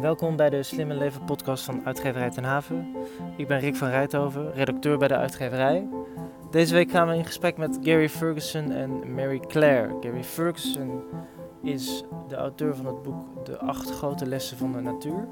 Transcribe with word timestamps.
Welkom 0.00 0.36
bij 0.36 0.50
de 0.50 0.62
Slimme 0.62 0.94
Leven 0.94 1.24
podcast 1.24 1.64
van 1.64 1.84
Uitgeverij 1.84 2.30
Ten 2.30 2.44
Haven. 2.44 2.96
Ik 3.36 3.46
ben 3.46 3.58
Rick 3.58 3.76
van 3.76 3.88
Rijthoven, 3.88 4.52
redacteur 4.52 4.98
bij 4.98 5.08
de 5.08 5.16
uitgeverij. 5.16 5.88
Deze 6.50 6.74
week 6.74 6.90
gaan 6.90 7.08
we 7.08 7.14
in 7.14 7.24
gesprek 7.24 7.56
met 7.56 7.78
Gary 7.82 8.08
Ferguson 8.08 8.70
en 8.70 9.14
Mary 9.14 9.40
Claire. 9.40 9.96
Gary 10.00 10.24
Ferguson 10.24 11.02
is 11.62 12.04
de 12.28 12.36
auteur 12.36 12.76
van 12.76 12.86
het 12.86 13.02
boek 13.02 13.46
De 13.46 13.58
acht 13.58 13.90
grote 13.90 14.26
lessen 14.26 14.56
van 14.56 14.72
de 14.72 14.80
natuur. 14.80 15.28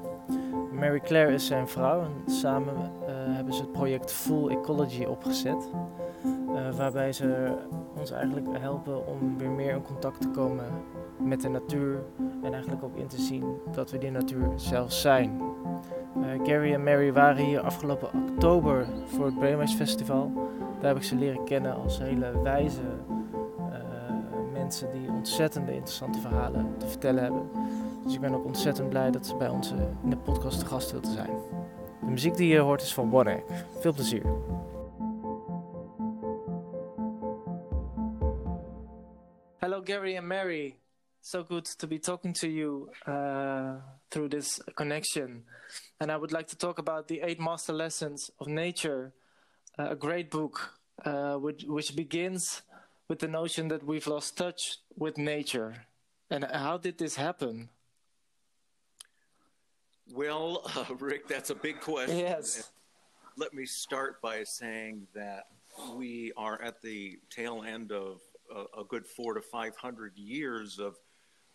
Mary 0.71 0.99
Claire 0.99 1.33
is 1.33 1.45
zijn 1.45 1.67
vrouw 1.67 2.01
en 2.01 2.31
samen 2.31 2.75
uh, 2.75 3.07
hebben 3.35 3.53
ze 3.53 3.61
het 3.61 3.71
project 3.71 4.11
Full 4.11 4.49
Ecology 4.49 5.03
opgezet. 5.03 5.69
Uh, 6.25 6.75
waarbij 6.77 7.13
ze 7.13 7.55
ons 7.97 8.11
eigenlijk 8.11 8.47
helpen 8.59 9.07
om 9.07 9.37
weer 9.37 9.51
meer 9.51 9.71
in 9.71 9.81
contact 9.81 10.21
te 10.21 10.29
komen 10.29 10.65
met 11.17 11.41
de 11.41 11.49
natuur 11.49 12.03
en 12.43 12.53
eigenlijk 12.53 12.83
ook 12.83 12.95
in 12.95 13.07
te 13.07 13.21
zien 13.21 13.43
dat 13.71 13.91
we 13.91 13.97
die 13.97 14.11
natuur 14.11 14.51
zelf 14.55 14.91
zijn. 14.91 15.41
Uh, 16.17 16.45
Gary 16.45 16.73
en 16.73 16.83
Mary 16.83 17.13
waren 17.13 17.45
hier 17.45 17.61
afgelopen 17.61 18.09
oktober 18.13 18.87
voor 19.05 19.25
het 19.25 19.39
Brainwaves 19.39 19.75
Festival. 19.75 20.31
Daar 20.79 20.87
heb 20.87 20.97
ik 20.97 21.03
ze 21.03 21.15
leren 21.15 21.43
kennen 21.43 21.75
als 21.75 21.99
hele 21.99 22.41
wijze 22.41 22.81
mensen 24.69 24.91
die 24.91 25.09
ontzettende 25.09 25.73
interessante 25.73 26.19
verhalen 26.19 26.77
te 26.77 26.87
vertellen 26.87 27.23
hebben. 27.23 27.49
Dus 28.03 28.13
ik 28.13 28.19
ben 28.19 28.33
ook 28.33 28.45
ontzettend 28.45 28.89
blij 28.89 29.11
dat 29.11 29.25
ze 29.25 29.35
bij 29.35 29.49
ons 29.49 29.71
in 30.03 30.09
de 30.09 30.17
podcast 30.17 30.59
te 30.59 30.65
gast 30.65 30.91
wilden 30.91 31.11
zijn. 31.11 31.31
De 31.99 32.11
muziek 32.11 32.35
die 32.35 32.47
je 32.47 32.59
hoort 32.59 32.81
is 32.81 32.93
van 32.93 33.13
One 33.13 33.43
Veel 33.79 33.93
plezier. 33.93 34.23
Hello 39.57 39.81
Gary 39.83 40.17
and 40.17 40.27
Mary. 40.27 40.79
So 41.21 41.43
good 41.43 41.65
to 41.65 41.87
be 41.87 41.99
talking 41.99 42.33
to 42.33 42.47
you 42.47 42.89
uh, 43.05 43.75
through 44.09 44.29
this 44.29 44.59
connection. 44.75 45.43
And 45.99 46.11
I 46.11 46.17
would 46.17 46.31
like 46.31 46.47
to 46.47 46.55
talk 46.55 46.79
about 46.79 47.07
the 47.07 47.21
Eight 47.21 47.39
Master 47.39 47.73
Lessons 47.73 48.31
of 48.39 48.47
Nature, 48.47 49.13
uh, 49.77 49.89
a 49.89 49.95
great 49.95 50.31
book 50.31 50.79
uh, 51.05 51.35
which, 51.35 51.63
which 51.67 51.95
begins 51.95 52.61
with 53.07 53.19
the 53.19 53.27
notion 53.27 53.67
that 53.67 53.85
we've 53.85 54.07
lost 54.07 54.37
touch 54.37 54.77
with 54.95 55.17
nature. 55.17 55.85
And 56.29 56.45
how 56.45 56.77
did 56.77 56.97
this 56.97 57.15
happen? 57.15 57.69
Well, 60.13 60.61
uh, 60.75 60.85
Rick, 60.99 61.27
that's 61.27 61.49
a 61.49 61.55
big 61.55 61.79
question. 61.81 62.17
Yes. 62.17 62.71
Let 63.37 63.53
me 63.53 63.65
start 63.65 64.21
by 64.21 64.43
saying 64.43 65.07
that 65.13 65.47
we 65.93 66.33
are 66.35 66.61
at 66.61 66.81
the 66.81 67.19
tail 67.29 67.63
end 67.65 67.91
of 67.91 68.19
a, 68.53 68.81
a 68.81 68.83
good 68.83 69.05
four 69.05 69.33
to 69.35 69.41
five 69.41 69.77
hundred 69.77 70.17
years 70.17 70.79
of 70.79 70.97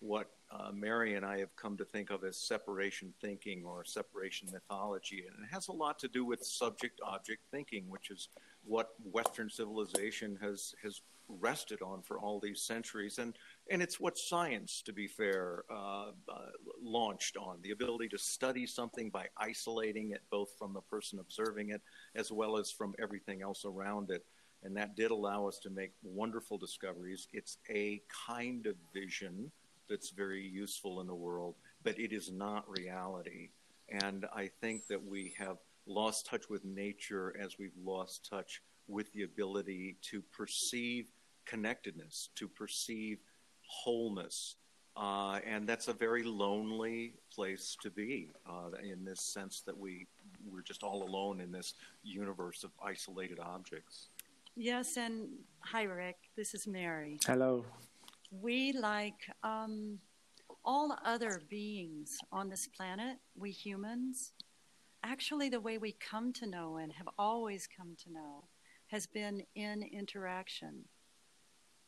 what 0.05 0.31
uh, 0.51 0.71
Mary 0.73 1.15
and 1.15 1.25
I 1.25 1.39
have 1.39 1.57
come 1.57 1.77
to 1.79 1.85
think 1.85 2.11
of 2.11 2.23
as 2.25 2.37
separation 2.37 3.13
thinking 3.21 3.65
or 3.65 3.85
separation 3.85 4.49
mythology. 4.53 5.25
And 5.27 5.45
it 5.45 5.53
has 5.53 5.69
a 5.69 5.73
lot 5.73 5.99
to 6.01 6.09
do 6.09 6.25
with 6.25 6.45
subject 6.45 7.01
object 7.03 7.41
thinking, 7.51 7.85
which 7.89 8.11
is 8.11 8.29
what 8.65 8.91
Western 9.11 9.49
civilization 9.49 10.39
has, 10.43 10.75
has 10.83 11.01
rested 11.29 11.81
on 11.81 12.03
for 12.03 12.19
all 12.19 12.39
these 12.39 12.61
centuries. 12.61 13.19
And, 13.19 13.35
and 13.71 13.83
it's 13.83 13.99
what 13.99 14.19
science, 14.19 14.83
to 14.85 14.93
be 14.93 15.09
fair, 15.09 15.65
uh, 15.71 16.11
uh, 16.29 16.51
launched 16.83 17.39
on 17.39 17.59
the 17.63 17.71
ability 17.71 18.09
to 18.11 18.19
study 18.19 18.67
something 18.67 19.09
by 19.09 19.27
isolating 19.39 20.11
it 20.11 20.23
both 20.31 20.51
from 20.59 20.75
the 20.75 20.83
person 20.83 21.19
observing 21.19 21.71
it 21.71 21.81
as 22.15 22.31
well 22.31 22.59
as 22.59 22.71
from 22.71 22.95
everything 23.01 23.41
else 23.41 23.65
around 23.65 24.11
it. 24.11 24.25
And 24.63 24.77
that 24.77 24.97
did 24.97 25.11
allow 25.11 25.49
us 25.49 25.59
to 25.61 25.71
make 25.71 25.93
wonderful 26.03 26.59
discoveries. 26.59 27.27
It's 27.33 27.57
a 27.71 28.03
kind 28.27 28.67
of 28.67 28.77
vision 28.93 29.51
that's 29.89 30.11
very 30.11 30.43
useful 30.43 31.01
in 31.01 31.07
the 31.07 31.15
world, 31.15 31.55
but 31.83 31.99
it 31.99 32.13
is 32.13 32.31
not 32.31 32.65
reality. 32.69 33.51
And 33.89 34.27
I 34.35 34.51
think 34.61 34.87
that 34.89 35.03
we 35.03 35.35
have 35.39 35.59
lost 35.87 36.27
touch 36.27 36.49
with 36.49 36.65
nature 36.65 37.35
as 37.39 37.59
we've 37.59 37.77
lost 37.83 38.29
touch 38.29 38.63
with 38.89 39.13
the 39.13 39.23
ability 39.23 39.97
to 40.11 40.23
perceive 40.33 41.07
connectedness, 41.47 42.31
to 42.37 42.49
perceive 42.49 43.19
wholeness. 43.67 44.57
Uh, 44.97 45.41
and 45.45 45.69
that's 45.69 45.89
a 45.89 45.93
very 45.93 46.23
lonely 46.23 47.15
place 47.33 47.77
to 47.83 47.91
be 47.91 48.31
uh, 48.49 48.71
in 48.83 49.05
this 49.05 49.21
sense 49.21 49.63
that 49.67 49.77
we, 49.77 50.07
we're 50.49 50.63
just 50.63 50.83
all 50.83 51.03
alone 51.03 51.41
in 51.41 51.51
this 51.51 51.75
universe 52.05 52.63
of 52.63 52.71
isolated 52.83 53.41
objects. 53.41 54.09
Yes, 54.57 54.97
and 54.97 55.27
hi, 55.59 55.83
Rick. 55.83 56.17
This 56.37 56.55
is 56.55 56.69
Mary. 56.69 57.19
Hello. 57.27 57.65
We, 58.41 58.73
like 58.73 59.31
um, 59.43 59.99
all 60.65 60.97
other 61.05 61.41
beings 61.49 62.19
on 62.33 62.49
this 62.49 62.67
planet, 62.67 63.19
we 63.37 63.51
humans, 63.51 64.33
actually, 65.05 65.49
the 65.49 65.61
way 65.61 65.79
we 65.79 65.93
come 65.93 66.33
to 66.35 66.47
know 66.47 66.77
and 66.77 66.93
have 66.93 67.09
always 67.19 67.69
come 67.69 67.97
to 68.05 68.13
know 68.13 68.45
has 68.89 69.07
been 69.07 69.43
in 69.55 69.83
interaction. 69.83 70.85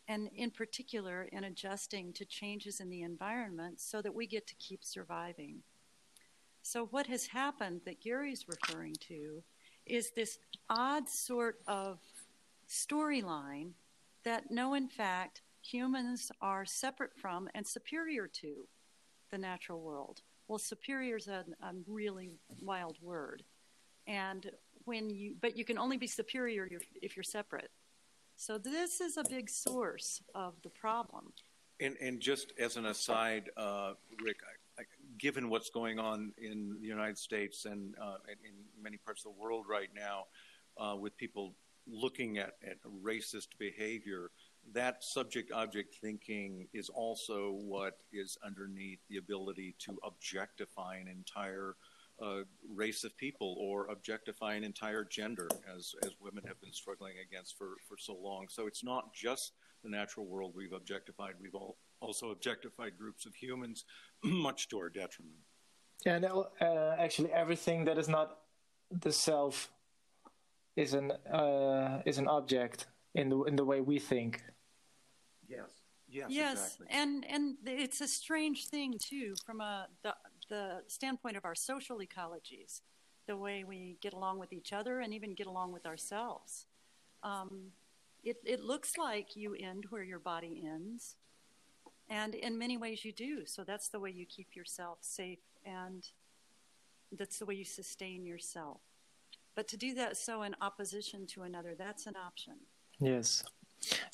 And 0.09 0.29
in 0.37 0.51
particular, 0.51 1.29
in 1.33 1.45
adjusting 1.45 2.13
to 2.13 2.25
changes 2.25 2.81
in 2.81 2.91
the 2.91 3.03
environment 3.03 3.81
so 3.81 4.01
that 4.03 4.15
we 4.15 4.27
get 4.27 4.47
to 4.47 4.55
keep 4.57 4.85
surviving. 4.85 5.63
So, 6.63 6.87
what 6.87 7.07
has 7.07 7.27
happened 7.27 7.81
that 7.87 8.01
Gary's 8.01 8.47
referring 8.49 8.95
to 9.09 9.43
is 9.85 10.11
this 10.11 10.39
odd 10.69 11.09
sort 11.09 11.61
of 11.67 11.99
storyline 12.69 13.71
that 14.25 14.51
no, 14.51 14.75
in 14.75 14.89
fact, 14.89 15.43
humans 15.73 16.31
are 16.41 16.65
separate 16.65 17.15
from 17.15 17.49
and 17.55 17.67
superior 17.67 18.27
to 18.29 18.67
the 19.31 19.39
natural 19.39 19.81
world. 19.81 20.23
Well, 20.49 20.59
superior 20.59 21.17
is 21.17 21.29
a, 21.29 21.45
a 21.63 21.73
really 21.87 22.31
wild 22.63 22.97
word. 23.03 23.43
And 24.07 24.51
when 24.85 25.11
you, 25.11 25.35
but 25.41 25.57
you 25.57 25.65
can 25.65 25.79
only 25.79 25.97
be 25.97 26.07
superior 26.07 26.69
if 27.03 27.17
you're 27.17 27.25
separate. 27.25 27.71
So 28.37 28.59
this 28.59 29.01
is 29.01 29.17
a 29.17 29.25
big 29.29 29.51
source 29.51 30.23
of 30.35 30.55
the 30.63 30.69
problem. 30.69 31.33
And, 31.81 31.97
and 32.01 32.21
just 32.21 32.53
as 32.59 32.77
an 32.77 32.87
aside, 32.87 33.51
uh, 33.57 33.95
Rick, 34.23 34.37
I, 34.79 34.83
I, 34.83 34.85
given 35.19 35.51
what's 35.51 35.71
going 35.71 35.99
on 35.99 36.33
in 36.39 36.77
the 36.81 36.87
United 36.87 37.19
States 37.19 37.65
and 37.65 37.95
uh, 38.01 38.19
in 38.29 38.53
many 38.81 38.99
parts 38.99 39.25
of 39.27 39.33
the 39.33 39.41
world 39.41 39.67
right 39.69 39.91
now, 39.95 40.27
uh, 40.79 40.95
with 40.97 41.17
people 41.17 41.55
looking 41.89 42.39
at, 42.39 42.55
at 42.65 42.77
racist 43.03 43.49
behavior, 43.59 44.31
that 44.73 45.03
subject 45.03 45.53
object 45.53 45.95
thinking 46.01 46.69
is 46.73 46.89
also 46.89 47.53
what 47.53 47.99
is 48.13 48.37
underneath 48.45 48.99
the 49.09 49.17
ability 49.17 49.75
to 49.81 49.99
objectify 50.05 50.97
an 50.97 51.09
entire 51.09 51.77
uh, 52.23 52.41
race 52.75 53.05
of 53.05 53.17
people 53.17 53.57
or 53.61 53.89
objectify 53.89 54.55
an 54.55 54.65
entire 54.65 55.05
gender 55.05 55.49
as, 55.75 55.95
as 56.03 56.13
women 56.21 56.43
have 56.47 56.61
been 56.61 56.73
struggling 56.73 57.15
against 57.29 57.59
for, 57.59 57.75
for 57.87 57.97
so 57.99 58.15
long. 58.15 58.47
So 58.49 58.67
it's 58.67 58.83
not 58.83 59.13
just 59.13 59.53
the 59.85 59.91
natural 59.91 60.27
world 60.27 60.53
we've 60.57 60.73
objectified, 60.73 61.35
we've 61.41 61.55
all 61.55 61.77
also 62.01 62.31
objectified 62.31 62.99
groups 62.99 63.27
of 63.27 63.35
humans, 63.35 63.85
much 64.25 64.69
to 64.69 64.79
our 64.79 64.89
detriment. 64.89 65.37
No, 66.05 66.49
uh, 66.61 66.95
actually, 66.99 67.33
everything 67.33 67.85
that 67.87 67.99
is 67.99 68.09
not 68.09 68.39
the 68.91 69.11
self 69.13 69.71
is 70.77 70.95
an 70.95 71.11
uh, 71.11 72.03
is 72.05 72.19
an 72.19 72.29
object 72.29 72.87
in 73.15 73.31
the 73.31 73.43
in 73.45 73.57
the 73.57 73.65
way 73.65 73.81
we 73.81 73.99
think. 73.99 74.43
Yes. 75.49 75.69
Yes. 76.09 76.27
Yes, 76.31 76.53
exactly. 76.53 76.87
and 76.91 77.27
and 77.29 77.57
it's 77.67 78.01
a 78.01 78.07
strange 78.09 78.69
thing 78.69 78.95
too, 78.99 79.35
from 79.45 79.61
a 79.61 79.89
the 80.03 80.15
the 80.49 80.83
standpoint 80.87 81.37
of 81.37 81.45
our 81.45 81.55
social 81.55 81.99
ecologies, 81.99 82.81
the 83.27 83.37
way 83.37 83.65
we 83.65 83.99
get 84.01 84.13
along 84.13 84.39
with 84.39 84.53
each 84.53 84.73
other 84.73 85.01
and 85.01 85.13
even 85.13 85.35
get 85.35 85.47
along 85.47 85.73
with 85.73 85.85
ourselves. 85.85 86.67
Um, 87.23 87.73
it 88.23 88.37
it 88.45 88.61
looks 88.63 88.97
like 88.97 89.35
you 89.35 89.55
end 89.55 89.87
where 89.91 90.05
your 90.05 90.21
body 90.21 90.65
ends, 90.65 91.17
and 92.09 92.35
in 92.35 92.57
many 92.57 92.77
ways 92.77 93.05
you 93.05 93.13
do. 93.13 93.45
So 93.45 93.65
that's 93.65 93.89
the 93.89 93.99
way 93.99 94.11
you 94.11 94.27
keep 94.27 94.55
yourself 94.55 94.99
safe, 95.01 95.41
and 95.65 96.09
that's 97.11 97.39
the 97.39 97.47
way 97.47 97.55
you 97.55 97.65
sustain 97.65 98.25
yourself. 98.25 98.81
But 99.57 99.67
to 99.69 99.77
do 99.77 99.95
that 99.95 100.17
so 100.17 100.43
in 100.43 100.55
opposition 100.61 101.27
to 101.29 101.43
another, 101.43 101.75
that's 101.77 102.07
an 102.07 102.15
option. 102.17 102.55
Yes. 103.01 103.43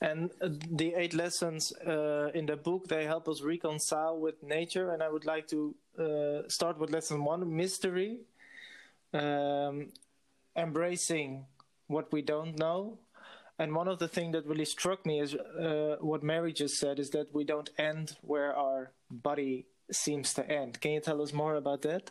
And 0.03 0.33
uh, 0.43 0.49
the 0.69 0.95
eight 0.97 1.15
lessons 1.15 1.73
uh, 1.87 2.31
in 2.35 2.47
the 2.47 2.57
book 2.57 2.89
they 2.89 3.05
help 3.05 3.29
us 3.29 3.41
reconcile 3.41 4.19
with 4.19 4.43
nature. 4.43 4.91
And 4.93 5.01
I 5.01 5.09
would 5.09 5.25
like 5.25 5.47
to 5.49 5.75
uh, 5.97 6.49
start 6.49 6.77
with 6.79 6.91
lesson 6.91 7.25
one: 7.25 7.57
mystery, 7.57 8.19
um, 9.15 9.93
embracing 10.57 11.47
what 11.87 12.13
we 12.13 12.21
don't 12.21 12.59
know. 12.59 12.99
And 13.61 13.77
one 13.77 13.87
of 13.87 14.01
the 14.01 14.09
things 14.09 14.33
that 14.33 14.45
really 14.45 14.65
struck 14.65 15.07
me 15.07 15.21
is 15.21 15.37
uh, 15.37 15.97
what 16.01 16.25
Mary 16.25 16.53
just 16.53 16.79
said: 16.79 16.99
is 16.99 17.11
that 17.11 17.33
we 17.33 17.45
don't 17.45 17.71
end 17.79 18.17
where 18.23 18.57
our 18.57 18.91
body 19.09 19.67
seems 19.93 20.35
to 20.35 20.43
end. 20.51 20.81
Can 20.81 20.91
you 20.93 21.01
tell 21.01 21.23
us 21.23 21.33
more 21.33 21.55
about 21.55 21.83
that? 21.83 22.11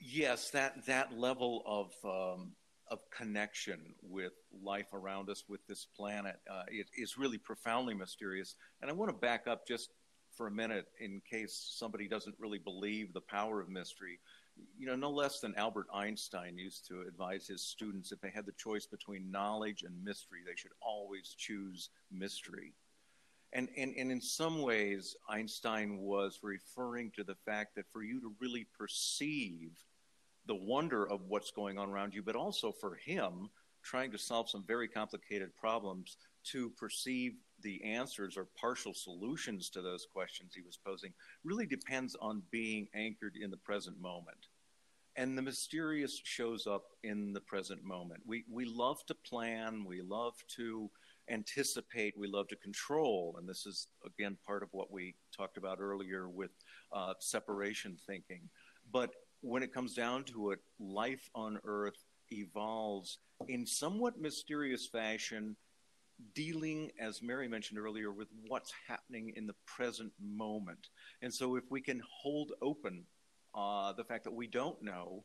Yes, 0.00 0.50
that 0.50 0.86
that 0.86 1.16
level 1.16 1.62
of 1.64 1.92
um, 2.04 2.52
of 2.90 2.98
connection 3.10 3.94
with 4.02 4.32
life 4.62 4.92
around 4.92 5.30
us, 5.30 5.44
with 5.48 5.64
this 5.66 5.86
planet, 5.96 6.36
uh, 6.50 6.64
it 6.68 6.86
is 6.96 7.16
really 7.16 7.38
profoundly 7.38 7.94
mysterious. 7.94 8.56
And 8.82 8.90
I 8.90 8.94
want 8.94 9.10
to 9.10 9.16
back 9.16 9.46
up 9.46 9.66
just 9.66 9.90
for 10.36 10.46
a 10.46 10.50
minute 10.50 10.86
in 11.00 11.20
case 11.28 11.74
somebody 11.78 12.08
doesn't 12.08 12.36
really 12.38 12.58
believe 12.58 13.12
the 13.12 13.20
power 13.20 13.60
of 13.60 13.68
mystery. 13.68 14.18
You 14.78 14.86
know, 14.86 14.96
no 14.96 15.10
less 15.10 15.40
than 15.40 15.54
Albert 15.56 15.86
Einstein 15.92 16.58
used 16.58 16.86
to 16.88 17.02
advise 17.06 17.46
his 17.46 17.62
students 17.62 18.12
if 18.12 18.20
they 18.20 18.30
had 18.30 18.46
the 18.46 18.52
choice 18.52 18.86
between 18.86 19.30
knowledge 19.30 19.82
and 19.82 20.04
mystery, 20.04 20.40
they 20.44 20.56
should 20.56 20.72
always 20.80 21.34
choose 21.36 21.90
mystery. 22.10 22.74
And, 23.52 23.68
and, 23.76 23.94
and 23.96 24.12
in 24.12 24.20
some 24.20 24.62
ways, 24.62 25.16
Einstein 25.28 25.98
was 25.98 26.38
referring 26.42 27.10
to 27.12 27.24
the 27.24 27.34
fact 27.34 27.74
that 27.76 27.90
for 27.92 28.02
you 28.02 28.20
to 28.20 28.34
really 28.40 28.66
perceive 28.78 29.72
the 30.46 30.54
wonder 30.54 31.08
of 31.08 31.20
what's 31.28 31.50
going 31.50 31.78
on 31.78 31.90
around 31.90 32.14
you, 32.14 32.22
but 32.22 32.36
also 32.36 32.72
for 32.72 32.94
him, 32.94 33.50
trying 33.82 34.10
to 34.12 34.18
solve 34.18 34.48
some 34.48 34.64
very 34.66 34.88
complicated 34.88 35.54
problems, 35.56 36.16
to 36.42 36.70
perceive 36.70 37.34
the 37.62 37.82
answers 37.84 38.36
or 38.36 38.46
partial 38.58 38.94
solutions 38.94 39.68
to 39.70 39.82
those 39.82 40.06
questions 40.12 40.52
he 40.54 40.62
was 40.62 40.78
posing 40.78 41.12
really 41.44 41.66
depends 41.66 42.16
on 42.20 42.42
being 42.50 42.88
anchored 42.94 43.36
in 43.40 43.50
the 43.50 43.56
present 43.58 44.00
moment. 44.00 44.46
And 45.16 45.36
the 45.36 45.42
mysterious 45.42 46.18
shows 46.24 46.66
up 46.66 46.84
in 47.02 47.32
the 47.32 47.40
present 47.40 47.84
moment. 47.84 48.22
We, 48.26 48.44
we 48.50 48.64
love 48.64 49.04
to 49.06 49.14
plan, 49.14 49.84
we 49.84 50.00
love 50.00 50.34
to 50.56 50.88
anticipate, 51.28 52.16
we 52.16 52.28
love 52.28 52.48
to 52.48 52.56
control. 52.56 53.36
And 53.38 53.48
this 53.48 53.66
is, 53.66 53.88
again, 54.06 54.38
part 54.46 54.62
of 54.62 54.68
what 54.72 54.90
we 54.90 55.14
talked 55.36 55.58
about 55.58 55.78
earlier 55.80 56.28
with 56.28 56.52
uh, 56.92 57.14
separation 57.18 57.98
thinking. 58.06 58.48
But 58.92 59.10
when 59.42 59.62
it 59.62 59.72
comes 59.72 59.94
down 59.94 60.24
to 60.24 60.50
it, 60.50 60.60
life 60.78 61.28
on 61.34 61.58
Earth 61.64 62.04
evolves 62.30 63.18
in 63.48 63.66
somewhat 63.66 64.20
mysterious 64.20 64.86
fashion 64.86 65.56
dealing, 66.34 66.90
as 67.00 67.22
Mary 67.22 67.48
mentioned 67.48 67.78
earlier, 67.78 68.12
with 68.12 68.28
what's 68.46 68.72
happening 68.86 69.32
in 69.36 69.46
the 69.46 69.54
present 69.66 70.12
moment. 70.20 70.88
And 71.22 71.32
so, 71.32 71.56
if 71.56 71.64
we 71.70 71.80
can 71.80 72.02
hold 72.10 72.52
open 72.60 73.04
uh, 73.54 73.92
the 73.94 74.04
fact 74.04 74.24
that 74.24 74.32
we 74.32 74.46
don't 74.46 74.82
know, 74.82 75.24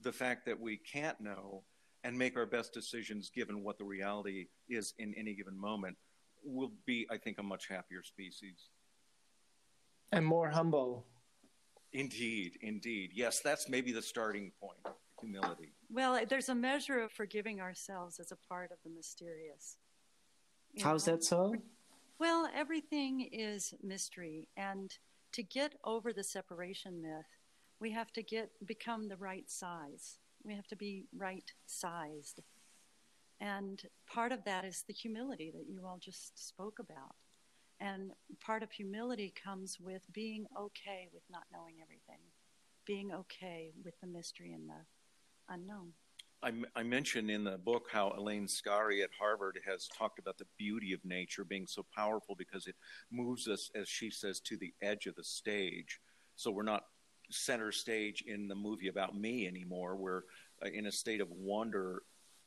the 0.00 0.12
fact 0.12 0.46
that 0.46 0.58
we 0.58 0.76
can't 0.76 1.20
know, 1.20 1.62
and 2.04 2.18
make 2.18 2.36
our 2.36 2.46
best 2.46 2.72
decisions 2.72 3.30
given 3.30 3.62
what 3.62 3.78
the 3.78 3.84
reality 3.84 4.46
is 4.68 4.92
in 4.98 5.14
any 5.14 5.34
given 5.34 5.58
moment, 5.58 5.96
we'll 6.44 6.72
be, 6.84 7.06
I 7.10 7.16
think, 7.16 7.38
a 7.38 7.42
much 7.42 7.68
happier 7.68 8.02
species. 8.02 8.70
And 10.10 10.26
more 10.26 10.50
humble. 10.50 11.06
Indeed, 11.92 12.58
indeed. 12.62 13.10
Yes, 13.14 13.40
that's 13.40 13.68
maybe 13.68 13.92
the 13.92 14.02
starting 14.02 14.52
point 14.60 14.78
humility. 15.20 15.72
Well, 15.90 16.20
there's 16.28 16.48
a 16.48 16.54
measure 16.54 17.00
of 17.00 17.12
forgiving 17.12 17.60
ourselves 17.60 18.18
as 18.18 18.32
a 18.32 18.36
part 18.48 18.72
of 18.72 18.78
the 18.84 18.90
mysterious. 18.90 19.76
How's 20.80 21.06
know? 21.06 21.14
that 21.14 21.24
so? 21.24 21.54
Well, 22.18 22.48
everything 22.54 23.28
is 23.32 23.74
mystery, 23.82 24.48
and 24.56 24.90
to 25.32 25.42
get 25.42 25.74
over 25.84 26.12
the 26.12 26.24
separation 26.24 27.02
myth, 27.02 27.26
we 27.80 27.90
have 27.92 28.12
to 28.12 28.22
get 28.22 28.50
become 28.66 29.08
the 29.08 29.16
right 29.16 29.50
size. 29.50 30.18
We 30.44 30.54
have 30.54 30.66
to 30.68 30.76
be 30.76 31.06
right 31.16 31.50
sized. 31.66 32.40
And 33.40 33.82
part 34.06 34.30
of 34.30 34.44
that 34.44 34.64
is 34.64 34.84
the 34.86 34.92
humility 34.92 35.50
that 35.52 35.66
you 35.68 35.84
all 35.84 35.98
just 36.00 36.46
spoke 36.48 36.78
about. 36.78 37.16
And 37.82 38.12
part 38.40 38.62
of 38.62 38.70
humility 38.70 39.34
comes 39.44 39.78
with 39.80 40.02
being 40.12 40.46
okay 40.56 41.08
with 41.12 41.24
not 41.28 41.42
knowing 41.52 41.74
everything, 41.82 42.20
being 42.86 43.12
okay 43.12 43.72
with 43.84 43.94
the 44.00 44.06
mystery 44.06 44.52
and 44.52 44.68
the 44.68 45.52
unknown. 45.52 45.92
I, 46.44 46.52
I 46.76 46.84
mentioned 46.84 47.28
in 47.28 47.42
the 47.42 47.58
book 47.58 47.88
how 47.90 48.14
Elaine 48.16 48.46
Scarry 48.46 49.02
at 49.02 49.10
Harvard 49.18 49.58
has 49.66 49.88
talked 49.88 50.20
about 50.20 50.38
the 50.38 50.46
beauty 50.58 50.92
of 50.92 51.04
nature 51.04 51.44
being 51.44 51.66
so 51.66 51.84
powerful 51.94 52.36
because 52.36 52.68
it 52.68 52.76
moves 53.10 53.48
us, 53.48 53.68
as 53.74 53.88
she 53.88 54.10
says, 54.10 54.38
to 54.40 54.56
the 54.56 54.72
edge 54.80 55.06
of 55.06 55.16
the 55.16 55.24
stage. 55.24 55.98
So 56.36 56.52
we're 56.52 56.62
not 56.62 56.84
center 57.30 57.72
stage 57.72 58.22
in 58.28 58.46
the 58.46 58.54
movie 58.54 58.88
about 58.88 59.18
me 59.18 59.48
anymore. 59.48 59.96
We're 59.96 60.22
uh, 60.64 60.68
in 60.72 60.86
a 60.86 60.92
state 60.92 61.20
of 61.20 61.30
wonder, 61.30 62.02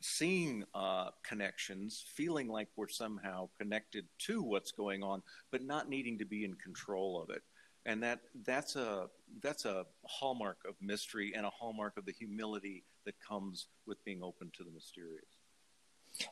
seeing 0.05 0.63
uh, 0.73 1.09
connections, 1.23 2.05
feeling 2.15 2.47
like 2.47 2.69
we're 2.75 2.87
somehow 2.87 3.49
connected 3.59 4.05
to 4.19 4.43
what's 4.43 4.71
going 4.71 5.03
on, 5.03 5.21
but 5.51 5.63
not 5.63 5.89
needing 5.89 6.17
to 6.19 6.25
be 6.25 6.45
in 6.45 6.53
control 6.55 7.21
of 7.21 7.35
it 7.35 7.41
and 7.85 8.01
that 8.01 8.19
that's 8.45 8.75
a 8.75 9.07
that's 9.41 9.65
a 9.65 9.85
hallmark 10.05 10.57
of 10.67 10.75
mystery 10.81 11.33
and 11.35 11.45
a 11.45 11.49
hallmark 11.49 11.97
of 11.97 12.05
the 12.05 12.11
humility 12.11 12.83
that 13.05 13.15
comes 13.19 13.67
with 13.85 14.03
being 14.03 14.23
open 14.23 14.51
to 14.57 14.63
the 14.63 14.71
mysterious. 14.71 15.25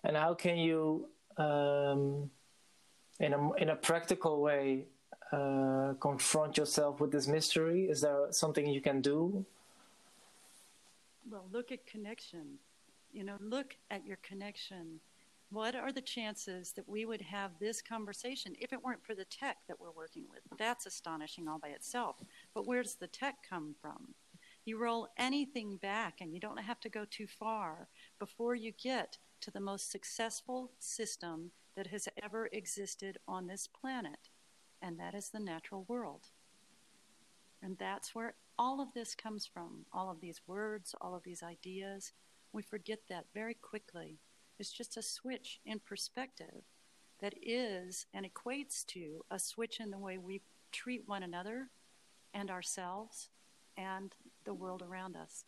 And 0.03 0.17
how 0.17 0.33
can 0.33 0.57
you, 0.57 1.09
um, 1.37 2.29
in 3.19 3.33
a 3.33 3.53
in 3.53 3.69
a 3.69 3.75
practical 3.75 4.41
way, 4.41 4.85
uh, 5.31 5.93
confront 5.99 6.57
yourself 6.57 6.99
with 6.99 7.11
this 7.11 7.27
mystery? 7.27 7.85
Is 7.85 8.01
there 8.01 8.27
something 8.31 8.65
you 8.67 8.81
can 8.81 9.01
do? 9.01 9.45
Well, 11.29 11.45
look 11.51 11.71
at 11.71 11.85
connection. 11.85 12.57
You 13.13 13.24
know, 13.24 13.38
look 13.39 13.77
at 13.89 14.06
your 14.06 14.18
connection 14.18 15.00
what 15.54 15.75
are 15.75 15.92
the 15.92 16.01
chances 16.01 16.71
that 16.71 16.89
we 16.89 17.06
would 17.06 17.21
have 17.21 17.51
this 17.60 17.80
conversation 17.80 18.56
if 18.60 18.74
it 18.74 18.83
weren't 18.83 19.06
for 19.06 19.13
the 19.13 19.25
tech 19.25 19.57
that 19.68 19.80
we're 19.80 19.92
working 19.92 20.25
with? 20.27 20.39
That's 20.57 20.88
astonishing 20.88 21.48
all 21.48 21.60
by 21.60 21.68
itself. 21.68 22.15
But 22.56 22.65
where 22.65 22.81
does 22.81 22.95
the 22.95 23.06
tech 23.06 23.36
come 23.48 23.75
from? 23.80 24.15
You 24.65 24.80
roll 24.80 25.10
anything 25.15 25.77
back, 25.77 26.21
and 26.21 26.33
you 26.33 26.39
don't 26.39 26.57
have 26.57 26.80
to 26.80 26.89
go 26.89 27.06
too 27.06 27.27
far 27.27 27.88
before 28.18 28.56
you 28.56 28.71
get 28.71 29.19
to 29.42 29.51
the 29.51 29.60
most 29.60 29.92
successful 29.92 30.71
system 30.80 31.51
that 31.75 31.88
has 31.88 32.07
ever 32.24 32.50
existed 32.51 33.19
on 33.27 33.45
this 33.45 33.68
planet, 33.68 34.30
and 34.81 35.00
that 35.00 35.13
is 35.13 35.30
the 35.30 35.39
natural 35.39 35.86
world. 35.88 36.30
And 37.62 37.77
that's 37.77 38.15
where 38.15 38.33
all 38.57 38.81
of 38.81 38.94
this 38.94 39.13
comes 39.13 39.45
from 39.45 39.86
all 39.94 40.10
of 40.10 40.19
these 40.19 40.42
words, 40.48 40.95
all 41.00 41.13
of 41.13 41.24
these 41.24 41.44
ideas. 41.44 42.12
We 42.53 42.61
forget 42.61 43.00
that 43.09 43.25
very 43.33 43.55
quickly. 43.55 44.19
It's 44.59 44.71
just 44.71 44.95
a 44.95 45.01
switch 45.01 45.59
in 45.65 45.79
perspective 45.79 46.63
that 47.19 47.33
is 47.41 48.05
and 48.13 48.25
equates 48.25 48.85
to 48.88 49.25
a 49.31 49.39
switch 49.39 49.79
in 49.79 49.89
the 49.89 49.97
way 49.97 50.17
we 50.17 50.41
treat 50.71 51.03
one 51.07 51.23
another 51.23 51.69
and 52.33 52.51
ourselves 52.51 53.29
and 53.75 54.13
the 54.45 54.53
world 54.53 54.83
around 54.83 55.15
us. 55.15 55.45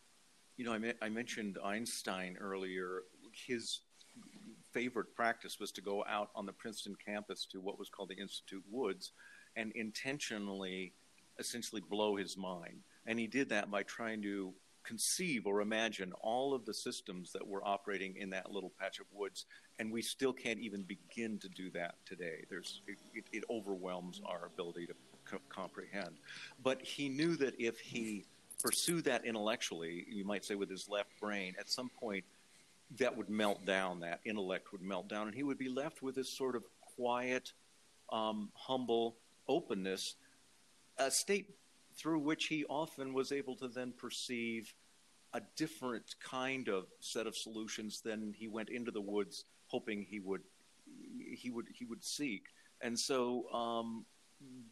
You 0.56 0.64
know, 0.64 0.72
I, 0.72 0.94
I 1.00 1.08
mentioned 1.08 1.58
Einstein 1.64 2.36
earlier. 2.40 3.02
His 3.32 3.80
favorite 4.72 5.14
practice 5.14 5.60
was 5.60 5.70
to 5.72 5.80
go 5.80 6.04
out 6.08 6.30
on 6.34 6.44
the 6.44 6.52
Princeton 6.52 6.96
campus 7.04 7.46
to 7.52 7.60
what 7.60 7.78
was 7.78 7.88
called 7.88 8.08
the 8.08 8.18
Institute 8.18 8.64
Woods 8.70 9.12
and 9.54 9.70
intentionally, 9.72 10.92
essentially, 11.38 11.82
blow 11.88 12.16
his 12.16 12.36
mind. 12.36 12.80
And 13.06 13.18
he 13.18 13.26
did 13.26 13.48
that 13.50 13.70
by 13.70 13.84
trying 13.84 14.22
to 14.22 14.52
conceive 14.86 15.46
or 15.46 15.60
imagine 15.60 16.12
all 16.20 16.54
of 16.54 16.64
the 16.64 16.74
systems 16.74 17.32
that 17.32 17.46
were 17.46 17.66
operating 17.66 18.16
in 18.16 18.30
that 18.30 18.52
little 18.52 18.72
patch 18.80 19.00
of 19.00 19.06
woods, 19.12 19.46
and 19.78 19.92
we 19.92 20.02
still 20.02 20.32
can't 20.32 20.60
even 20.60 20.82
begin 20.82 21.38
to 21.38 21.48
do 21.48 21.70
that 21.70 21.96
today. 22.04 22.44
There's, 22.48 22.82
it, 23.14 23.24
it 23.32 23.44
overwhelms 23.50 24.20
our 24.24 24.46
ability 24.46 24.86
to 24.86 24.94
co- 25.24 25.40
comprehend. 25.48 26.16
But 26.62 26.80
he 26.82 27.08
knew 27.08 27.36
that 27.36 27.54
if 27.58 27.78
he 27.80 28.24
pursued 28.62 29.04
that 29.04 29.26
intellectually, 29.26 30.06
you 30.08 30.24
might 30.24 30.44
say 30.44 30.54
with 30.54 30.70
his 30.70 30.88
left 30.88 31.10
brain, 31.20 31.54
at 31.58 31.68
some 31.68 31.90
point 32.00 32.24
that 32.98 33.16
would 33.16 33.28
melt 33.28 33.64
down, 33.66 34.00
that 34.00 34.20
intellect 34.24 34.72
would 34.72 34.82
melt 34.82 35.08
down, 35.08 35.26
and 35.26 35.34
he 35.34 35.42
would 35.42 35.58
be 35.58 35.68
left 35.68 36.02
with 36.02 36.14
this 36.14 36.36
sort 36.36 36.54
of 36.54 36.62
quiet, 36.96 37.52
um, 38.12 38.50
humble 38.54 39.16
openness, 39.48 40.14
a 40.98 41.10
state 41.10 41.50
through 41.96 42.20
which 42.20 42.46
he 42.46 42.64
often 42.68 43.14
was 43.14 43.32
able 43.32 43.56
to 43.56 43.68
then 43.68 43.92
perceive 43.96 44.74
a 45.32 45.40
different 45.56 46.14
kind 46.20 46.68
of 46.68 46.86
set 47.00 47.26
of 47.26 47.36
solutions 47.36 48.00
than 48.00 48.32
he 48.36 48.48
went 48.48 48.68
into 48.68 48.90
the 48.90 49.00
woods 49.00 49.44
hoping 49.66 50.06
he 50.08 50.20
would 50.20 50.42
he 51.34 51.50
would 51.50 51.66
he 51.72 51.84
would 51.84 52.04
seek. 52.04 52.44
And 52.80 52.98
so 52.98 53.50
um, 53.52 54.04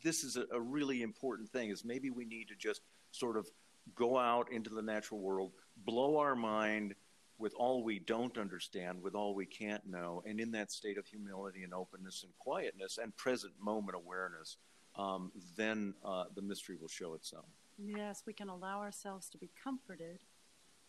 this 0.02 0.24
is 0.24 0.36
a, 0.36 0.44
a 0.52 0.60
really 0.60 1.02
important 1.02 1.48
thing. 1.50 1.70
Is 1.70 1.84
maybe 1.84 2.10
we 2.10 2.24
need 2.24 2.48
to 2.48 2.54
just 2.54 2.82
sort 3.10 3.36
of 3.36 3.46
go 3.94 4.18
out 4.18 4.50
into 4.50 4.70
the 4.70 4.82
natural 4.82 5.20
world, 5.20 5.52
blow 5.76 6.18
our 6.18 6.34
mind 6.34 6.94
with 7.36 7.52
all 7.56 7.82
we 7.82 7.98
don't 7.98 8.38
understand, 8.38 9.02
with 9.02 9.14
all 9.14 9.34
we 9.34 9.46
can't 9.46 9.84
know, 9.86 10.22
and 10.24 10.38
in 10.38 10.52
that 10.52 10.70
state 10.70 10.96
of 10.96 11.06
humility 11.06 11.64
and 11.64 11.74
openness 11.74 12.22
and 12.22 12.32
quietness 12.38 12.98
and 13.02 13.14
present 13.16 13.52
moment 13.60 13.96
awareness, 13.96 14.56
um, 14.96 15.32
then 15.56 15.94
uh, 16.04 16.24
the 16.34 16.42
mystery 16.42 16.76
will 16.80 16.88
show 16.88 17.14
itself. 17.14 17.46
Yes, 17.78 18.22
we 18.26 18.32
can 18.32 18.48
allow 18.48 18.80
ourselves 18.80 19.28
to 19.30 19.38
be 19.38 19.50
comforted 19.62 20.20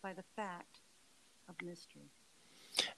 by 0.02 0.12
the 0.12 0.24
fact 0.36 0.80
of 1.48 1.54
mystery. 1.62 2.10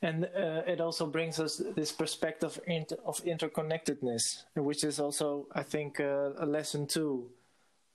And 0.03 0.25
uh, 0.25 0.62
it 0.67 0.81
also 0.81 1.07
brings 1.07 1.38
us 1.38 1.62
this 1.77 1.93
perspective 1.93 2.59
of 3.05 3.25
interconnectedness, 3.25 4.45
which 4.57 4.85
is 4.85 4.99
also, 4.99 5.47
I 5.53 5.62
think, 5.62 6.00
uh, 6.00 6.31
a 6.38 6.47
lesson 6.47 6.87
too 6.87 7.31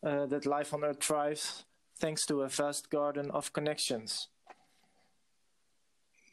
uh, 0.03 0.25
that 0.27 0.45
life 0.45 0.73
on 0.73 0.83
Earth 0.83 1.03
thrives 1.03 1.65
thanks 1.97 2.25
to 2.25 2.41
a 2.41 2.49
vast 2.49 2.89
garden 2.89 3.31
of 3.31 3.53
connections. 3.53 4.27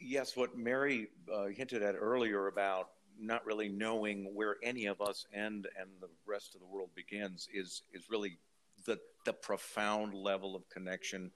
Yes, 0.01 0.37
what 0.37 0.57
Mary 0.57 1.09
uh, 1.33 1.47
hinted 1.47 1.83
at 1.83 1.95
earlier 1.95 2.47
about 2.47 2.91
not 3.21 3.45
really 3.45 3.69
knowing 3.69 4.35
where 4.35 4.57
any 4.62 4.87
of 4.87 5.00
us 5.00 5.27
end 5.35 5.69
and 5.79 5.89
the 6.00 6.09
rest 6.27 6.55
of 6.55 6.61
the 6.61 6.67
world 6.67 6.91
begins 6.95 7.49
is 7.53 7.83
is 7.93 8.05
really 8.11 8.39
the 8.87 8.99
the 9.27 9.33
profound 9.33 10.15
level 10.15 10.57
of 10.57 10.69
connection 10.71 11.31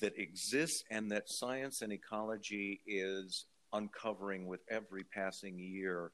that 0.00 0.18
exists 0.18 0.82
and 0.90 1.10
that 1.10 1.28
science 1.28 1.82
and 1.82 1.92
ecology 1.92 2.80
is 2.86 3.46
uncovering 3.72 4.46
with 4.46 4.60
every 4.70 5.04
passing 5.04 5.58
year. 5.58 6.10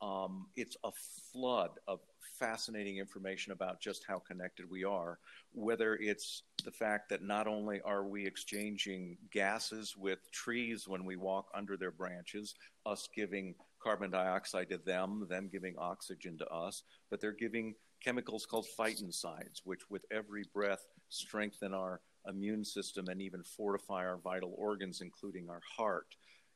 Um, 0.00 0.46
it's 0.56 0.76
a 0.84 0.90
flood 1.32 1.70
of 1.88 2.00
fascinating 2.38 2.98
information 2.98 3.52
about 3.52 3.80
just 3.80 4.04
how 4.06 4.18
connected 4.18 4.68
we 4.68 4.84
are, 4.84 5.18
whether 5.52 5.94
it's 5.96 6.42
the 6.64 6.70
fact 6.70 7.08
that 7.08 7.22
not 7.22 7.46
only 7.46 7.80
are 7.82 8.04
we 8.04 8.26
exchanging 8.26 9.16
gases 9.32 9.96
with 9.96 10.18
trees 10.32 10.86
when 10.86 11.04
we 11.04 11.16
walk 11.16 11.46
under 11.54 11.76
their 11.76 11.92
branches, 11.92 12.54
us 12.84 13.08
giving 13.14 13.54
carbon 13.84 14.10
dioxide 14.10 14.70
to 14.70 14.78
them, 14.78 15.26
them 15.28 15.48
giving 15.52 15.74
oxygen 15.78 16.38
to 16.38 16.46
us, 16.48 16.82
but 17.10 17.20
they're 17.20 17.32
giving 17.32 17.74
chemicals 18.02 18.46
called 18.46 18.66
phytoncides, 18.78 19.60
which 19.64 19.80
with 19.90 20.04
every 20.10 20.44
breath 20.52 20.84
strengthen 21.10 21.74
our 21.74 22.00
immune 22.28 22.64
system 22.64 23.08
and 23.08 23.20
even 23.20 23.42
fortify 23.42 24.06
our 24.06 24.18
vital 24.24 24.54
organs, 24.56 25.02
including 25.02 25.48
our 25.50 25.60
heart. 25.76 26.06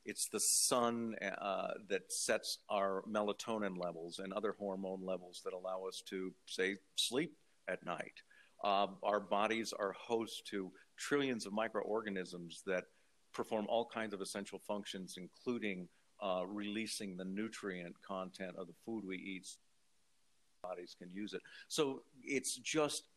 It's 0.04 0.28
the 0.28 0.40
sun 0.40 1.14
uh, 1.42 1.75
that 1.90 2.11
sets 2.11 2.58
our 2.70 3.04
melatonin 3.06 3.76
levels 3.78 4.20
and 4.20 4.32
other 4.32 4.54
hormone 4.58 5.04
levels 5.04 5.42
that 5.44 5.52
allow 5.52 5.85
us 5.87 6.02
to, 6.08 6.32
say, 6.47 6.76
sleep 6.97 7.37
at 7.68 7.85
night. 7.85 8.14
Uh, 8.64 8.87
our 9.02 9.20
bodies 9.20 9.75
are 9.78 9.92
host 9.92 10.47
to 10.50 10.73
trillions 10.97 11.47
of 11.47 11.52
microorganisms 11.52 12.62
that 12.66 12.85
perform 13.35 13.66
all 13.68 13.87
kinds 13.92 14.14
of 14.14 14.20
essential 14.23 14.61
functions, 14.66 15.16
including 15.18 15.88
uh, 16.21 16.43
releasing 16.47 17.17
the 17.17 17.25
nutrient 17.25 17.95
content 18.03 18.57
of 18.57 18.67
the 18.67 18.75
food 18.85 19.05
we 19.05 19.17
eat. 19.17 19.49
Bodies 20.63 20.97
can 20.99 21.11
use 21.11 21.35
it. 21.35 21.43
So 21.69 22.03
it's 22.23 22.57
just 22.57 23.09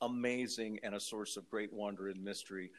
amazing 0.00 0.78
and 0.82 0.94
a 0.94 1.00
source 1.00 1.36
of 1.36 1.48
great 1.48 1.72
wonder 1.72 2.08
and 2.08 2.22
mystery 2.22 2.70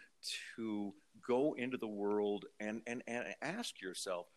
to 0.56 0.94
go 1.26 1.56
into 1.58 1.78
the 1.78 1.88
world 1.88 2.46
and, 2.60 2.82
and, 2.88 3.04
and 3.08 3.26
ask 3.42 3.82
yourself, 3.82 4.28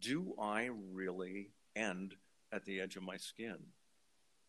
do 0.00 0.34
I 0.40 0.70
really 0.92 1.50
end 1.76 2.14
at 2.52 2.64
the 2.64 2.80
edge 2.80 2.96
of 2.96 3.02
my 3.02 3.16
skin? 3.16 3.56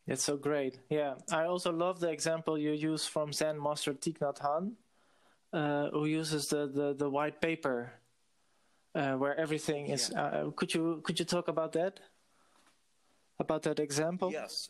It's 0.07 0.23
so 0.23 0.35
great. 0.35 0.79
Yeah. 0.89 1.15
I 1.31 1.45
also 1.45 1.71
love 1.71 1.99
the 1.99 2.09
example 2.09 2.57
you 2.57 2.71
use 2.71 3.05
from 3.05 3.31
Zen 3.31 3.61
Master 3.61 3.93
Thich 3.93 4.17
Nhat 4.17 4.39
Hanh, 4.39 4.73
uh, 5.53 5.89
who 5.91 6.05
uses 6.05 6.47
the, 6.47 6.67
the, 6.67 6.93
the 6.93 7.09
white 7.09 7.39
paper 7.41 7.93
uh, 8.95 9.13
where 9.13 9.37
everything 9.39 9.87
is. 9.87 10.11
Yeah. 10.13 10.23
Uh, 10.23 10.51
could 10.51 10.73
you 10.73 11.01
could 11.03 11.19
you 11.19 11.25
talk 11.25 11.47
about 11.47 11.71
that? 11.73 11.99
About 13.39 13.63
that 13.63 13.79
example? 13.79 14.31
Yes 14.31 14.69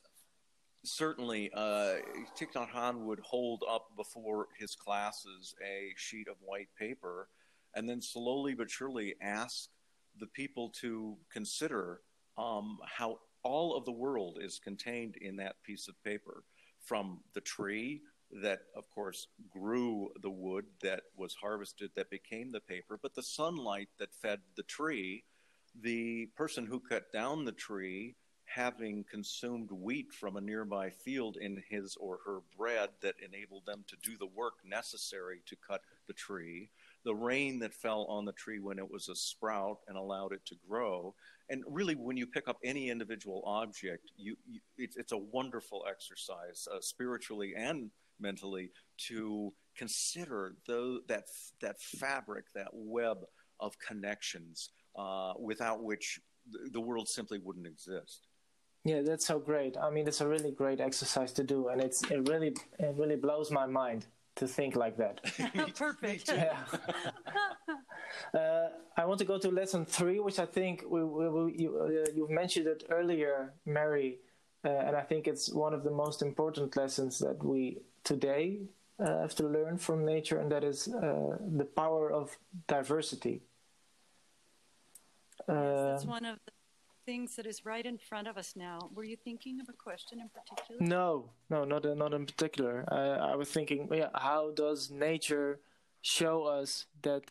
certainly, 0.83 1.51
uh, 1.53 1.95
Thich 2.37 2.53
Nhat 2.55 2.69
Hanh 2.69 3.01
would 3.05 3.19
hold 3.19 3.63
up 3.69 3.95
before 3.95 4.47
his 4.57 4.75
classes 4.75 5.53
a 5.63 5.93
sheet 5.95 6.27
of 6.27 6.35
white 6.41 6.69
paper, 6.77 7.29
and 7.75 7.87
then 7.87 8.01
slowly 8.01 8.53
but 8.53 8.69
surely 8.69 9.15
ask 9.21 9.69
the 10.19 10.27
people 10.27 10.69
to 10.81 11.17
consider 11.31 12.01
um, 12.37 12.79
how 12.85 13.19
all 13.43 13.75
of 13.75 13.85
the 13.85 13.91
world 13.91 14.39
is 14.41 14.59
contained 14.59 15.15
in 15.17 15.35
that 15.37 15.61
piece 15.63 15.87
of 15.87 16.01
paper, 16.03 16.43
from 16.79 17.19
the 17.33 17.41
tree 17.41 18.01
that, 18.41 18.61
of 18.75 18.89
course, 18.89 19.27
grew 19.49 20.11
the 20.21 20.29
wood 20.29 20.65
that 20.81 21.01
was 21.15 21.35
harvested 21.35 21.91
that 21.95 22.09
became 22.09 22.51
the 22.51 22.59
paper, 22.59 22.97
but 23.01 23.15
the 23.15 23.23
sunlight 23.23 23.89
that 23.99 24.13
fed 24.13 24.39
the 24.55 24.63
tree, 24.63 25.23
the 25.81 26.27
person 26.37 26.65
who 26.65 26.79
cut 26.79 27.11
down 27.11 27.45
the 27.45 27.51
tree 27.51 28.15
having 28.53 29.05
consumed 29.09 29.69
wheat 29.71 30.11
from 30.11 30.35
a 30.35 30.41
nearby 30.41 30.89
field 30.89 31.37
in 31.37 31.63
his 31.69 31.95
or 31.99 32.19
her 32.25 32.39
bread 32.57 32.89
that 33.01 33.15
enabled 33.25 33.65
them 33.65 33.83
to 33.87 33.95
do 34.03 34.17
the 34.17 34.25
work 34.25 34.55
necessary 34.65 35.41
to 35.45 35.55
cut 35.65 35.81
the 36.07 36.13
tree, 36.13 36.69
the 37.05 37.15
rain 37.15 37.59
that 37.59 37.73
fell 37.73 38.05
on 38.09 38.25
the 38.25 38.33
tree 38.33 38.59
when 38.59 38.77
it 38.77 38.91
was 38.91 39.07
a 39.07 39.15
sprout 39.15 39.79
and 39.87 39.97
allowed 39.97 40.33
it 40.33 40.45
to 40.45 40.55
grow. 40.67 41.13
And 41.49 41.63
really, 41.67 41.95
when 41.95 42.17
you 42.17 42.27
pick 42.27 42.47
up 42.47 42.57
any 42.63 42.89
individual 42.89 43.41
object, 43.45 44.11
you, 44.17 44.35
you 44.45 44.59
it's, 44.77 44.97
it's, 44.97 45.11
a 45.11 45.17
wonderful 45.17 45.85
exercise, 45.89 46.67
uh, 46.73 46.81
spiritually 46.81 47.53
and 47.55 47.89
mentally, 48.21 48.71
to 49.07 49.53
consider 49.75 50.55
the, 50.67 51.01
that, 51.07 51.23
that 51.61 51.79
fabric, 51.79 52.45
that 52.55 52.67
web 52.73 53.17
of 53.59 53.77
connections 53.79 54.71
uh, 54.97 55.33
without 55.39 55.83
which 55.83 56.19
the 56.71 56.81
world 56.81 57.07
simply 57.07 57.39
wouldn't 57.39 57.67
exist. 57.67 58.27
Yeah, 58.83 59.01
that's 59.01 59.27
so 59.27 59.37
great. 59.37 59.77
I 59.77 59.91
mean, 59.91 60.07
it's 60.07 60.21
a 60.21 60.27
really 60.27 60.51
great 60.51 60.81
exercise 60.81 61.31
to 61.33 61.43
do, 61.43 61.67
and 61.67 61.79
it's 61.79 62.01
it 62.09 62.27
really 62.27 62.55
it 62.79 62.95
really 62.97 63.15
blows 63.15 63.51
my 63.51 63.67
mind 63.67 64.07
to 64.37 64.47
think 64.47 64.75
like 64.75 64.97
that. 64.97 65.21
Perfect. 65.75 66.29
yeah. 66.29 66.57
uh, 68.33 68.69
I 68.97 69.05
want 69.05 69.19
to 69.19 69.25
go 69.25 69.37
to 69.37 69.49
lesson 69.49 69.85
three, 69.85 70.19
which 70.19 70.39
I 70.39 70.45
think 70.45 70.83
we, 70.89 71.03
we, 71.03 71.29
we 71.29 71.55
you, 71.57 71.79
uh, 71.79 72.11
you've 72.15 72.31
mentioned 72.31 72.65
it 72.65 72.83
earlier, 72.89 73.53
Mary, 73.67 74.17
uh, 74.65 74.69
and 74.69 74.95
I 74.95 75.01
think 75.01 75.27
it's 75.27 75.53
one 75.53 75.75
of 75.75 75.83
the 75.83 75.91
most 75.91 76.23
important 76.23 76.75
lessons 76.75 77.19
that 77.19 77.43
we 77.43 77.77
today 78.03 78.61
uh, 78.99 79.21
have 79.21 79.35
to 79.35 79.47
learn 79.47 79.77
from 79.77 80.05
nature, 80.05 80.39
and 80.39 80.51
that 80.51 80.63
is 80.63 80.87
uh, 80.87 81.37
the 81.57 81.65
power 81.65 82.11
of 82.11 82.37
diversity. 82.67 83.41
Yes, 85.47 86.03
uh, 86.03 86.07
one 86.07 86.25
of 86.25 86.37
the 86.45 86.51
things 87.05 87.35
that 87.35 87.45
is 87.45 87.65
right 87.65 87.85
in 87.85 87.97
front 87.97 88.27
of 88.27 88.37
us 88.37 88.53
now. 88.55 88.79
Were 88.93 89.03
you 89.03 89.17
thinking 89.17 89.59
of 89.59 89.67
a 89.69 89.73
question 89.73 90.19
in 90.19 90.29
particular? 90.29 90.79
No, 90.79 91.31
no, 91.49 91.63
not 91.63 91.83
not 91.97 92.13
in 92.13 92.25
particular. 92.25 92.85
I, 92.89 93.31
I 93.31 93.35
was 93.35 93.49
thinking, 93.49 93.89
yeah, 93.91 94.09
how 94.13 94.51
does 94.51 94.91
nature 94.91 95.59
show 96.01 96.43
us 96.43 96.85
that 97.01 97.23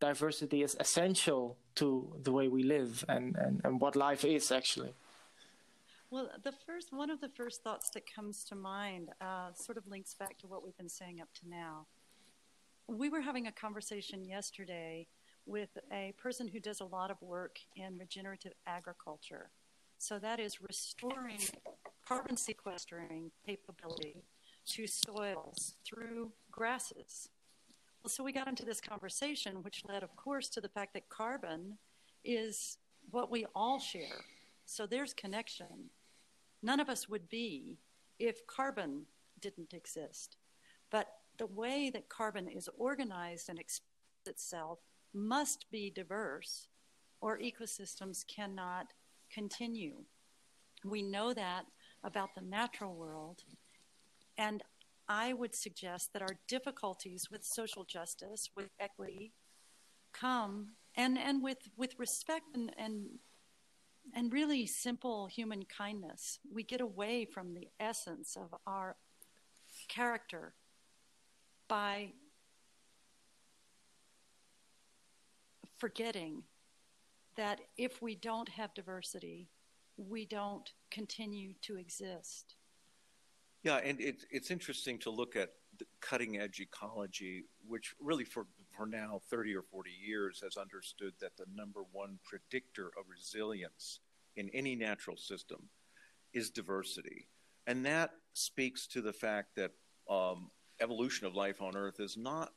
diversity 0.00 0.62
is 0.62 0.76
essential 0.80 1.56
to 1.76 1.86
the 2.22 2.32
way 2.32 2.48
we 2.48 2.62
live 2.62 3.04
and, 3.08 3.36
and, 3.36 3.60
and 3.64 3.80
what 3.80 3.96
life 3.96 4.24
is 4.24 4.50
actually? 4.50 4.94
Well, 6.14 6.30
the 6.44 6.52
first 6.64 6.92
one 6.92 7.10
of 7.10 7.20
the 7.20 7.28
first 7.28 7.64
thoughts 7.64 7.90
that 7.90 8.04
comes 8.06 8.44
to 8.44 8.54
mind 8.54 9.08
uh, 9.20 9.52
sort 9.52 9.76
of 9.76 9.88
links 9.88 10.14
back 10.14 10.38
to 10.38 10.46
what 10.46 10.62
we've 10.62 10.76
been 10.76 10.88
saying 10.88 11.20
up 11.20 11.26
to 11.40 11.48
now. 11.48 11.88
We 12.86 13.08
were 13.08 13.20
having 13.20 13.48
a 13.48 13.50
conversation 13.50 14.24
yesterday 14.24 15.08
with 15.44 15.70
a 15.92 16.14
person 16.16 16.46
who 16.46 16.60
does 16.60 16.78
a 16.78 16.84
lot 16.84 17.10
of 17.10 17.20
work 17.20 17.58
in 17.74 17.98
regenerative 17.98 18.52
agriculture. 18.64 19.50
So 19.98 20.20
that 20.20 20.38
is 20.38 20.60
restoring 20.60 21.40
carbon 22.06 22.36
sequestering 22.36 23.32
capability 23.44 24.22
to 24.68 24.86
soils 24.86 25.74
through 25.84 26.30
grasses. 26.48 27.28
Well, 28.04 28.10
so 28.10 28.22
we 28.22 28.30
got 28.30 28.46
into 28.46 28.64
this 28.64 28.80
conversation, 28.80 29.64
which 29.64 29.82
led, 29.88 30.04
of 30.04 30.14
course, 30.14 30.48
to 30.50 30.60
the 30.60 30.68
fact 30.68 30.94
that 30.94 31.08
carbon 31.08 31.76
is 32.24 32.78
what 33.10 33.32
we 33.32 33.46
all 33.52 33.80
share. 33.80 34.22
So 34.64 34.86
there's 34.86 35.12
connection. 35.12 35.90
None 36.64 36.80
of 36.80 36.88
us 36.88 37.10
would 37.10 37.28
be 37.28 37.76
if 38.18 38.46
carbon 38.46 39.04
didn't 39.38 39.74
exist. 39.74 40.38
But 40.90 41.08
the 41.36 41.46
way 41.46 41.90
that 41.92 42.08
carbon 42.08 42.48
is 42.48 42.70
organized 42.78 43.50
and 43.50 43.58
expresses 43.58 43.90
itself 44.26 44.78
must 45.12 45.70
be 45.70 45.90
diverse 45.90 46.68
or 47.20 47.38
ecosystems 47.38 48.26
cannot 48.26 48.94
continue. 49.30 50.04
We 50.86 51.02
know 51.02 51.34
that 51.34 51.66
about 52.02 52.34
the 52.34 52.40
natural 52.40 52.94
world. 52.94 53.44
And 54.38 54.62
I 55.06 55.34
would 55.34 55.54
suggest 55.54 56.14
that 56.14 56.22
our 56.22 56.38
difficulties 56.48 57.30
with 57.30 57.44
social 57.44 57.84
justice, 57.84 58.48
with 58.56 58.70
equity, 58.80 59.32
come 60.14 60.68
and, 60.94 61.18
and 61.18 61.42
with, 61.42 61.58
with 61.76 61.98
respect 61.98 62.46
and, 62.54 62.72
and 62.78 63.18
and 64.12 64.32
really 64.32 64.66
simple 64.66 65.26
human 65.26 65.64
kindness. 65.64 66.38
We 66.52 66.62
get 66.62 66.80
away 66.80 67.24
from 67.24 67.54
the 67.54 67.68
essence 67.80 68.36
of 68.36 68.54
our 68.66 68.96
character 69.88 70.54
by 71.68 72.12
forgetting 75.78 76.42
that 77.36 77.60
if 77.76 78.00
we 78.00 78.14
don't 78.14 78.48
have 78.48 78.74
diversity, 78.74 79.48
we 79.96 80.24
don't 80.24 80.72
continue 80.90 81.54
to 81.62 81.76
exist. 81.76 82.56
Yeah, 83.62 83.76
and 83.76 84.00
it's 84.00 84.26
it's 84.30 84.50
interesting 84.50 84.98
to 85.00 85.10
look 85.10 85.36
at 85.36 85.50
cutting 86.00 86.38
edge 86.38 86.60
ecology, 86.60 87.44
which 87.66 87.94
really 88.00 88.24
for 88.24 88.46
for 88.76 88.86
now 88.86 89.20
30 89.30 89.54
or 89.54 89.62
40 89.62 89.90
years 89.90 90.40
has 90.42 90.56
understood 90.56 91.12
that 91.20 91.36
the 91.36 91.46
number 91.54 91.80
one 91.92 92.18
predictor 92.24 92.88
of 92.98 93.04
resilience 93.10 94.00
in 94.36 94.50
any 94.50 94.74
natural 94.74 95.16
system 95.16 95.68
is 96.32 96.50
diversity, 96.50 97.28
and 97.66 97.86
that 97.86 98.10
speaks 98.32 98.86
to 98.88 99.00
the 99.00 99.12
fact 99.12 99.56
that 99.56 99.72
um, 100.10 100.50
evolution 100.80 101.26
of 101.26 101.34
life 101.34 101.62
on 101.62 101.76
Earth 101.76 102.00
is 102.00 102.16
not 102.16 102.52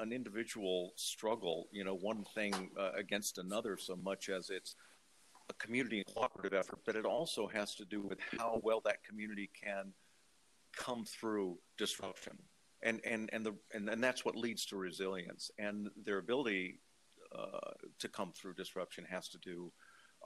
an 0.00 0.12
individual 0.12 0.92
struggle, 0.96 1.68
you 1.72 1.84
know, 1.84 1.94
one 1.94 2.24
thing 2.34 2.70
uh, 2.78 2.90
against 2.96 3.38
another 3.38 3.76
so 3.76 3.96
much 3.96 4.28
as 4.28 4.50
it's 4.50 4.76
a 5.50 5.54
community 5.54 6.02
cooperative 6.14 6.52
effort, 6.52 6.78
but 6.86 6.96
it 6.96 7.04
also 7.04 7.46
has 7.46 7.74
to 7.74 7.84
do 7.84 8.00
with 8.00 8.18
how 8.38 8.60
well 8.62 8.80
that 8.84 9.02
community 9.04 9.50
can 9.62 9.92
come 10.76 11.04
through 11.04 11.58
disruption. 11.76 12.38
And, 12.82 13.00
and, 13.04 13.30
and, 13.32 13.46
the, 13.46 13.54
and, 13.72 13.88
and 13.88 14.02
that's 14.02 14.24
what 14.24 14.36
leads 14.36 14.66
to 14.66 14.76
resilience. 14.76 15.50
And 15.58 15.88
their 16.04 16.18
ability 16.18 16.80
uh, 17.36 17.70
to 18.00 18.08
come 18.08 18.32
through 18.32 18.54
disruption 18.54 19.04
has 19.08 19.28
to 19.28 19.38
do 19.38 19.72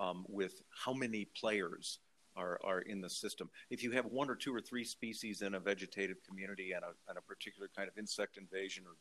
um, 0.01 0.25
with 0.29 0.63
how 0.85 0.93
many 0.93 1.29
players 1.39 2.01
are, 2.37 2.59
are 2.65 2.81
in 2.81 3.01
the 3.01 3.11
system. 3.11 3.51
If 3.71 3.83
you 3.83 3.93
have 3.93 4.07
one 4.07 4.31
or 4.31 4.35
two 4.35 4.55
or 4.55 4.61
three 4.61 4.85
species 4.85 5.43
in 5.43 5.55
a 5.55 5.61
vegetative 5.61 6.17
community 6.29 6.73
and 6.73 6.83
a, 6.85 6.93
and 7.09 7.19
a 7.19 7.23
particular 7.23 7.69
kind 7.77 7.89
of 7.89 7.97
insect 7.99 8.37
invasion 8.37 8.85
or 8.87 8.97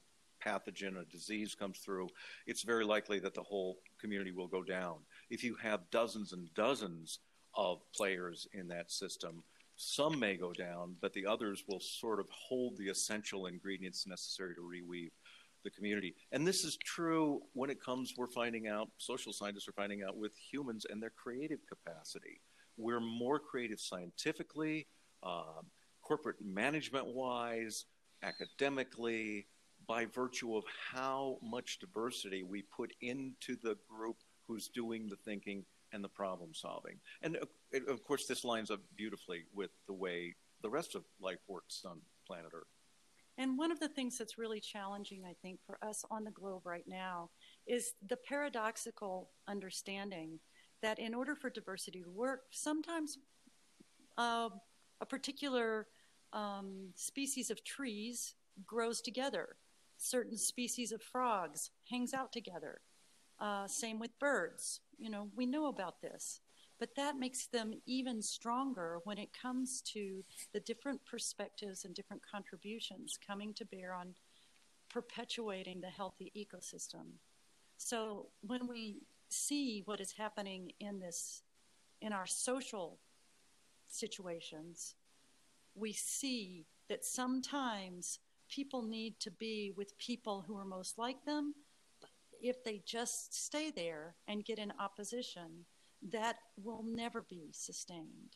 pathogen, 0.45 0.95
or 0.95 1.05
disease 1.05 1.55
comes 1.55 1.79
through, 1.79 2.07
it's 2.45 2.63
very 2.63 2.85
likely 2.85 3.19
that 3.19 3.33
the 3.33 3.43
whole 3.43 3.77
community 3.99 4.31
will 4.31 4.47
go 4.47 4.63
down. 4.63 4.97
If 5.29 5.43
you 5.43 5.55
have 5.61 5.89
dozens 5.91 6.33
and 6.33 6.53
dozens 6.53 7.19
of 7.55 7.79
players 7.95 8.47
in 8.53 8.67
that 8.67 8.91
system, 8.91 9.43
some 9.75 10.19
may 10.19 10.35
go 10.35 10.53
down, 10.53 10.95
but 11.01 11.13
the 11.13 11.25
others 11.25 11.63
will 11.67 11.79
sort 11.79 12.19
of 12.19 12.27
hold 12.29 12.77
the 12.77 12.89
essential 12.89 13.47
ingredients 13.47 14.07
necessary 14.07 14.55
to 14.55 14.61
reweave 14.61 15.11
the 15.63 15.69
community. 15.69 16.15
And 16.31 16.47
this 16.47 16.63
is 16.63 16.77
true 16.77 17.41
when 17.53 17.69
it 17.69 17.83
comes, 17.83 18.13
we're 18.17 18.27
finding 18.27 18.67
out, 18.67 18.89
social 18.97 19.33
scientists 19.33 19.67
are 19.67 19.73
finding 19.73 20.03
out 20.03 20.15
with 20.15 20.31
humans 20.37 20.85
and 20.89 21.01
their 21.01 21.11
creative 21.11 21.59
capacity. 21.67 22.39
We're 22.77 23.01
more 23.01 23.39
creative 23.39 23.79
scientifically, 23.79 24.87
uh, 25.23 25.61
corporate 26.01 26.37
management 26.43 27.07
wise, 27.07 27.85
academically, 28.23 29.47
by 29.87 30.05
virtue 30.05 30.55
of 30.55 30.63
how 30.93 31.37
much 31.41 31.79
diversity 31.79 32.43
we 32.43 32.63
put 32.75 32.93
into 33.01 33.55
the 33.61 33.75
group 33.89 34.17
who's 34.47 34.67
doing 34.69 35.07
the 35.07 35.17
thinking 35.17 35.65
and 35.95 36.03
the 36.03 36.09
problem 36.09 36.53
solving. 36.53 36.99
And 37.23 37.37
uh, 37.37 37.79
of 37.91 38.03
course, 38.03 38.27
this 38.27 38.43
lines 38.43 38.69
up 38.69 38.81
beautifully 38.95 39.45
with 39.53 39.71
the 39.87 39.93
way 39.93 40.35
the 40.61 40.69
rest 40.69 40.93
of 40.93 41.03
life 41.21 41.39
works 41.47 41.83
on 41.85 42.01
planet 42.27 42.51
Earth. 42.53 42.67
And 43.37 43.57
one 43.57 43.71
of 43.71 43.79
the 43.79 43.89
things 43.89 44.17
that's 44.17 44.37
really 44.37 44.59
challenging, 44.59 45.23
I 45.25 45.35
think, 45.41 45.59
for 45.65 45.77
us 45.81 46.05
on 46.11 46.23
the 46.23 46.31
globe 46.31 46.65
right 46.65 46.87
now 46.87 47.29
is 47.65 47.93
the 48.07 48.17
paradoxical 48.17 49.29
understanding 49.47 50.39
that 50.81 50.99
in 50.99 51.13
order 51.13 51.35
for 51.35 51.49
diversity 51.49 52.03
to 52.03 52.09
work, 52.09 52.43
sometimes 52.51 53.17
uh, 54.17 54.49
a 55.01 55.05
particular 55.05 55.87
um, 56.33 56.89
species 56.95 57.49
of 57.49 57.63
trees 57.63 58.35
grows 58.65 59.01
together. 59.01 59.55
Certain 59.97 60.37
species 60.37 60.91
of 60.91 61.01
frogs 61.01 61.71
hangs 61.89 62.13
out 62.13 62.31
together. 62.31 62.81
Uh, 63.39 63.67
same 63.67 63.99
with 63.99 64.17
birds. 64.19 64.81
You 64.97 65.09
know, 65.09 65.29
we 65.35 65.45
know 65.45 65.67
about 65.67 66.01
this. 66.01 66.41
But 66.77 66.95
that 66.95 67.17
makes 67.17 67.47
them 67.47 67.73
even 67.85 68.21
stronger 68.21 68.99
when 69.05 69.17
it 69.17 69.29
comes 69.33 69.81
to 69.93 70.23
the 70.53 70.59
different 70.59 70.99
perspectives 71.05 71.85
and 71.85 71.95
different 71.95 72.21
contributions 72.29 73.17
coming 73.25 73.53
to 73.53 73.65
bear 73.65 73.93
on 73.93 74.13
perpetuating 74.89 75.79
the 75.79 75.89
healthy 75.89 76.31
ecosystem. 76.35 77.05
So 77.77 78.27
when 78.41 78.67
we 78.67 79.03
see 79.29 79.83
what 79.85 80.01
is 80.01 80.11
happening 80.11 80.71
in 80.79 80.99
this 80.99 81.43
in 82.01 82.11
our 82.11 82.25
social 82.25 82.99
situations, 83.87 84.95
we 85.75 85.93
see 85.93 86.65
that 86.89 87.05
sometimes 87.05 88.19
people 88.49 88.83
need 88.83 89.19
to 89.19 89.31
be 89.31 89.73
with 89.75 89.97
people 89.97 90.43
who 90.45 90.57
are 90.57 90.65
most 90.65 90.97
like 90.97 91.23
them. 91.25 91.55
If 92.47 92.63
they 92.63 92.83
just 92.85 93.33
stay 93.33 93.71
there 93.71 94.13
and 94.27 94.45
get 94.45 94.59
in 94.59 94.71
opposition, 94.79 95.65
that 96.11 96.35
will 96.63 96.83
never 96.85 97.23
be 97.23 97.49
sustained. 97.51 98.35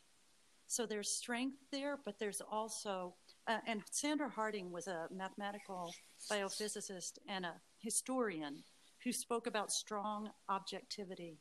So 0.66 0.84
there's 0.84 1.08
strength 1.08 1.58
there, 1.70 1.96
but 2.04 2.18
there's 2.18 2.40
also, 2.40 3.14
uh, 3.46 3.58
and 3.68 3.82
Sandra 3.92 4.28
Harding 4.28 4.72
was 4.72 4.88
a 4.88 5.06
mathematical 5.12 5.94
biophysicist 6.28 7.18
and 7.28 7.46
a 7.46 7.54
historian 7.78 8.64
who 9.04 9.12
spoke 9.12 9.46
about 9.46 9.70
strong 9.70 10.30
objectivity. 10.48 11.38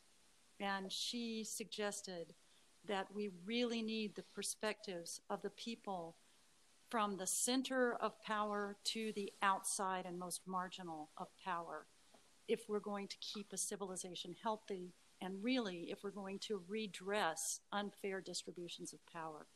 And 0.59 0.91
she 0.91 1.43
suggested 1.43 2.35
that 2.87 3.07
we 3.11 3.31
really 3.47 3.81
need 3.81 4.15
the 4.15 4.25
perspectives 4.35 5.21
of 5.31 5.41
the 5.41 5.49
people 5.49 6.17
from 6.91 7.17
the 7.17 7.25
center 7.25 7.95
of 7.95 8.21
power 8.21 8.77
to 8.83 9.11
the 9.15 9.33
outside 9.41 10.05
and 10.05 10.19
most 10.19 10.41
marginal 10.45 11.09
of 11.17 11.29
power 11.43 11.87
if 12.49 12.61
we're 12.67 12.79
going 12.79 13.07
to 13.07 13.15
keep 13.21 13.53
a 13.53 13.57
civilization 13.57 14.35
healthy 14.43 14.93
and 15.21 15.43
really 15.43 15.87
if 15.91 16.03
we're 16.03 16.11
going 16.11 16.39
to 16.39 16.61
redress 16.67 17.61
unfair 17.71 18.21
distributions 18.21 18.93
of 18.93 18.99
power. 19.05 19.47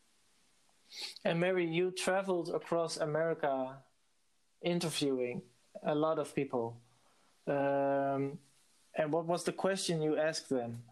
And 1.25 1.39
Mary, 1.39 1.65
you 1.65 1.91
traveled 1.91 2.49
across 2.49 2.97
America 2.97 3.77
interviewing 4.62 5.41
a 5.84 5.95
lot 5.95 6.19
of 6.19 6.36
people. 6.36 6.77
Um, 7.47 8.38
and 8.95 9.12
what 9.12 9.25
was 9.25 9.43
the 9.43 9.51
question 9.51 10.01
you 10.01 10.17
asked 10.17 10.49
them? 10.49 10.84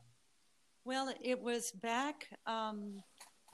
Well, 0.84 1.14
it 1.22 1.40
was 1.40 1.72
back 1.72 2.28
um, 2.48 3.04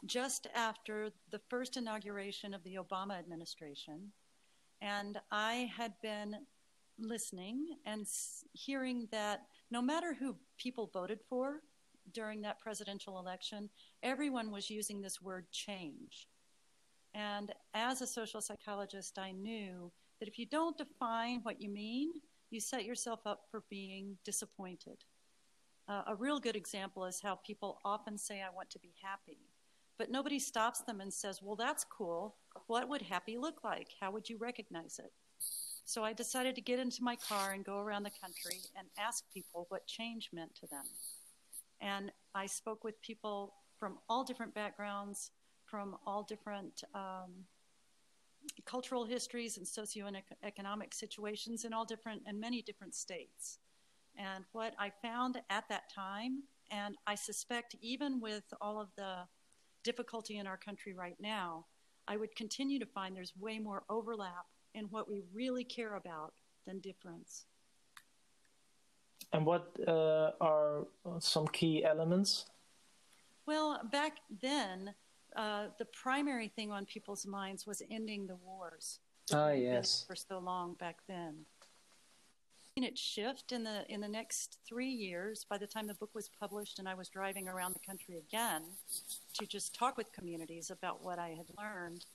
just 0.05 0.47
after 0.55 1.09
the 1.31 1.41
first 1.49 1.75
inauguration 1.75 2.53
of 2.53 2.63
the 2.63 2.75
Obama 2.75 3.19
administration. 3.19 4.13
And 4.81 5.19
I 5.31 5.69
had 5.75 5.93
been 6.01 6.37
listening 6.99 7.77
and 7.85 8.05
hearing 8.53 9.07
that 9.11 9.41
no 9.71 9.81
matter 9.81 10.13
who 10.13 10.35
people 10.57 10.89
voted 10.93 11.19
for 11.29 11.61
during 12.13 12.41
that 12.41 12.59
presidential 12.59 13.19
election, 13.19 13.69
everyone 14.03 14.51
was 14.51 14.69
using 14.69 15.01
this 15.01 15.21
word 15.21 15.45
change. 15.51 16.27
And 17.13 17.51
as 17.73 18.01
a 18.01 18.07
social 18.07 18.41
psychologist, 18.41 19.17
I 19.17 19.31
knew 19.31 19.91
that 20.19 20.27
if 20.27 20.37
you 20.39 20.45
don't 20.45 20.77
define 20.77 21.39
what 21.43 21.61
you 21.61 21.69
mean, 21.69 22.13
you 22.49 22.59
set 22.59 22.85
yourself 22.85 23.19
up 23.25 23.41
for 23.51 23.63
being 23.69 24.17
disappointed. 24.23 25.03
Uh, 25.87 26.03
a 26.07 26.15
real 26.15 26.39
good 26.39 26.55
example 26.55 27.05
is 27.05 27.21
how 27.21 27.35
people 27.35 27.79
often 27.85 28.17
say, 28.17 28.41
I 28.41 28.53
want 28.53 28.69
to 28.71 28.79
be 28.79 28.93
happy. 29.01 29.39
But 29.97 30.11
nobody 30.11 30.37
stops 30.37 30.81
them 30.81 31.01
and 31.01 31.13
says, 31.13 31.41
Well, 31.41 31.55
that's 31.55 31.83
cool. 31.83 32.35
What 32.67 32.87
would 32.87 33.01
happy 33.01 33.37
look 33.37 33.63
like? 33.63 33.89
How 33.99 34.11
would 34.11 34.29
you 34.29 34.37
recognize 34.37 34.99
it? 34.99 35.11
So 35.87 36.03
I 36.03 36.11
decided 36.11 36.53
to 36.55 36.61
get 36.61 36.79
into 36.79 37.01
my 37.01 37.15
car 37.15 37.53
and 37.53 37.63
go 37.63 37.79
around 37.79 38.03
the 38.03 38.11
country 38.21 38.59
and 38.77 38.89
ask 38.99 39.23
people 39.33 39.67
what 39.69 39.87
change 39.87 40.29
meant 40.33 40.53
to 40.55 40.67
them. 40.67 40.83
And 41.79 42.11
I 42.35 42.45
spoke 42.45 42.83
with 42.83 43.01
people 43.01 43.53
from 43.79 43.97
all 44.09 44.25
different 44.25 44.53
backgrounds, 44.53 45.31
from 45.65 45.95
all 46.05 46.23
different 46.23 46.83
um, 46.93 47.45
cultural 48.65 49.05
histories 49.05 49.57
and 49.57 49.65
socioeconomic 49.65 50.93
situations 50.93 51.63
in 51.63 51.71
all 51.71 51.85
different 51.85 52.21
and 52.27 52.37
many 52.37 52.61
different 52.61 52.93
states. 52.93 53.59
And 54.17 54.43
what 54.51 54.73
I 54.77 54.91
found 55.01 55.39
at 55.49 55.69
that 55.69 55.83
time, 55.95 56.43
and 56.69 56.95
I 57.07 57.15
suspect 57.15 57.77
even 57.81 58.19
with 58.19 58.43
all 58.59 58.81
of 58.81 58.89
the 58.97 59.19
difficulty 59.85 60.37
in 60.37 60.47
our 60.47 60.57
country 60.57 60.93
right 60.93 61.17
now, 61.21 61.65
I 62.09 62.17
would 62.17 62.35
continue 62.35 62.77
to 62.77 62.85
find 62.85 63.15
there's 63.15 63.33
way 63.39 63.57
more 63.57 63.83
overlap 63.89 64.47
and 64.75 64.91
what 64.91 65.09
we 65.09 65.23
really 65.33 65.63
care 65.63 65.95
about 65.95 66.33
than 66.65 66.79
difference. 66.79 67.45
And 69.33 69.45
what 69.45 69.75
uh, 69.87 70.31
are 70.39 70.87
some 71.19 71.47
key 71.47 71.83
elements? 71.83 72.45
Well, 73.45 73.81
back 73.91 74.17
then, 74.41 74.93
uh, 75.35 75.67
the 75.77 75.85
primary 75.85 76.47
thing 76.47 76.71
on 76.71 76.85
people's 76.85 77.25
minds 77.25 77.65
was 77.65 77.81
ending 77.89 78.27
the 78.27 78.35
wars. 78.35 78.99
Ah, 79.33 79.51
yes. 79.51 80.05
For 80.07 80.15
so 80.15 80.39
long 80.39 80.75
back 80.75 80.97
then. 81.07 81.45
It 82.77 82.97
shift 82.97 83.51
in 83.53 83.63
the 83.63 83.85
in 83.89 84.01
the 84.01 84.07
next 84.07 84.59
three 84.67 84.91
years. 84.91 85.45
By 85.49 85.57
the 85.57 85.65
time 85.65 85.87
the 85.87 85.95
book 85.95 86.11
was 86.13 86.29
published, 86.29 86.77
and 86.77 86.87
I 86.87 86.93
was 86.93 87.09
driving 87.09 87.47
around 87.47 87.73
the 87.73 87.79
country 87.79 88.17
again 88.17 88.61
to 89.33 89.47
just 89.47 89.73
talk 89.73 89.97
with 89.97 90.11
communities 90.11 90.69
about 90.69 91.03
what 91.03 91.17
I 91.17 91.29
had 91.29 91.47
learned, 91.57 92.05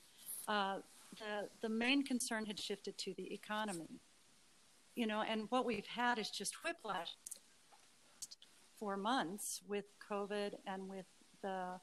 uh, 0.47 0.79
the, 1.18 1.48
the 1.61 1.68
main 1.68 2.05
concern 2.05 2.46
had 2.46 2.59
shifted 2.59 2.98
to 2.98 3.14
the 3.16 3.33
economy. 3.33 4.01
You 4.94 5.07
know, 5.07 5.22
and 5.22 5.46
what 5.51 5.64
we've 5.64 5.87
had 5.87 6.18
is 6.18 6.31
just 6.31 6.64
whiplash 6.64 7.16
for 8.79 8.96
months 8.96 9.61
with 9.66 9.85
COVID 10.11 10.55
and 10.66 10.88
with 10.88 11.07
the, 11.42 11.79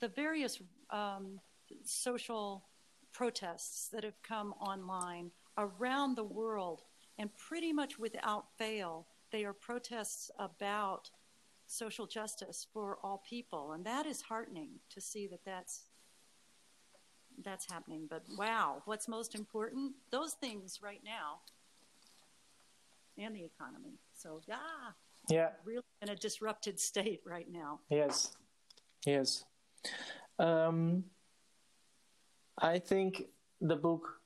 the 0.00 0.08
various 0.08 0.60
um, 0.90 1.40
social 1.84 2.64
protests 3.12 3.88
that 3.88 4.04
have 4.04 4.20
come 4.22 4.54
online 4.60 5.30
around 5.56 6.16
the 6.16 6.24
world. 6.24 6.82
And 7.18 7.30
pretty 7.36 7.72
much 7.72 7.98
without 7.98 8.46
fail, 8.56 9.06
they 9.30 9.44
are 9.44 9.52
protests 9.52 10.30
about 10.38 11.10
social 11.66 12.06
justice 12.06 12.66
for 12.72 12.98
all 13.02 13.22
people. 13.28 13.72
And 13.72 13.84
that 13.84 14.06
is 14.06 14.22
heartening 14.22 14.70
to 14.90 15.00
see 15.00 15.26
that 15.28 15.44
that's 15.44 15.87
that's 17.44 17.70
happening. 17.70 18.06
But 18.08 18.22
wow, 18.36 18.82
what's 18.84 19.08
most 19.08 19.34
important? 19.34 19.92
Those 20.10 20.34
things 20.34 20.80
right 20.82 21.00
now 21.04 21.40
and 23.16 23.34
the 23.34 23.44
economy. 23.44 23.98
So, 24.14 24.40
yeah, 24.46 24.56
Yeah. 25.28 25.50
Really 25.64 25.82
in 26.00 26.08
a 26.08 26.16
disrupted 26.16 26.80
state 26.80 27.20
right 27.26 27.50
now. 27.50 27.80
Yes. 27.90 28.36
Yes. 29.04 29.44
Um, 30.38 31.04
I 32.56 32.78
think 32.78 33.24
the 33.60 33.76
book 33.76 34.20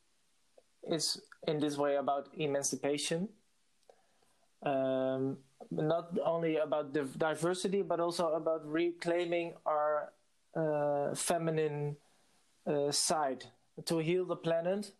is 0.88 1.20
in 1.48 1.59
this 1.59 1.77
way 1.77 1.96
about 1.96 2.29
emancipation. 2.37 3.29
Um, 4.62 5.38
not 5.70 6.16
only 6.25 6.57
about 6.57 6.92
the 6.92 7.03
diversity, 7.18 7.83
but 7.83 7.98
also 7.98 8.33
about 8.35 8.62
reclaiming 8.64 9.55
our 9.66 10.12
uh, 10.55 11.14
feminine 11.14 11.96
side. 12.90 13.44
To 13.87 13.98
heal 13.98 14.27
the 14.27 14.37
planet, 14.37 14.92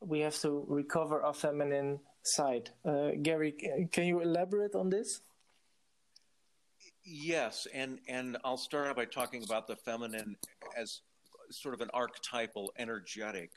we 0.00 0.20
have 0.20 0.38
to 0.40 0.64
recover 0.68 1.22
our 1.22 1.34
feminine 1.34 2.00
side. 2.22 2.70
Uh, 2.84 3.10
Gary, 3.22 3.54
can 3.92 4.04
you 4.04 4.20
elaborate 4.20 4.74
on 4.74 4.90
this? 4.90 5.20
Yes, 7.04 7.66
and 7.72 7.98
and 8.08 8.36
I'll 8.44 8.56
start 8.56 8.88
out 8.88 8.96
by 8.96 9.06
talking 9.06 9.42
about 9.42 9.66
the 9.66 9.76
feminine 9.76 10.36
as 10.76 11.00
sort 11.50 11.74
of 11.74 11.80
an 11.80 11.90
archetypal, 11.92 12.72
energetic 12.78 13.50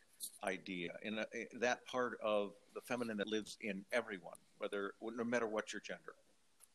idea, 0.43 0.91
in 1.03 1.19
a, 1.19 1.25
that 1.59 1.85
part 1.85 2.17
of 2.23 2.53
the 2.73 2.81
feminine 2.81 3.17
that 3.17 3.27
lives 3.27 3.57
in 3.61 3.85
everyone, 3.91 4.37
whether 4.57 4.93
no 5.01 5.23
matter 5.23 5.47
what 5.47 5.73
your 5.73 5.81
gender 5.81 6.15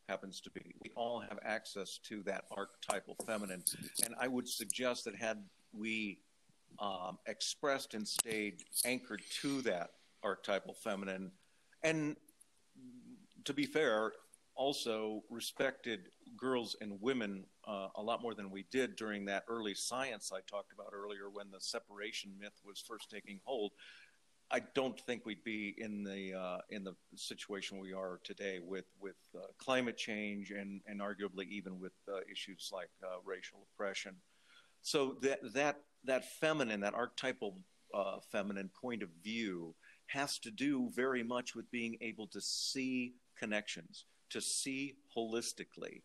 happens 0.09 0.40
to 0.40 0.51
be. 0.51 0.75
We 0.83 0.90
all 0.94 1.20
have 1.20 1.38
access 1.44 1.99
to 2.05 2.23
that 2.25 2.44
archetypal 2.51 3.16
feminine, 3.27 3.64
and 4.05 4.14
I 4.20 4.29
would 4.29 4.49
suggest 4.49 5.05
that 5.05 5.16
had 5.16 5.42
we 5.73 6.18
um, 6.81 7.19
expressed 7.27 7.95
and 7.95 8.07
stayed 8.07 8.62
anchored 8.85 9.23
to 9.43 9.62
that 9.62 9.90
archetypal 10.23 10.75
feminine. 10.75 11.31
And 11.83 12.16
to 13.45 13.53
be 13.53 13.66
fair, 13.66 14.12
also 14.55 15.23
respected 15.31 16.09
girls 16.37 16.77
and 16.81 17.01
women 17.01 17.45
uh, 17.66 17.88
a 17.97 18.03
lot 18.03 18.23
more 18.23 18.35
than 18.35 18.51
we 18.51 18.64
did 18.71 18.97
during 18.97 19.25
that 19.27 19.45
early 19.49 19.75
science 19.75 20.33
I 20.35 20.40
talked 20.51 20.73
about 20.73 20.93
earlier 20.93 21.31
when 21.33 21.51
the 21.51 21.61
separation 21.61 22.33
myth 22.38 22.61
was 22.64 22.83
first 22.87 23.11
taking 23.11 23.40
hold. 23.45 23.73
I 24.51 24.61
don't 24.75 24.99
think 25.01 25.25
we'd 25.25 25.45
be 25.45 25.75
in 25.79 26.03
the 26.03 26.35
uh, 26.35 26.59
in 26.71 26.83
the 26.83 26.95
situation 27.14 27.79
we 27.79 27.93
are 27.93 28.21
today 28.25 28.59
with 28.61 28.87
with 29.01 29.16
uh, 29.37 29.47
climate 29.59 29.97
change 29.97 30.51
and 30.51 30.81
and 30.87 31.01
arguably 31.01 31.49
even 31.49 31.79
with 31.79 31.93
uh, 32.09 32.19
issues 32.31 32.71
like 32.73 32.90
uh, 33.05 33.19
racial 33.25 33.61
oppression. 33.73 34.16
So 34.83 35.16
that 35.23 35.38
that 35.55 35.77
that 36.04 36.24
feminine, 36.40 36.80
that 36.80 36.94
archetypal 36.94 37.58
uh, 37.94 38.18
feminine 38.30 38.70
point 38.80 39.02
of 39.02 39.08
view 39.22 39.74
has 40.06 40.38
to 40.38 40.50
do 40.50 40.90
very 40.94 41.22
much 41.22 41.54
with 41.54 41.70
being 41.70 41.96
able 42.00 42.26
to 42.28 42.40
see 42.40 43.14
connections, 43.38 44.04
to 44.30 44.40
see 44.40 44.96
holistically, 45.16 46.02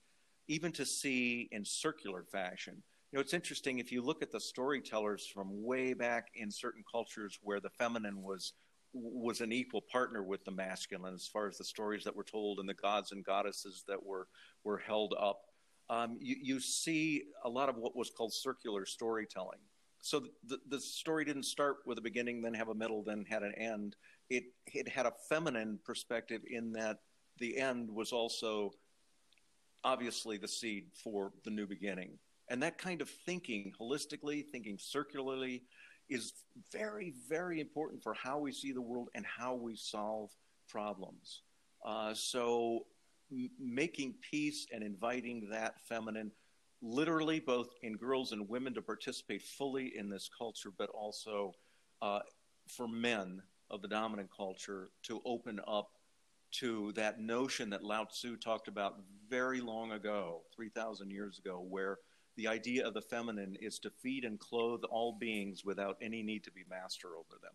even 0.48 0.72
to 0.72 0.86
see 0.86 1.48
in 1.52 1.66
circular 1.66 2.24
fashion. 2.32 2.82
You 3.12 3.18
know, 3.18 3.22
it's 3.22 3.34
interesting 3.34 3.80
if 3.80 3.92
you 3.92 4.02
look 4.02 4.22
at 4.22 4.32
the 4.32 4.40
storytellers 4.40 5.26
from 5.26 5.64
way 5.64 5.94
back 5.94 6.28
in 6.36 6.52
certain 6.52 6.84
cultures 6.90 7.40
where 7.42 7.60
the 7.60 7.70
feminine 7.70 8.22
was 8.22 8.54
was 8.98 9.42
an 9.42 9.52
equal 9.52 9.82
partner 9.92 10.24
with 10.24 10.46
the 10.46 10.52
masculine 10.52 11.14
as 11.14 11.28
far 11.28 11.50
as 11.50 11.58
the 11.58 11.66
stories 11.66 12.06
that 12.06 12.16
were 12.16 12.24
told 12.24 12.60
and 12.60 12.70
the 12.70 12.74
gods 12.74 13.12
and 13.12 13.26
goddesses 13.26 13.84
that 13.90 14.02
were 14.02 14.28
were 14.64 14.78
held 14.78 15.14
up. 15.20 15.42
Um, 15.90 16.18
you, 16.22 16.38
you 16.42 16.60
see 16.62 17.24
a 17.44 17.50
lot 17.50 17.68
of 17.68 17.76
what 17.76 17.96
was 17.96 18.10
called 18.10 18.34
circular 18.34 18.86
storytelling 18.86 19.60
so 20.06 20.22
the, 20.46 20.60
the 20.70 20.80
story 20.80 21.26
didn't 21.26 21.46
start 21.46 21.78
with 21.88 21.98
a 21.98 22.02
beginning, 22.02 22.40
then 22.40 22.54
have 22.54 22.70
a 22.70 22.76
middle, 22.76 23.02
then 23.02 23.26
had 23.28 23.42
an 23.42 23.54
end. 23.58 23.96
It 24.30 24.44
it 24.68 24.88
had 24.88 25.08
a 25.08 25.14
feminine 25.30 25.80
perspective 25.84 26.44
in 26.48 26.74
that 26.74 27.00
the 27.40 27.58
end 27.58 27.90
was 27.90 28.12
also 28.12 28.72
obviously 29.84 30.38
the 30.38 30.48
seed 30.48 30.92
for 31.04 31.34
the 31.44 31.50
new 31.50 31.66
beginning. 31.66 32.20
And 32.50 32.62
that 32.62 32.78
kind 32.78 33.02
of 33.02 33.10
thinking 33.10 33.74
holistically, 33.82 34.46
thinking 34.52 34.78
circularly, 34.80 35.64
is 36.08 36.34
very, 36.72 37.16
very 37.28 37.60
important 37.60 38.04
for 38.04 38.14
how 38.14 38.38
we 38.38 38.52
see 38.52 38.72
the 38.72 38.82
world 38.82 39.10
and 39.16 39.26
how 39.26 39.56
we 39.56 39.76
solve 39.76 40.30
problems. 40.70 41.42
Uh, 41.84 42.14
so, 42.14 42.86
m- 43.32 43.50
making 43.60 44.14
peace 44.22 44.68
and 44.72 44.84
inviting 44.84 45.48
that 45.50 45.82
feminine 45.90 46.32
literally 46.86 47.40
both 47.40 47.70
in 47.82 47.96
girls 47.96 48.32
and 48.32 48.48
women 48.48 48.74
to 48.76 48.82
participate 48.82 49.42
fully 49.42 49.98
in 49.98 50.08
this 50.08 50.30
culture, 50.38 50.70
but 50.78 50.90
also 50.92 51.54
uh, 52.02 52.20
for 52.68 52.88
men 52.88 53.42
of 53.72 53.82
the 53.82 53.88
dominant 53.88 54.30
culture 54.36 54.90
to 55.04 55.20
open 55.26 55.60
up 55.68 55.90
to 56.52 56.94
that 56.94 57.20
notion 57.20 57.70
that 57.72 57.84
Lao 57.84 58.06
Tzu 58.06 58.38
talked 58.38 58.68
about 58.68 59.00
very 59.28 59.60
long 59.62 59.94
ago, 59.94 60.44
3,000 60.56 61.10
years 61.10 61.40
ago, 61.40 61.66
where 61.68 61.98
the 62.38 62.48
idea 62.48 62.86
of 62.86 62.94
the 62.94 63.02
feminine 63.02 63.58
is 63.60 63.80
to 63.80 63.90
feed 63.90 64.24
and 64.24 64.40
clothe 64.40 64.84
all 64.84 65.18
beings 65.20 65.66
without 65.66 65.98
any 66.02 66.22
need 66.22 66.44
to 66.44 66.52
be 66.52 66.64
master 66.70 67.10
over 67.16 67.40
them. 67.42 67.54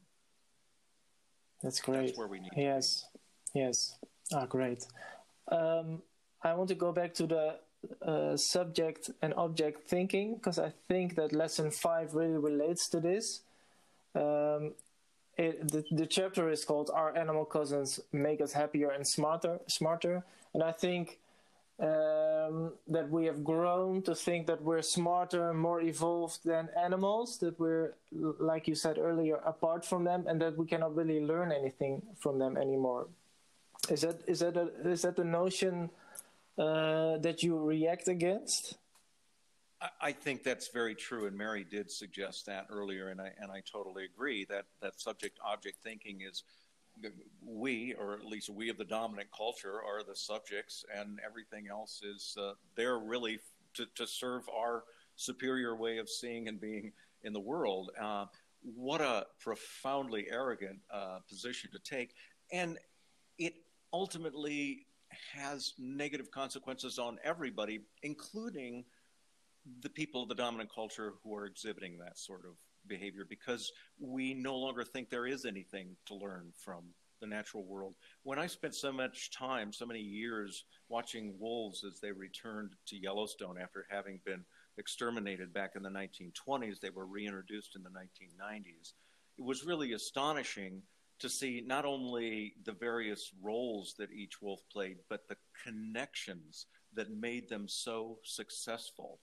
That's 1.62 1.80
great. 1.80 2.06
That's 2.06 2.18
where 2.18 2.26
we 2.26 2.40
need. 2.40 2.50
Yes, 2.56 3.04
yes. 3.54 3.96
Ah, 4.32 4.46
great. 4.46 4.86
Um, 5.52 6.02
I 6.42 6.54
want 6.54 6.68
to 6.68 6.74
go 6.74 6.90
back 6.90 7.14
to 7.14 7.26
the 7.26 7.58
uh, 8.02 8.36
subject 8.36 9.10
and 9.22 9.34
object 9.34 9.88
thinking 9.88 10.34
because 10.34 10.58
I 10.58 10.72
think 10.88 11.16
that 11.16 11.32
lesson 11.32 11.70
five 11.70 12.14
really 12.14 12.38
relates 12.38 12.88
to 12.90 13.00
this. 13.00 13.40
Um, 14.14 14.74
it, 15.36 15.70
the, 15.70 15.84
the 15.90 16.06
chapter 16.06 16.50
is 16.50 16.64
called 16.64 16.90
"Our 16.92 17.16
Animal 17.16 17.44
Cousins 17.44 18.00
Make 18.12 18.40
Us 18.40 18.52
Happier 18.52 18.90
and 18.90 19.06
Smarter." 19.06 19.60
Smarter, 19.68 20.24
and 20.52 20.62
I 20.62 20.72
think 20.72 21.18
um, 21.80 22.72
that 22.88 23.08
we 23.08 23.24
have 23.24 23.42
grown 23.42 24.02
to 24.02 24.14
think 24.14 24.46
that 24.48 24.62
we're 24.62 24.82
smarter, 24.82 25.54
more 25.54 25.80
evolved 25.80 26.40
than 26.44 26.68
animals. 26.78 27.38
That 27.38 27.58
we're, 27.58 27.94
like 28.12 28.68
you 28.68 28.74
said 28.74 28.98
earlier, 28.98 29.36
apart 29.36 29.86
from 29.86 30.04
them, 30.04 30.24
and 30.26 30.40
that 30.42 30.58
we 30.58 30.66
cannot 30.66 30.94
really 30.94 31.24
learn 31.24 31.52
anything 31.52 32.02
from 32.18 32.38
them 32.38 32.58
anymore. 32.58 33.06
Is 33.88 34.02
that 34.02 34.20
is 34.26 34.40
that 34.40 34.56
a, 34.58 34.68
is 34.86 35.02
that 35.02 35.16
the 35.16 35.24
notion? 35.24 35.90
Uh, 36.58 37.18
that 37.18 37.42
you 37.42 37.58
react 37.58 38.08
against? 38.08 38.76
I 39.98 40.12
think 40.12 40.42
that's 40.42 40.68
very 40.68 40.94
true, 40.94 41.26
and 41.26 41.36
Mary 41.36 41.64
did 41.64 41.90
suggest 41.90 42.44
that 42.46 42.66
earlier, 42.68 43.08
and 43.08 43.18
I 43.18 43.30
and 43.38 43.50
I 43.50 43.62
totally 43.70 44.04
agree 44.04 44.44
that 44.50 44.66
that 44.82 45.00
subject 45.00 45.38
object 45.42 45.78
thinking 45.82 46.20
is 46.20 46.44
we, 47.42 47.94
or 47.94 48.14
at 48.14 48.26
least 48.26 48.50
we 48.50 48.68
of 48.68 48.76
the 48.76 48.84
dominant 48.84 49.28
culture, 49.34 49.82
are 49.82 50.02
the 50.02 50.14
subjects, 50.14 50.84
and 50.94 51.18
everything 51.24 51.68
else 51.70 52.02
is 52.02 52.36
uh, 52.38 52.52
there 52.76 52.98
really 52.98 53.38
to, 53.74 53.86
to 53.94 54.06
serve 54.06 54.42
our 54.54 54.84
superior 55.16 55.76
way 55.76 55.96
of 55.96 56.10
seeing 56.10 56.48
and 56.48 56.60
being 56.60 56.92
in 57.22 57.32
the 57.32 57.40
world. 57.40 57.90
Uh, 58.00 58.26
what 58.62 59.00
a 59.00 59.26
profoundly 59.38 60.26
arrogant 60.30 60.78
uh, 60.92 61.20
position 61.26 61.70
to 61.72 61.78
take, 61.78 62.14
and 62.52 62.76
it 63.38 63.54
ultimately 63.94 64.86
has 65.32 65.74
negative 65.78 66.30
consequences 66.30 66.98
on 66.98 67.18
everybody, 67.24 67.80
including 68.02 68.84
the 69.82 69.90
people 69.90 70.22
of 70.22 70.28
the 70.28 70.34
dominant 70.34 70.70
culture 70.74 71.14
who 71.22 71.34
are 71.34 71.46
exhibiting 71.46 71.98
that 71.98 72.18
sort 72.18 72.44
of 72.44 72.52
behavior, 72.86 73.26
because 73.28 73.70
we 73.98 74.34
no 74.34 74.56
longer 74.56 74.84
think 74.84 75.10
there 75.10 75.26
is 75.26 75.44
anything 75.44 75.96
to 76.06 76.14
learn 76.14 76.52
from 76.56 76.84
the 77.20 77.26
natural 77.26 77.64
world. 77.64 77.94
When 78.22 78.38
I 78.38 78.46
spent 78.46 78.74
so 78.74 78.90
much 78.90 79.30
time, 79.30 79.72
so 79.72 79.84
many 79.84 80.00
years 80.00 80.64
watching 80.88 81.34
wolves 81.38 81.84
as 81.84 82.00
they 82.00 82.12
returned 82.12 82.72
to 82.86 82.96
Yellowstone 82.96 83.58
after 83.60 83.86
having 83.90 84.20
been 84.24 84.44
exterminated 84.78 85.52
back 85.52 85.72
in 85.76 85.82
the 85.82 85.90
1920s, 85.90 86.80
they 86.80 86.88
were 86.88 87.04
reintroduced 87.04 87.76
in 87.76 87.82
the 87.82 87.90
1990s. 87.90 88.94
It 89.38 89.44
was 89.44 89.66
really 89.66 89.92
astonishing 89.92 90.82
to 91.20 91.28
see 91.28 91.62
not 91.64 91.84
only 91.84 92.54
the 92.64 92.72
various 92.72 93.30
roles 93.42 93.94
that 93.98 94.10
each 94.12 94.42
wolf 94.42 94.60
played, 94.72 94.96
but 95.08 95.28
the 95.28 95.36
connections 95.64 96.66
that 96.94 97.10
made 97.10 97.48
them 97.48 97.68
so 97.68 98.18
successful. 98.24 99.20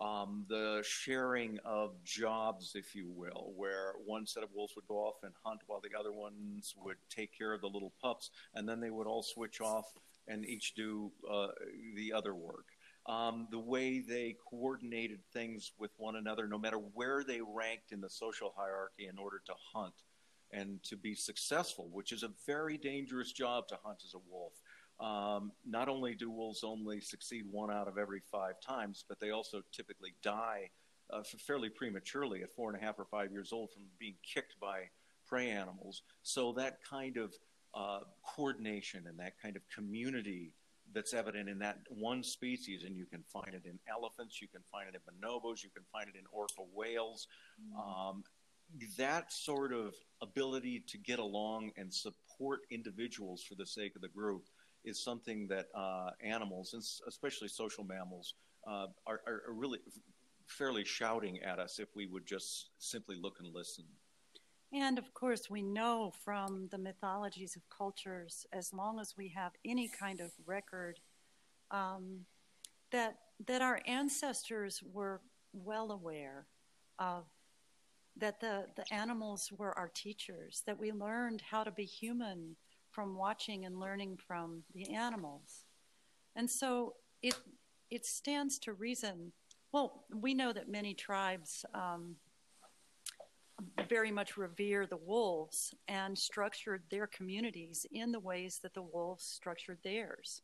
Um, 0.00 0.44
the 0.48 0.84
sharing 0.86 1.58
of 1.64 1.92
jobs, 2.04 2.72
if 2.76 2.94
you 2.94 3.10
will, 3.10 3.52
where 3.56 3.94
one 4.06 4.26
set 4.26 4.44
of 4.44 4.50
wolves 4.54 4.74
would 4.76 4.86
go 4.86 4.98
off 4.98 5.16
and 5.24 5.32
hunt 5.44 5.60
while 5.66 5.80
the 5.80 5.98
other 5.98 6.12
ones 6.12 6.72
would 6.76 6.98
take 7.10 7.36
care 7.36 7.52
of 7.52 7.62
the 7.62 7.66
little 7.66 7.92
pups, 8.00 8.30
and 8.54 8.68
then 8.68 8.78
they 8.78 8.90
would 8.90 9.08
all 9.08 9.24
switch 9.24 9.60
off 9.60 9.86
and 10.28 10.46
each 10.46 10.74
do 10.74 11.10
uh, 11.28 11.48
the 11.96 12.12
other 12.12 12.34
work. 12.34 12.66
Um, 13.06 13.48
the 13.50 13.58
way 13.58 14.00
they 14.00 14.36
coordinated 14.48 15.20
things 15.32 15.72
with 15.78 15.90
one 15.96 16.14
another, 16.14 16.46
no 16.46 16.58
matter 16.58 16.76
where 16.76 17.24
they 17.24 17.40
ranked 17.40 17.90
in 17.90 18.00
the 18.00 18.10
social 18.10 18.52
hierarchy, 18.56 19.08
in 19.08 19.18
order 19.18 19.40
to 19.46 19.54
hunt 19.74 19.94
and 20.52 20.82
to 20.84 20.96
be 20.96 21.14
successful, 21.14 21.88
which 21.92 22.12
is 22.12 22.22
a 22.22 22.30
very 22.46 22.76
dangerous 22.78 23.32
job 23.32 23.68
to 23.68 23.78
hunt 23.82 24.02
as 24.04 24.14
a 24.14 24.18
wolf. 24.30 24.52
Um, 25.00 25.52
not 25.64 25.88
only 25.88 26.14
do 26.14 26.30
wolves 26.30 26.64
only 26.64 27.00
succeed 27.00 27.44
one 27.50 27.70
out 27.70 27.86
of 27.86 27.98
every 27.98 28.22
five 28.32 28.60
times, 28.60 29.04
but 29.08 29.20
they 29.20 29.30
also 29.30 29.62
typically 29.72 30.14
die 30.22 30.70
uh, 31.10 31.22
fairly 31.46 31.68
prematurely 31.68 32.42
at 32.42 32.54
four 32.54 32.70
and 32.70 32.80
a 32.80 32.84
half 32.84 32.98
or 32.98 33.04
five 33.04 33.30
years 33.30 33.52
old 33.52 33.70
from 33.72 33.84
being 33.98 34.16
kicked 34.22 34.58
by 34.60 34.82
prey 35.26 35.50
animals. 35.50 36.02
So 36.22 36.52
that 36.54 36.78
kind 36.88 37.16
of 37.16 37.32
uh, 37.74 38.00
coordination 38.22 39.06
and 39.06 39.18
that 39.18 39.34
kind 39.40 39.56
of 39.56 39.62
community 39.74 40.52
that's 40.94 41.12
evident 41.12 41.48
in 41.48 41.58
that 41.58 41.78
one 41.90 42.22
species, 42.22 42.82
and 42.84 42.96
you 42.96 43.04
can 43.04 43.22
find 43.22 43.54
it 43.54 43.62
in 43.66 43.78
elephants, 43.90 44.40
you 44.40 44.48
can 44.48 44.62
find 44.72 44.88
it 44.88 44.94
in 44.94 45.00
bonobos, 45.02 45.62
you 45.62 45.70
can 45.70 45.84
find 45.92 46.08
it 46.08 46.16
in 46.18 46.24
orca 46.32 46.62
whales. 46.74 47.28
Um, 47.76 48.24
that 48.96 49.32
sort 49.32 49.72
of 49.72 49.94
ability 50.22 50.82
to 50.88 50.98
get 50.98 51.18
along 51.18 51.70
and 51.76 51.92
support 51.92 52.60
individuals 52.70 53.42
for 53.42 53.54
the 53.54 53.66
sake 53.66 53.94
of 53.96 54.02
the 54.02 54.08
group 54.08 54.44
is 54.84 55.02
something 55.02 55.46
that 55.48 55.66
uh, 55.74 56.10
animals, 56.22 56.74
and 56.74 56.82
especially 57.08 57.48
social 57.48 57.84
mammals, 57.84 58.34
uh, 58.66 58.86
are, 59.06 59.20
are, 59.26 59.52
really 59.52 59.78
fairly 60.46 60.84
shouting 60.84 61.40
at 61.42 61.58
us 61.58 61.78
if 61.78 61.88
we 61.94 62.06
would 62.06 62.26
just 62.26 62.70
simply 62.78 63.16
look 63.20 63.36
and 63.40 63.54
listen. 63.54 63.84
And 64.72 64.98
of 64.98 65.14
course, 65.14 65.48
we 65.48 65.62
know 65.62 66.12
from 66.24 66.68
the 66.70 66.78
mythologies 66.78 67.56
of 67.56 67.62
cultures, 67.70 68.46
as 68.52 68.72
long 68.72 69.00
as 69.00 69.14
we 69.16 69.28
have 69.34 69.52
any 69.64 69.88
kind 69.88 70.20
of 70.20 70.30
record, 70.46 71.00
um, 71.70 72.26
that 72.90 73.16
that 73.46 73.62
our 73.62 73.80
ancestors 73.86 74.82
were 74.92 75.20
well 75.52 75.92
aware 75.92 76.46
of 76.98 77.24
that 78.18 78.40
the, 78.40 78.66
the 78.76 78.84
animals 78.92 79.50
were 79.56 79.76
our 79.78 79.90
teachers, 79.94 80.62
that 80.66 80.78
we 80.78 80.92
learned 80.92 81.40
how 81.40 81.64
to 81.64 81.70
be 81.70 81.84
human 81.84 82.56
from 82.90 83.16
watching 83.16 83.64
and 83.64 83.78
learning 83.78 84.18
from 84.26 84.62
the 84.74 84.94
animals. 84.94 85.64
And 86.34 86.50
so 86.50 86.94
it 87.22 87.34
it 87.90 88.04
stands 88.04 88.58
to 88.60 88.72
reason. 88.74 89.32
Well, 89.72 90.04
we 90.14 90.34
know 90.34 90.52
that 90.52 90.68
many 90.68 90.94
tribes 90.94 91.64
um, 91.74 92.16
very 93.88 94.10
much 94.10 94.36
revere 94.36 94.86
the 94.86 94.96
wolves 94.96 95.74
and 95.88 96.16
structured 96.16 96.82
their 96.90 97.06
communities 97.06 97.86
in 97.90 98.12
the 98.12 98.20
ways 98.20 98.60
that 98.62 98.74
the 98.74 98.82
wolves 98.82 99.24
structured 99.24 99.78
theirs. 99.82 100.42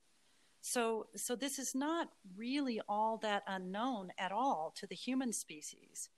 So, 0.61 1.09
so 1.15 1.37
this 1.37 1.59
is 1.59 1.75
not 1.75 2.09
really 2.37 2.81
all 2.89 3.19
that 3.19 3.43
unknown 3.47 4.09
at 4.19 4.33
all 4.33 4.73
to 4.77 4.87
the 4.87 4.95
human 4.95 5.33
species. 5.33 6.09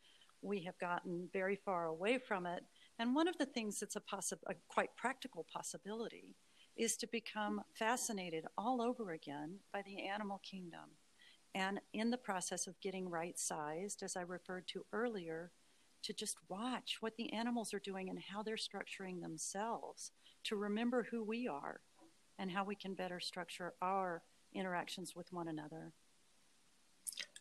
We 0.43 0.63
have 0.65 0.79
gotten 0.79 1.29
very 1.33 1.57
far 1.57 1.87
away 1.87 2.19
from 2.19 2.47
it. 2.47 2.63
And 2.99 3.15
one 3.15 3.29
of 3.29 3.37
the 3.39 3.47
things 3.47 3.81
that's 3.81 3.97
a, 3.97 4.01
possi- 4.01 4.39
a 4.47 4.55
quite 4.69 4.95
practical 4.97 5.47
possibility 5.53 6.35
is 6.77 6.97
to 6.99 7.07
become 7.07 7.63
fascinated 7.75 8.45
all 8.57 8.83
over 8.83 9.13
again 9.13 9.59
by 9.73 9.83
the 9.83 10.07
animal 10.07 10.41
kingdom. 10.49 10.97
And 11.55 11.81
in 11.95 12.11
the 12.11 12.19
process 12.19 12.67
of 12.67 12.81
getting 12.81 13.09
right 13.09 13.39
sized, 13.39 14.03
as 14.03 14.17
I 14.17 14.21
referred 14.21 14.67
to 14.69 14.85
earlier, 14.93 15.53
to 16.03 16.13
just 16.13 16.37
watch 16.49 16.99
what 17.01 17.17
the 17.17 17.33
animals 17.33 17.73
are 17.73 17.81
doing 17.81 18.11
and 18.11 18.19
how 18.19 18.43
they're 18.43 18.57
structuring 18.57 19.23
themselves, 19.23 20.13
to 20.45 20.57
remember 20.57 21.09
who 21.11 21.25
we 21.25 21.49
are 21.49 21.81
and 22.39 22.51
how 22.51 22.63
we 22.63 22.75
can 22.75 22.95
better 22.95 23.21
structure 23.21 23.73
our 23.81 24.23
interactions 24.55 25.17
with 25.17 25.33
one 25.33 25.49
another. 25.49 25.93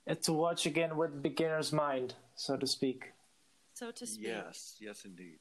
And 0.07 0.21
to 0.23 0.33
watch 0.33 0.65
again 0.65 0.97
with 0.97 1.21
beginner's 1.21 1.73
mind, 1.73 2.13
so 2.35 2.57
to 2.57 2.67
speak. 2.67 3.13
So 3.73 3.91
to 3.91 4.05
speak. 4.05 4.27
Yes, 4.27 4.75
yes, 4.79 5.05
indeed. 5.05 5.39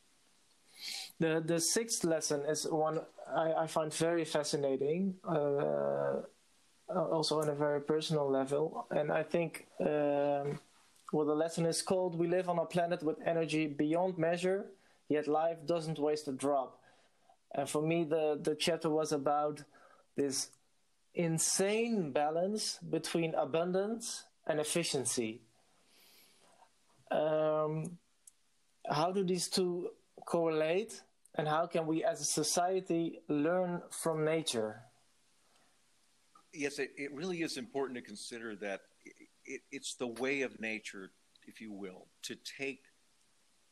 The 1.20 1.42
the 1.44 1.60
sixth 1.60 2.02
lesson 2.04 2.44
is 2.46 2.66
one 2.68 3.00
I, 3.28 3.52
I 3.52 3.66
find 3.66 3.92
very 3.94 4.24
fascinating, 4.24 5.14
uh, 5.26 6.22
also 6.88 7.40
on 7.40 7.48
a 7.48 7.54
very 7.54 7.80
personal 7.80 8.28
level, 8.28 8.86
and 8.90 9.12
I 9.12 9.22
think 9.22 9.66
um, 9.80 10.58
well, 11.14 11.26
the 11.26 11.34
lesson 11.34 11.64
is 11.64 11.80
called 11.80 12.18
We 12.18 12.26
live 12.26 12.48
on 12.48 12.58
a 12.58 12.64
planet 12.66 13.02
with 13.04 13.18
energy 13.24 13.68
beyond 13.68 14.18
measure, 14.18 14.66
yet 15.08 15.28
life 15.28 15.58
doesn't 15.64 16.00
waste 16.00 16.26
a 16.26 16.32
drop. 16.32 16.80
And 17.54 17.68
for 17.68 17.80
me, 17.80 18.02
the, 18.02 18.36
the 18.42 18.56
chapter 18.56 18.90
was 18.90 19.12
about 19.12 19.62
this 20.16 20.48
insane 21.14 22.10
balance 22.10 22.78
between 22.90 23.32
abundance 23.36 24.24
and 24.46 24.60
efficiency. 24.60 25.40
Um, 27.10 27.98
how 28.88 29.12
do 29.12 29.24
these 29.24 29.48
two 29.48 29.90
correlate, 30.26 31.02
and 31.36 31.48
how 31.48 31.66
can 31.66 31.86
we 31.86 32.04
as 32.04 32.20
a 32.20 32.24
society 32.24 33.20
learn 33.28 33.82
from 33.90 34.24
nature? 34.24 34.82
Yes, 36.52 36.78
it, 36.78 36.92
it 36.96 37.12
really 37.12 37.42
is 37.42 37.56
important 37.56 37.96
to 37.96 38.02
consider 38.02 38.54
that 38.56 38.82
it, 39.44 39.62
it's 39.70 39.94
the 39.94 40.06
way 40.06 40.42
of 40.42 40.60
nature, 40.60 41.10
if 41.46 41.60
you 41.60 41.72
will, 41.72 42.06
to 42.22 42.36
take 42.58 42.82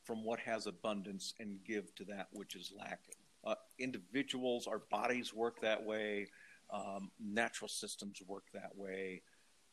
from 0.03 0.23
what 0.23 0.39
has 0.39 0.67
abundance 0.67 1.33
and 1.39 1.63
give 1.65 1.95
to 1.95 2.03
that 2.05 2.27
which 2.33 2.55
is 2.55 2.73
lacking. 2.77 3.15
Uh, 3.45 3.55
individuals, 3.79 4.67
our 4.67 4.79
bodies 4.89 5.33
work 5.33 5.61
that 5.61 5.83
way. 5.83 6.27
Um, 6.69 7.11
natural 7.19 7.67
systems 7.67 8.21
work 8.25 8.45
that 8.53 8.75
way. 8.75 9.21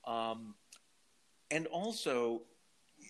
Um, 0.06 0.54
and 1.50 1.66
also, 1.66 2.42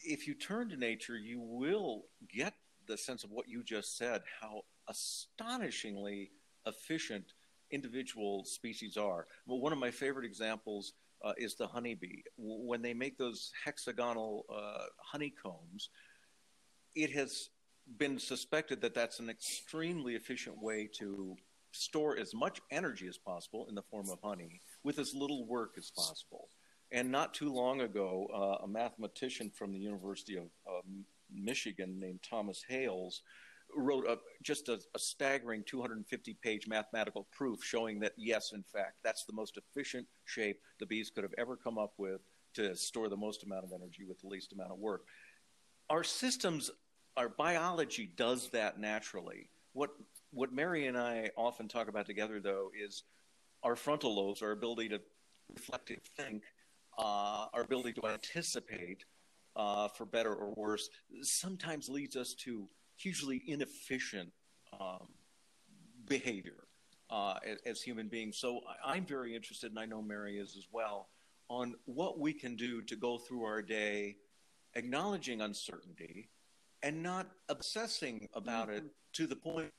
if 0.04 0.26
you 0.26 0.34
turn 0.34 0.68
to 0.70 0.76
nature, 0.76 1.16
you 1.16 1.40
will 1.40 2.04
get 2.32 2.54
the 2.86 2.96
sense 2.96 3.24
of 3.24 3.30
what 3.30 3.48
you 3.48 3.62
just 3.62 3.96
said, 3.96 4.22
how 4.40 4.62
astonishingly 4.88 6.30
efficient 6.66 7.34
individual 7.70 8.44
species 8.44 8.96
are. 8.96 9.26
Well, 9.46 9.60
one 9.60 9.72
of 9.72 9.78
my 9.78 9.90
favorite 9.90 10.24
examples 10.24 10.94
uh, 11.22 11.32
is 11.36 11.54
the 11.54 11.66
honeybee. 11.66 12.22
When 12.36 12.82
they 12.82 12.94
make 12.94 13.18
those 13.18 13.52
hexagonal 13.64 14.46
uh, 14.52 14.84
honeycombs, 14.98 15.90
it 16.94 17.12
has 17.12 17.50
been 17.98 18.18
suspected 18.18 18.80
that 18.80 18.94
that's 18.94 19.20
an 19.20 19.30
extremely 19.30 20.14
efficient 20.14 20.60
way 20.62 20.88
to 20.98 21.36
store 21.72 22.18
as 22.18 22.34
much 22.34 22.60
energy 22.70 23.06
as 23.06 23.18
possible 23.18 23.66
in 23.68 23.74
the 23.74 23.82
form 23.82 24.08
of 24.10 24.18
honey 24.22 24.60
with 24.82 24.98
as 24.98 25.14
little 25.14 25.46
work 25.46 25.72
as 25.78 25.90
possible. 25.90 26.48
And 26.92 27.10
not 27.10 27.34
too 27.34 27.52
long 27.52 27.82
ago, 27.82 28.26
uh, 28.34 28.64
a 28.64 28.68
mathematician 28.68 29.50
from 29.50 29.72
the 29.72 29.78
University 29.78 30.36
of 30.36 30.48
Michigan 31.32 31.98
named 31.98 32.20
Thomas 32.28 32.64
Hales 32.68 33.22
wrote 33.76 34.06
a, 34.08 34.18
just 34.42 34.68
a, 34.68 34.80
a 34.94 34.98
staggering 34.98 35.62
250 35.64 36.34
page 36.42 36.66
mathematical 36.66 37.28
proof 37.32 37.62
showing 37.62 38.00
that, 38.00 38.12
yes, 38.16 38.52
in 38.52 38.62
fact, 38.62 38.94
that's 39.04 39.24
the 39.24 39.32
most 39.32 39.56
efficient 39.56 40.06
shape 40.24 40.58
the 40.78 40.86
bees 40.86 41.10
could 41.10 41.22
have 41.24 41.34
ever 41.38 41.56
come 41.56 41.78
up 41.78 41.92
with 41.96 42.20
to 42.54 42.74
store 42.74 43.08
the 43.08 43.16
most 43.16 43.44
amount 43.44 43.64
of 43.64 43.72
energy 43.72 44.04
with 44.04 44.20
the 44.20 44.26
least 44.26 44.52
amount 44.52 44.72
of 44.72 44.78
work. 44.78 45.02
Our 45.88 46.02
systems, 46.02 46.70
our 47.16 47.28
biology 47.28 48.10
does 48.16 48.48
that 48.50 48.80
naturally. 48.80 49.50
What, 49.72 49.90
what 50.32 50.52
Mary 50.52 50.86
and 50.86 50.98
I 50.98 51.30
often 51.36 51.68
talk 51.68 51.88
about 51.88 52.06
together, 52.06 52.40
though, 52.40 52.70
is 52.76 53.04
our 53.62 53.76
frontal 53.76 54.16
lobes, 54.16 54.42
our 54.42 54.50
ability 54.50 54.88
to 54.88 55.00
reflect 55.54 55.90
and 55.90 56.02
think, 56.16 56.42
uh, 57.00 57.46
our 57.54 57.62
ability 57.62 57.92
to 57.94 58.06
anticipate 58.06 59.04
uh, 59.56 59.88
for 59.88 60.04
better 60.04 60.34
or 60.34 60.52
worse, 60.54 60.88
sometimes 61.22 61.88
leads 61.88 62.16
us 62.16 62.34
to 62.34 62.68
hugely 62.96 63.42
inefficient 63.46 64.30
um, 64.78 65.08
behavior 66.06 66.64
uh, 67.10 67.34
as, 67.46 67.58
as, 67.66 67.82
human 67.82 68.08
beings. 68.08 68.38
So 68.38 68.60
I'm 68.84 69.04
very 69.04 69.34
interested, 69.34 69.70
and 69.70 69.78
I 69.78 69.86
know 69.86 70.02
Mary 70.02 70.38
is 70.38 70.54
as 70.56 70.66
well, 70.70 71.08
on 71.48 71.74
what 71.86 72.20
we 72.20 72.32
can 72.32 72.54
do 72.54 72.82
to 72.82 72.94
go 72.94 73.18
through 73.18 73.44
our 73.44 73.62
day 73.62 74.16
acknowledging 74.74 75.40
uncertainty 75.40 76.28
and 76.82 77.02
not 77.02 77.26
obsessing 77.48 78.28
about 78.34 78.68
mm-hmm. 78.68 78.78
it 78.78 78.84
to 79.14 79.26
the 79.26 79.36
point 79.36 79.72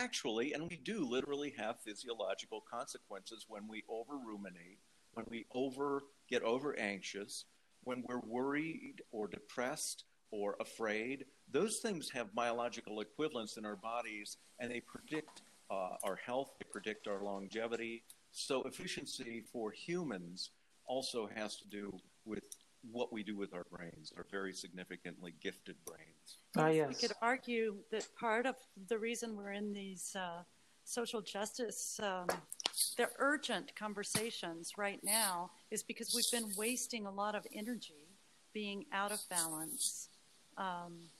actually, 0.00 0.52
and 0.52 0.68
we 0.68 0.76
do 0.76 1.04
literally 1.04 1.52
have 1.58 1.80
physiological 1.80 2.62
consequences 2.70 3.46
when 3.48 3.66
we 3.66 3.82
over 3.88 4.16
ruminate, 4.16 4.78
when 5.18 5.26
we 5.30 5.46
over 5.52 6.04
get 6.30 6.42
over 6.42 6.78
anxious, 6.78 7.46
when 7.82 8.04
we're 8.06 8.20
worried 8.20 9.02
or 9.10 9.26
depressed 9.26 10.04
or 10.30 10.54
afraid, 10.60 11.24
those 11.50 11.78
things 11.78 12.08
have 12.10 12.32
biological 12.34 13.00
equivalents 13.00 13.56
in 13.56 13.64
our 13.64 13.74
bodies 13.74 14.36
and 14.60 14.70
they 14.70 14.80
predict 14.80 15.42
uh, 15.70 15.96
our 16.04 16.16
health, 16.24 16.52
they 16.60 16.66
predict 16.70 17.08
our 17.08 17.24
longevity. 17.24 18.04
So, 18.30 18.62
efficiency 18.62 19.42
for 19.52 19.72
humans 19.72 20.50
also 20.86 21.28
has 21.34 21.56
to 21.56 21.66
do 21.66 21.92
with 22.24 22.44
what 22.92 23.12
we 23.12 23.24
do 23.24 23.36
with 23.36 23.52
our 23.52 23.66
brains, 23.72 24.12
our 24.16 24.24
very 24.30 24.52
significantly 24.52 25.34
gifted 25.42 25.76
brains. 25.84 26.38
Ah, 26.56 26.68
yes. 26.68 26.88
We 26.88 26.94
could 26.94 27.16
argue 27.20 27.78
that 27.90 28.06
part 28.14 28.46
of 28.46 28.54
the 28.86 28.98
reason 28.98 29.36
we're 29.36 29.52
in 29.52 29.72
these 29.72 30.14
uh, 30.14 30.42
social 30.84 31.20
justice, 31.20 31.98
um, 32.02 32.28
the 32.96 33.08
urgent 33.18 33.74
conversations 33.76 34.72
right 34.76 35.00
now, 35.02 35.50
is 35.70 35.82
because 35.82 36.14
we've 36.14 36.30
been 36.30 36.52
wasting 36.56 37.06
a 37.06 37.10
lot 37.10 37.34
of 37.34 37.46
energy 37.52 38.08
being 38.52 38.84
out 38.92 39.12
of 39.12 39.20
balance 39.28 40.08
um, 40.56 41.10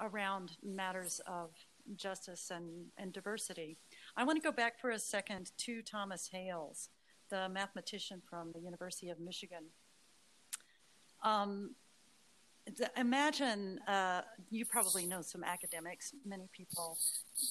around 0.00 0.52
matters 0.62 1.20
of 1.26 1.50
justice 1.96 2.50
and, 2.50 2.86
and 2.96 3.12
diversity. 3.12 3.76
I 4.16 4.24
want 4.24 4.36
to 4.36 4.42
go 4.42 4.52
back 4.52 4.80
for 4.80 4.90
a 4.90 4.98
second 4.98 5.50
to 5.58 5.82
Thomas 5.82 6.28
Hales, 6.32 6.88
the 7.30 7.48
mathematician 7.48 8.22
from 8.28 8.52
the 8.52 8.60
University 8.60 9.10
of 9.10 9.20
Michigan. 9.20 9.64
Um, 11.22 11.74
imagine 12.96 13.78
uh, 13.88 14.22
you 14.50 14.64
probably 14.64 15.06
know 15.06 15.22
some 15.22 15.44
academics, 15.44 16.12
many 16.24 16.48
people 16.52 16.98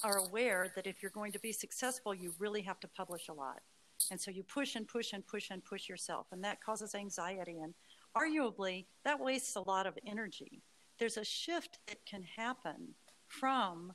are 0.03 0.17
aware 0.17 0.71
that 0.75 0.87
if 0.87 1.01
you're 1.01 1.11
going 1.11 1.31
to 1.31 1.39
be 1.39 1.51
successful, 1.51 2.13
you 2.13 2.33
really 2.39 2.61
have 2.61 2.79
to 2.81 2.87
publish 2.87 3.27
a 3.29 3.33
lot. 3.33 3.61
And 4.11 4.19
so 4.19 4.31
you 4.31 4.43
push 4.43 4.75
and 4.75 4.87
push 4.87 5.13
and 5.13 5.25
push 5.25 5.49
and 5.51 5.63
push 5.63 5.89
yourself, 5.89 6.27
and 6.31 6.43
that 6.43 6.63
causes 6.63 6.95
anxiety. 6.95 7.59
And 7.59 7.73
arguably, 8.15 8.85
that 9.03 9.19
wastes 9.19 9.55
a 9.55 9.61
lot 9.61 9.85
of 9.85 9.97
energy. 10.07 10.61
There's 10.99 11.17
a 11.17 11.25
shift 11.25 11.79
that 11.87 12.05
can 12.05 12.23
happen 12.23 12.95
from 13.27 13.93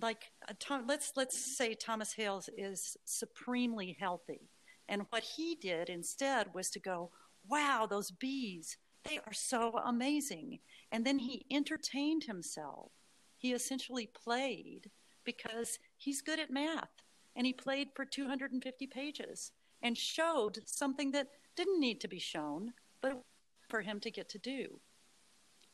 like 0.00 0.30
Tom, 0.58 0.84
let's 0.86 1.12
let's 1.16 1.56
say 1.56 1.74
Thomas 1.74 2.12
Hales 2.12 2.48
is 2.56 2.96
supremely 3.04 3.96
healthy, 3.98 4.48
and 4.88 5.06
what 5.10 5.22
he 5.22 5.54
did 5.54 5.88
instead 5.88 6.52
was 6.54 6.70
to 6.70 6.80
go, 6.80 7.10
"Wow, 7.48 7.86
those 7.88 8.10
bees! 8.10 8.76
They 9.06 9.18
are 9.18 9.32
so 9.32 9.78
amazing!" 9.84 10.60
And 10.90 11.04
then 11.04 11.18
he 11.18 11.46
entertained 11.50 12.24
himself. 12.24 12.92
He 13.36 13.52
essentially 13.52 14.06
played 14.06 14.90
because 15.24 15.78
he's 15.96 16.22
good 16.22 16.38
at 16.38 16.50
math, 16.50 17.02
and 17.34 17.46
he 17.46 17.52
played 17.52 17.88
for 17.94 18.04
250 18.04 18.86
pages 18.86 19.52
and 19.82 19.96
showed 19.96 20.60
something 20.66 21.10
that 21.12 21.28
didn't 21.56 21.80
need 21.80 22.00
to 22.00 22.08
be 22.08 22.18
shown, 22.18 22.72
but 23.00 23.22
for 23.68 23.82
him 23.82 24.00
to 24.00 24.10
get 24.10 24.28
to 24.30 24.38
do. 24.38 24.80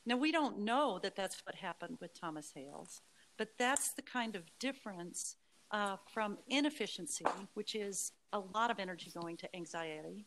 Now 0.04 0.16
we 0.16 0.32
don't 0.32 0.58
know 0.58 0.98
that 1.02 1.14
that's 1.14 1.44
what 1.46 1.54
happened 1.56 1.98
with 2.00 2.18
Thomas 2.18 2.52
Hales 2.54 3.02
but 3.36 3.48
that's 3.58 3.92
the 3.92 4.02
kind 4.02 4.36
of 4.36 4.44
difference 4.58 5.36
uh, 5.70 5.96
from 6.12 6.38
inefficiency, 6.48 7.24
which 7.54 7.74
is 7.74 8.12
a 8.32 8.38
lot 8.38 8.70
of 8.70 8.78
energy 8.78 9.10
going 9.12 9.36
to 9.38 9.56
anxiety, 9.56 10.26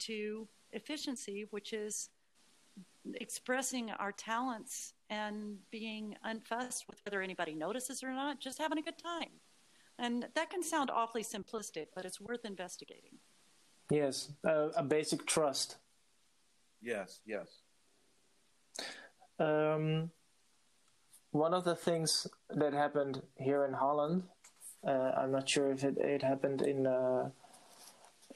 to 0.00 0.46
efficiency, 0.72 1.46
which 1.50 1.72
is 1.72 2.10
expressing 3.14 3.90
our 3.90 4.12
talents 4.12 4.94
and 5.10 5.58
being 5.70 6.16
unfussed 6.24 6.86
with 6.88 7.00
whether 7.04 7.20
anybody 7.20 7.54
notices 7.54 8.02
or 8.02 8.12
not, 8.12 8.40
just 8.40 8.58
having 8.58 8.78
a 8.78 8.82
good 8.82 8.98
time. 8.98 9.30
And 9.98 10.26
that 10.34 10.50
can 10.50 10.62
sound 10.62 10.90
awfully 10.90 11.22
simplistic, 11.22 11.88
but 11.94 12.04
it's 12.04 12.20
worth 12.20 12.44
investigating. 12.44 13.18
Yes, 13.90 14.32
uh, 14.46 14.68
a 14.74 14.82
basic 14.82 15.26
trust. 15.26 15.76
Yes, 16.80 17.20
yes. 17.26 17.46
Um, 19.38 20.10
one 21.30 21.54
of 21.54 21.64
the 21.64 21.76
things 21.76 22.26
that 22.50 22.72
happened 22.72 23.22
here 23.36 23.64
in 23.64 23.74
Holland, 23.74 24.22
uh, 24.86 25.12
I'm 25.16 25.32
not 25.32 25.48
sure 25.48 25.70
if 25.70 25.84
it, 25.84 25.98
it 25.98 26.22
happened 26.22 26.62
in 26.62 26.86
uh, 26.86 27.30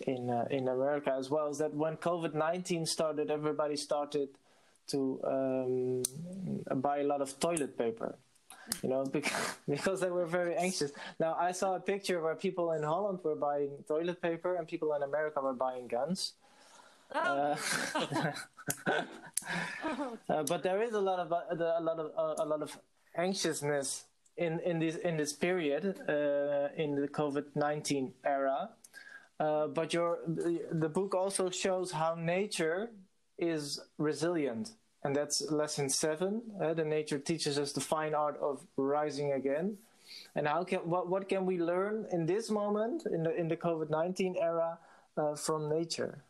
in 0.00 0.30
uh, 0.30 0.46
in 0.50 0.68
America 0.68 1.14
as 1.16 1.30
well, 1.30 1.48
is 1.48 1.58
that 1.58 1.74
when 1.74 1.96
COVID 1.96 2.34
nineteen 2.34 2.86
started, 2.86 3.30
everybody 3.30 3.76
started 3.76 4.28
to 4.88 5.20
um, 5.24 6.02
buy 6.80 6.98
a 6.98 7.04
lot 7.04 7.20
of 7.20 7.38
toilet 7.40 7.76
paper. 7.76 8.16
You 8.82 8.88
know, 8.88 9.04
because, 9.12 9.54
because 9.68 10.00
they 10.00 10.10
were 10.10 10.26
very 10.26 10.56
anxious. 10.56 10.92
Now, 11.20 11.36
I 11.38 11.52
saw 11.52 11.76
a 11.76 11.80
picture 11.80 12.20
where 12.20 12.34
people 12.34 12.72
in 12.72 12.82
Holland 12.82 13.20
were 13.22 13.36
buying 13.36 13.70
toilet 13.86 14.20
paper 14.20 14.56
and 14.56 14.66
people 14.66 14.92
in 14.94 15.02
America 15.02 15.40
were 15.40 15.54
buying 15.54 15.86
guns. 15.86 16.32
Uh, 17.12 17.56
uh, 18.86 20.42
but 20.42 20.62
there 20.62 20.82
is 20.82 20.92
a 20.92 21.00
lot 21.00 21.20
of 21.20 21.32
uh, 21.32 21.42
a 21.50 21.80
lot 21.80 21.98
of 21.98 22.10
uh, 22.16 22.42
a 22.42 22.46
lot 22.46 22.62
of 22.62 22.76
anxiousness 23.16 24.04
in 24.36 24.60
in 24.60 24.78
this 24.78 24.96
in 24.96 25.16
this 25.16 25.32
period 25.32 26.00
uh, 26.08 26.68
in 26.76 26.94
the 26.94 27.08
COVID 27.08 27.44
nineteen 27.54 28.12
era. 28.24 28.70
Uh, 29.38 29.66
but 29.66 29.92
your 29.92 30.20
the 30.26 30.88
book 30.88 31.14
also 31.14 31.50
shows 31.50 31.92
how 31.92 32.14
nature 32.14 32.90
is 33.38 33.80
resilient, 33.98 34.72
and 35.04 35.14
that's 35.14 35.50
lesson 35.50 35.90
seven. 35.90 36.42
the 36.58 36.84
nature 36.84 37.18
teaches 37.18 37.58
us 37.58 37.72
the 37.72 37.80
fine 37.80 38.14
art 38.14 38.38
of 38.40 38.66
rising 38.76 39.32
again. 39.32 39.76
And 40.34 40.46
how 40.46 40.64
can 40.64 40.78
what 40.88 41.08
what 41.08 41.28
can 41.28 41.44
we 41.44 41.58
learn 41.58 42.06
in 42.12 42.26
this 42.26 42.50
moment 42.50 43.04
in 43.06 43.24
the 43.24 43.34
in 43.34 43.48
the 43.48 43.56
COVID 43.56 43.90
nineteen 43.90 44.36
era 44.40 44.78
from 45.36 45.68
nature? 45.68 46.24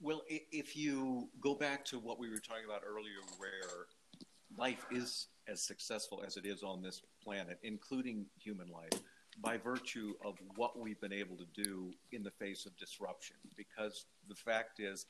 Well, 0.00 0.22
if 0.28 0.76
you 0.76 1.28
go 1.40 1.54
back 1.54 1.84
to 1.86 1.98
what 1.98 2.18
we 2.18 2.28
were 2.28 2.38
talking 2.38 2.64
about 2.66 2.82
earlier, 2.86 3.20
where 3.38 3.86
life 4.56 4.84
is 4.90 5.28
as 5.48 5.62
successful 5.62 6.22
as 6.26 6.36
it 6.36 6.44
is 6.44 6.62
on 6.62 6.82
this 6.82 7.02
planet, 7.22 7.58
including 7.62 8.26
human 8.38 8.68
life, 8.68 8.92
by 9.40 9.56
virtue 9.56 10.14
of 10.24 10.34
what 10.56 10.78
we've 10.78 11.00
been 11.00 11.12
able 11.12 11.36
to 11.36 11.46
do 11.62 11.92
in 12.12 12.22
the 12.22 12.30
face 12.30 12.66
of 12.66 12.76
disruption. 12.76 13.36
Because 13.56 14.06
the 14.28 14.34
fact 14.34 14.80
is, 14.80 15.06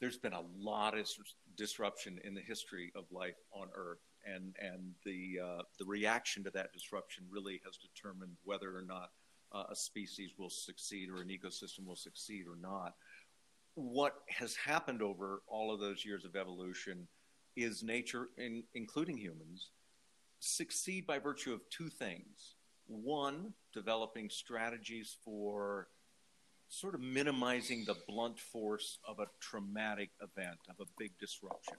there's 0.00 0.16
been 0.16 0.32
a 0.32 0.44
lot 0.56 0.96
of 0.96 1.08
disruption 1.56 2.20
in 2.24 2.34
the 2.34 2.40
history 2.40 2.92
of 2.94 3.04
life 3.10 3.36
on 3.52 3.68
Earth, 3.74 4.02
and 4.26 4.54
and 4.60 4.94
the 5.04 5.38
uh, 5.42 5.62
the 5.78 5.84
reaction 5.84 6.44
to 6.44 6.50
that 6.50 6.72
disruption 6.72 7.24
really 7.30 7.60
has 7.64 7.76
determined 7.76 8.36
whether 8.44 8.76
or 8.76 8.82
not 8.82 9.10
uh, 9.52 9.64
a 9.70 9.76
species 9.76 10.32
will 10.38 10.50
succeed 10.50 11.08
or 11.08 11.22
an 11.22 11.28
ecosystem 11.28 11.86
will 11.86 11.96
succeed 11.96 12.46
or 12.46 12.56
not 12.60 12.94
what 13.74 14.22
has 14.28 14.54
happened 14.54 15.02
over 15.02 15.42
all 15.46 15.72
of 15.72 15.80
those 15.80 16.04
years 16.04 16.24
of 16.24 16.36
evolution 16.36 17.08
is 17.56 17.82
nature, 17.82 18.28
in, 18.38 18.62
including 18.74 19.16
humans, 19.16 19.70
succeed 20.38 21.06
by 21.06 21.18
virtue 21.18 21.52
of 21.52 21.60
two 21.70 21.88
things. 21.88 22.54
One, 22.86 23.54
developing 23.72 24.30
strategies 24.30 25.16
for 25.24 25.88
sort 26.68 26.94
of 26.94 27.00
minimizing 27.00 27.84
the 27.84 27.96
blunt 28.08 28.38
force 28.38 28.98
of 29.06 29.20
a 29.20 29.26
traumatic 29.40 30.10
event, 30.20 30.58
of 30.68 30.76
a 30.80 30.90
big 30.98 31.16
disruption. 31.18 31.76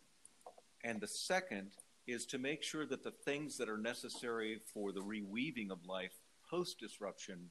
And 0.84 1.02
the 1.02 1.08
second 1.08 1.72
is 2.08 2.26
to 2.28 2.38
make 2.38 2.64
sure 2.64 2.86
that 2.86 3.04
the 3.04 3.12
things 3.12 3.58
that 3.58 3.70
are 3.70 3.78
necessary 3.78 4.60
for 4.74 4.92
the 4.92 5.02
reweaving 5.02 5.72
of 5.72 5.86
life 5.86 6.14
post 6.50 6.80
disruption 6.80 7.50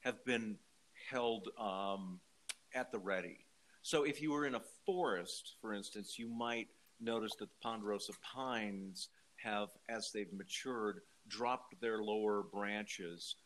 have 0.00 0.24
been 0.24 0.56
held 1.10 1.48
um, 1.58 2.20
at 2.74 2.92
the 2.92 2.98
ready. 2.98 3.38
So 3.82 4.04
if 4.04 4.20
you 4.20 4.32
were 4.32 4.46
in 4.46 4.54
a 4.54 4.62
forest, 4.86 5.56
for 5.60 5.74
instance, 5.74 6.18
you 6.18 6.28
might 6.28 6.68
notice 7.00 7.34
that 7.38 7.48
the 7.48 7.56
ponderosa 7.62 8.12
pines 8.22 9.08
have, 9.36 9.68
as 9.88 10.10
they've 10.12 10.32
matured, 10.32 11.00
dropped 11.28 11.80
their 11.80 12.02
lower 12.02 12.42
branches. 12.42 13.36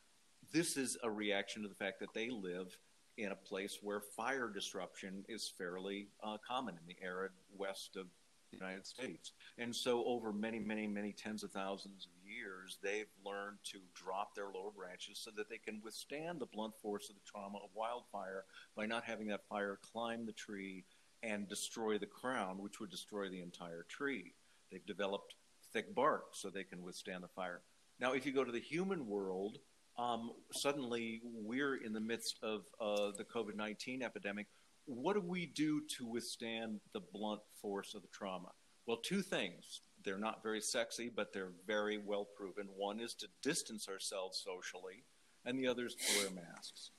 This 0.52 0.76
is 0.76 0.96
a 1.02 1.10
reaction 1.10 1.62
to 1.62 1.68
the 1.68 1.74
fact 1.74 2.00
that 2.00 2.14
they 2.14 2.30
live 2.30 2.76
in 3.16 3.32
a 3.32 3.36
place 3.36 3.78
where 3.82 4.00
fire 4.00 4.48
disruption 4.48 5.24
is 5.28 5.52
fairly 5.58 6.08
uh, 6.22 6.38
common 6.46 6.76
in 6.80 6.86
the 6.86 6.96
arid 7.04 7.32
west 7.56 7.96
of 7.96 8.06
the 8.50 8.56
United 8.56 8.86
States. 8.86 9.32
And 9.58 9.74
so, 9.74 10.04
over 10.04 10.32
many, 10.32 10.58
many, 10.58 10.86
many 10.86 11.12
tens 11.12 11.42
of 11.42 11.50
thousands 11.50 12.06
of 12.06 12.30
years, 12.30 12.78
they've 12.82 13.10
learned 13.24 13.58
to 13.64 13.78
drop 13.94 14.34
their 14.34 14.48
lower 14.54 14.70
branches 14.70 15.18
so 15.18 15.30
that 15.36 15.50
they 15.50 15.58
can 15.58 15.80
withstand 15.84 16.40
the 16.40 16.46
blunt 16.46 16.74
force 16.80 17.10
of 17.10 17.16
the 17.16 17.30
trauma 17.30 17.58
of 17.58 17.70
wildfire 17.74 18.44
by 18.76 18.86
not 18.86 19.04
having 19.04 19.26
that 19.28 19.48
fire 19.48 19.78
climb 19.92 20.24
the 20.24 20.32
tree 20.32 20.84
and 21.22 21.48
destroy 21.48 21.98
the 21.98 22.06
crown, 22.06 22.62
which 22.62 22.80
would 22.80 22.90
destroy 22.90 23.28
the 23.28 23.42
entire 23.42 23.84
tree. 23.88 24.32
They've 24.70 24.86
developed 24.86 25.34
thick 25.72 25.94
bark 25.94 26.28
so 26.32 26.48
they 26.48 26.64
can 26.64 26.82
withstand 26.82 27.24
the 27.24 27.28
fire. 27.28 27.60
Now, 28.00 28.12
if 28.12 28.24
you 28.24 28.32
go 28.32 28.44
to 28.44 28.52
the 28.52 28.60
human 28.60 29.06
world, 29.06 29.58
um, 29.98 30.30
suddenly 30.52 31.20
we're 31.24 31.76
in 31.76 31.92
the 31.92 32.00
midst 32.00 32.38
of 32.42 32.62
uh, 32.80 33.10
the 33.16 33.24
COVID 33.24 33.56
19 33.56 34.02
epidemic. 34.02 34.46
What 34.86 35.14
do 35.14 35.20
we 35.20 35.46
do 35.46 35.82
to 35.98 36.06
withstand 36.06 36.80
the 36.92 37.00
blunt 37.00 37.40
force 37.60 37.94
of 37.94 38.02
the 38.02 38.08
trauma? 38.08 38.50
Well, 38.86 38.98
two 38.98 39.20
things. 39.22 39.82
They're 40.04 40.18
not 40.18 40.42
very 40.42 40.60
sexy, 40.60 41.10
but 41.14 41.32
they're 41.32 41.52
very 41.66 41.98
well 41.98 42.26
proven. 42.36 42.68
One 42.76 43.00
is 43.00 43.14
to 43.14 43.26
distance 43.42 43.88
ourselves 43.88 44.42
socially, 44.42 45.04
and 45.44 45.58
the 45.58 45.66
other 45.66 45.86
is 45.86 45.94
to 45.94 46.18
wear 46.18 46.30
masks. 46.30 46.90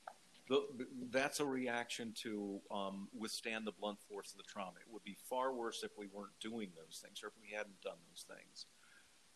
The, 0.48 0.66
that's 1.10 1.40
a 1.40 1.44
reaction 1.44 2.12
to 2.22 2.60
um, 2.70 3.08
withstand 3.16 3.66
the 3.66 3.72
blunt 3.72 3.98
force 4.08 4.32
of 4.32 4.36
the 4.36 4.44
trauma. 4.52 4.78
It 4.86 4.92
would 4.92 5.04
be 5.04 5.16
far 5.28 5.52
worse 5.54 5.82
if 5.82 5.92
we 5.96 6.08
weren't 6.12 6.38
doing 6.40 6.68
those 6.76 7.00
things 7.02 7.22
or 7.22 7.28
if 7.28 7.34
we 7.40 7.56
hadn't 7.56 7.80
done 7.82 7.96
those 8.10 8.24
things. 8.28 8.66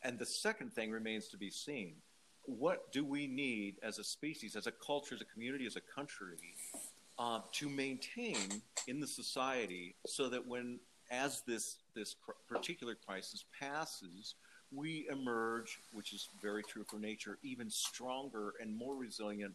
And 0.04 0.18
the 0.18 0.26
second 0.26 0.72
thing 0.72 0.90
remains 0.90 1.28
to 1.28 1.38
be 1.38 1.50
seen. 1.50 1.94
What 2.44 2.92
do 2.92 3.04
we 3.04 3.26
need 3.26 3.76
as 3.82 3.98
a 3.98 4.04
species, 4.04 4.54
as 4.54 4.66
a 4.66 4.72
culture, 4.72 5.14
as 5.14 5.22
a 5.22 5.24
community, 5.24 5.66
as 5.66 5.76
a 5.76 5.80
country, 5.80 6.36
uh, 7.18 7.40
to 7.52 7.68
maintain 7.70 8.62
in 8.86 9.00
the 9.00 9.06
society 9.06 9.96
so 10.06 10.28
that 10.28 10.46
when 10.46 10.78
as 11.10 11.42
this 11.46 11.78
this 11.94 12.16
particular 12.48 12.94
crisis 12.94 13.44
passes, 13.58 14.34
we 14.70 15.06
emerge, 15.10 15.78
which 15.92 16.12
is 16.12 16.28
very 16.42 16.62
true 16.62 16.84
for 16.84 16.98
nature, 16.98 17.38
even 17.42 17.70
stronger 17.70 18.54
and 18.60 18.76
more 18.76 18.96
resilient 18.96 19.54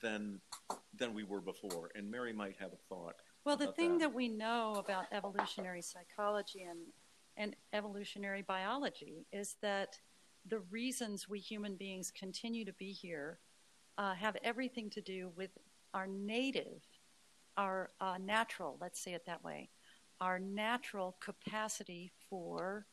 than 0.00 0.40
than 0.96 1.14
we 1.14 1.24
were 1.24 1.40
before. 1.40 1.90
And 1.96 2.08
Mary 2.08 2.32
might 2.32 2.56
have 2.60 2.72
a 2.72 2.78
thought. 2.88 3.16
Well, 3.44 3.56
the 3.56 3.72
thing 3.72 3.98
that. 3.98 4.10
that 4.10 4.14
we 4.14 4.28
know 4.28 4.74
about 4.74 5.06
evolutionary 5.10 5.82
psychology 5.82 6.62
and 6.62 6.78
and 7.38 7.56
evolutionary 7.72 8.42
biology 8.42 9.26
is 9.32 9.56
that 9.62 9.98
the 10.46 10.58
reasons 10.70 11.28
we 11.28 11.38
human 11.38 11.76
beings 11.76 12.10
continue 12.10 12.64
to 12.64 12.72
be 12.74 12.92
here 12.92 13.38
uh, 13.96 14.14
have 14.14 14.36
everything 14.44 14.90
to 14.90 15.00
do 15.00 15.32
with 15.36 15.50
our 15.94 16.06
native, 16.06 16.82
our 17.56 17.90
uh, 18.00 18.16
natural, 18.20 18.76
let's 18.80 19.02
say 19.02 19.14
it 19.14 19.24
that 19.26 19.42
way, 19.42 19.70
our 20.20 20.38
natural 20.38 21.16
capacity 21.20 22.12
for 22.28 22.86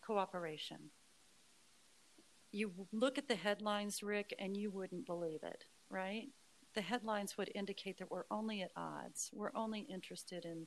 cooperation. 0.00 0.78
You 2.50 2.72
look 2.92 3.18
at 3.18 3.28
the 3.28 3.36
headlines, 3.36 4.02
Rick, 4.02 4.34
and 4.38 4.56
you 4.56 4.70
wouldn't 4.70 5.06
believe 5.06 5.42
it, 5.42 5.64
right? 5.90 6.28
the 6.74 6.80
headlines 6.80 7.36
would 7.36 7.50
indicate 7.54 7.98
that 7.98 8.10
we're 8.10 8.24
only 8.30 8.62
at 8.62 8.70
odds. 8.76 9.30
We're 9.32 9.54
only 9.54 9.80
interested 9.80 10.44
in, 10.44 10.66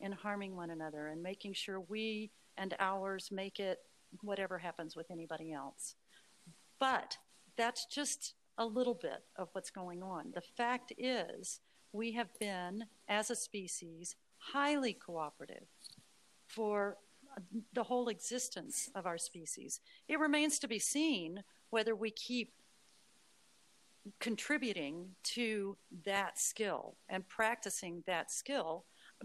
in 0.00 0.12
harming 0.12 0.56
one 0.56 0.70
another 0.70 1.08
and 1.08 1.22
making 1.22 1.54
sure 1.54 1.80
we 1.80 2.30
and 2.56 2.74
ours 2.78 3.28
make 3.30 3.58
it 3.60 3.78
whatever 4.20 4.58
happens 4.58 4.94
with 4.96 5.10
anybody 5.10 5.52
else. 5.52 5.94
But 6.78 7.16
that's 7.56 7.86
just 7.86 8.34
a 8.58 8.66
little 8.66 8.94
bit 8.94 9.24
of 9.36 9.48
what's 9.52 9.70
going 9.70 10.02
on. 10.02 10.32
The 10.34 10.42
fact 10.42 10.92
is, 10.98 11.60
we 11.92 12.12
have 12.12 12.28
been, 12.38 12.84
as 13.08 13.30
a 13.30 13.36
species, 13.36 14.16
highly 14.38 14.92
cooperative 14.92 15.66
for 16.46 16.98
the 17.72 17.84
whole 17.84 18.08
existence 18.08 18.90
of 18.94 19.06
our 19.06 19.18
species. 19.18 19.80
It 20.08 20.18
remains 20.18 20.58
to 20.58 20.68
be 20.68 20.78
seen 20.78 21.44
whether 21.70 21.94
we 21.94 22.10
keep 22.10 22.52
contributing 24.20 25.10
to 25.22 25.76
that 26.04 26.38
skill 26.38 26.96
and 27.08 27.26
practicing 27.28 28.02
that 28.06 28.30
skill. 28.30 28.84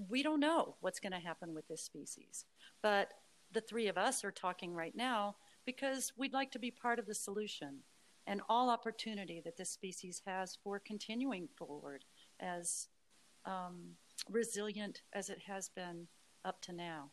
We 0.10 0.24
don't 0.24 0.40
know 0.40 0.76
what's 0.80 1.00
going 1.00 1.14
to 1.14 1.20
happen 1.20 1.54
with 1.54 1.68
this 1.68 1.82
species. 1.82 2.46
But 2.82 3.14
the 3.52 3.62
three 3.62 3.88
of 3.88 3.98
us 3.98 4.24
are 4.24 4.32
talking 4.32 4.74
right 4.74 4.96
now 4.96 5.36
because 5.66 6.14
we'd 6.18 6.34
like 6.34 6.52
to 6.52 6.60
be 6.60 6.72
part 6.72 7.00
of 7.00 7.06
the 7.06 7.16
solution 7.16 7.80
and 8.26 8.42
all 8.50 8.70
opportunity 8.70 9.42
that 9.44 9.58
this 9.58 9.70
species 9.70 10.22
has 10.26 10.58
for 10.64 10.80
continuing 10.80 11.48
forward 11.56 12.04
as 12.40 12.88
um, 13.46 13.96
resilient 14.30 15.02
as 15.14 15.30
it 15.30 15.40
has 15.48 15.70
been 15.70 16.08
up 16.44 16.62
to 16.62 16.74
now. 16.74 17.10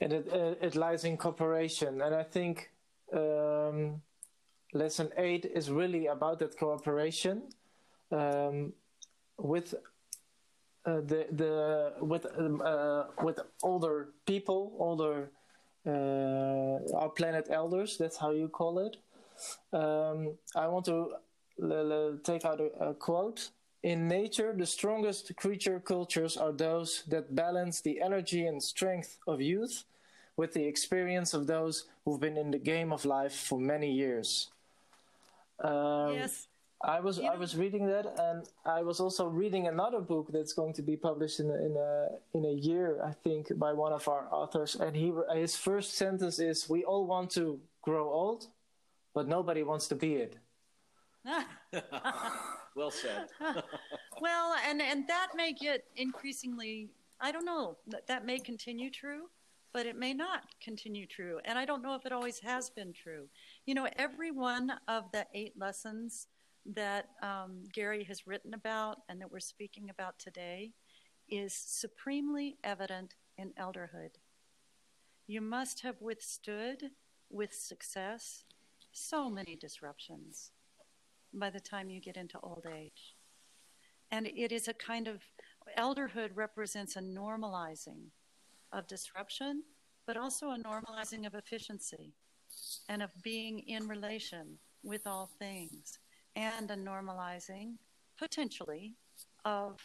And 0.00 0.12
it, 0.12 0.28
uh, 0.32 0.54
it 0.60 0.74
lies 0.74 1.04
in 1.04 1.16
cooperation. 1.16 2.00
And 2.00 2.14
I 2.14 2.24
think 2.24 2.70
um, 3.12 4.02
lesson 4.72 5.10
eight 5.16 5.44
is 5.44 5.70
really 5.70 6.08
about 6.08 6.40
that 6.40 6.58
cooperation 6.58 7.42
um, 8.10 8.72
with 9.38 9.74
uh, 10.86 11.00
the 11.00 11.26
the 11.32 11.92
with 12.00 12.26
um, 12.38 12.62
uh, 12.64 13.04
with 13.22 13.38
older 13.62 14.08
people, 14.26 14.72
older 14.78 15.30
uh, 15.86 16.96
our 16.96 17.10
planet 17.10 17.48
elders. 17.50 17.96
That's 17.98 18.16
how 18.16 18.30
you 18.30 18.48
call 18.48 18.78
it. 18.78 18.96
Um, 19.72 20.36
I 20.54 20.66
want 20.68 20.86
to 20.86 22.20
take 22.24 22.44
out 22.44 22.60
a, 22.60 22.90
a 22.90 22.94
quote. 22.94 23.50
In 23.82 24.08
nature, 24.08 24.54
the 24.56 24.66
strongest 24.66 25.34
creature 25.36 25.80
cultures 25.80 26.36
are 26.36 26.52
those 26.52 27.02
that 27.08 27.34
balance 27.34 27.80
the 27.80 28.00
energy 28.00 28.46
and 28.46 28.62
strength 28.62 29.18
of 29.26 29.40
youth 29.40 29.84
with 30.36 30.52
the 30.52 30.64
experience 30.64 31.32
of 31.34 31.46
those 31.46 31.86
who've 32.04 32.20
been 32.20 32.36
in 32.36 32.50
the 32.50 32.58
game 32.58 32.92
of 32.92 33.04
life 33.04 33.32
for 33.32 33.58
many 33.58 33.90
years. 33.90 34.50
Um, 35.60 36.14
yes. 36.14 36.48
I 36.82 37.00
was 37.00 37.20
I 37.20 37.36
was 37.36 37.56
reading 37.56 37.86
that, 37.88 38.06
and 38.18 38.48
I 38.64 38.82
was 38.82 39.00
also 39.00 39.26
reading 39.26 39.66
another 39.66 40.00
book 40.00 40.30
that's 40.32 40.54
going 40.54 40.72
to 40.74 40.82
be 40.82 40.96
published 40.96 41.38
in 41.38 41.50
a, 41.50 41.54
in 41.54 41.76
a 41.76 42.08
in 42.32 42.44
a 42.46 42.54
year, 42.54 43.02
I 43.04 43.12
think, 43.12 43.58
by 43.58 43.74
one 43.74 43.92
of 43.92 44.08
our 44.08 44.26
authors. 44.32 44.76
And 44.76 44.96
he 44.96 45.12
his 45.34 45.56
first 45.56 45.94
sentence 45.94 46.38
is, 46.38 46.70
"We 46.70 46.84
all 46.84 47.06
want 47.06 47.30
to 47.32 47.60
grow 47.82 48.10
old, 48.10 48.46
but 49.14 49.28
nobody 49.28 49.62
wants 49.62 49.88
to 49.88 49.94
be 49.94 50.14
it." 50.14 50.38
well 52.74 52.90
said. 52.90 53.28
well, 54.22 54.54
and 54.66 54.80
and 54.80 55.06
that 55.06 55.28
may 55.36 55.52
get 55.52 55.84
increasingly. 55.96 56.88
I 57.20 57.30
don't 57.30 57.44
know. 57.44 57.76
That 57.88 58.06
that 58.06 58.24
may 58.24 58.38
continue 58.38 58.88
true, 58.90 59.28
but 59.74 59.84
it 59.84 59.96
may 59.96 60.14
not 60.14 60.44
continue 60.62 61.06
true. 61.06 61.40
And 61.44 61.58
I 61.58 61.66
don't 61.66 61.82
know 61.82 61.94
if 61.94 62.06
it 62.06 62.12
always 62.12 62.38
has 62.40 62.70
been 62.70 62.94
true. 62.94 63.28
You 63.66 63.74
know, 63.74 63.86
every 63.96 64.30
one 64.30 64.72
of 64.88 65.12
the 65.12 65.26
eight 65.34 65.58
lessons 65.58 66.26
that 66.74 67.10
um, 67.22 67.64
Gary 67.72 68.04
has 68.04 68.26
written 68.26 68.54
about 68.54 68.98
and 69.08 69.20
that 69.20 69.30
we're 69.30 69.40
speaking 69.40 69.90
about 69.90 70.18
today 70.18 70.72
is 71.28 71.54
supremely 71.54 72.56
evident 72.64 73.14
in 73.38 73.52
elderhood. 73.58 74.16
You 75.26 75.40
must 75.40 75.82
have 75.82 76.00
withstood 76.00 76.90
with 77.30 77.54
success 77.54 78.44
so 78.92 79.30
many 79.30 79.56
disruptions 79.56 80.50
by 81.32 81.50
the 81.50 81.60
time 81.60 81.90
you 81.90 82.00
get 82.00 82.16
into 82.16 82.38
old 82.40 82.66
age. 82.72 83.14
And 84.10 84.26
it 84.26 84.50
is 84.50 84.66
a 84.66 84.74
kind 84.74 85.06
of 85.06 85.22
elderhood 85.78 86.30
represents 86.34 86.96
a 86.96 87.00
normalizing 87.00 88.10
of 88.72 88.88
disruption, 88.88 89.62
but 90.06 90.16
also 90.16 90.50
a 90.50 90.58
normalizing 90.58 91.26
of 91.26 91.34
efficiency 91.34 92.12
and 92.88 93.02
of 93.02 93.10
being 93.22 93.60
in 93.60 93.86
relation 93.86 94.58
with 94.82 95.06
all 95.06 95.30
things 95.38 95.98
and 96.36 96.70
a 96.70 96.76
normalizing, 96.76 97.74
potentially, 98.18 98.94
of, 99.44 99.78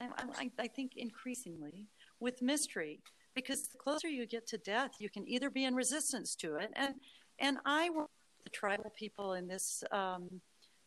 I, 0.00 0.50
I 0.58 0.68
think 0.68 0.92
increasingly, 0.96 1.86
with 2.20 2.42
mystery. 2.42 3.00
Because 3.34 3.68
the 3.68 3.78
closer 3.78 4.08
you 4.08 4.26
get 4.26 4.48
to 4.48 4.58
death, 4.58 4.92
you 4.98 5.08
can 5.08 5.28
either 5.28 5.48
be 5.48 5.64
in 5.64 5.74
resistance 5.74 6.34
to 6.36 6.56
it, 6.56 6.70
and 6.74 6.94
and 7.38 7.58
I 7.64 7.88
with 7.90 8.08
the 8.42 8.50
tribal 8.50 8.92
people 8.96 9.34
in 9.34 9.46
this 9.46 9.84
um, 9.92 10.40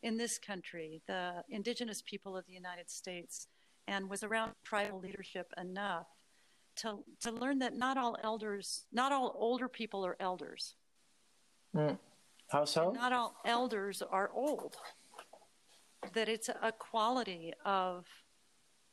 in 0.04 0.18
this 0.18 0.38
country, 0.38 1.02
the 1.08 1.44
indigenous 1.50 2.02
people 2.02 2.36
of 2.36 2.46
the 2.48 2.54
United 2.54 2.90
States, 2.90 3.48
and 3.88 4.10
was 4.10 4.24
around 4.24 4.52
tribal 4.66 5.00
leadership 5.00 5.54
enough 5.58 6.08
to 6.78 7.00
to 7.22 7.32
learn 7.32 7.60
that 7.60 7.76
not 7.76 7.98
all 7.98 8.18
elders, 8.22 8.86
not 8.92 9.12
all 9.12 9.34
older 9.38 9.70
people 9.70 10.06
are 10.06 10.18
elders. 10.20 10.76
Mm. 11.76 11.98
How 12.52 12.66
so? 12.66 12.90
And 12.90 12.98
not 12.98 13.14
all 13.14 13.36
elders 13.46 14.02
are 14.02 14.30
old. 14.34 14.76
That 16.14 16.28
it's 16.28 16.50
a 16.50 16.72
quality 16.74 17.54
of 17.64 18.06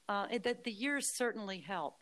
uh, 0.08 0.26
that 0.44 0.62
the 0.64 0.70
years 0.70 1.08
certainly 1.08 1.60
help 1.60 1.96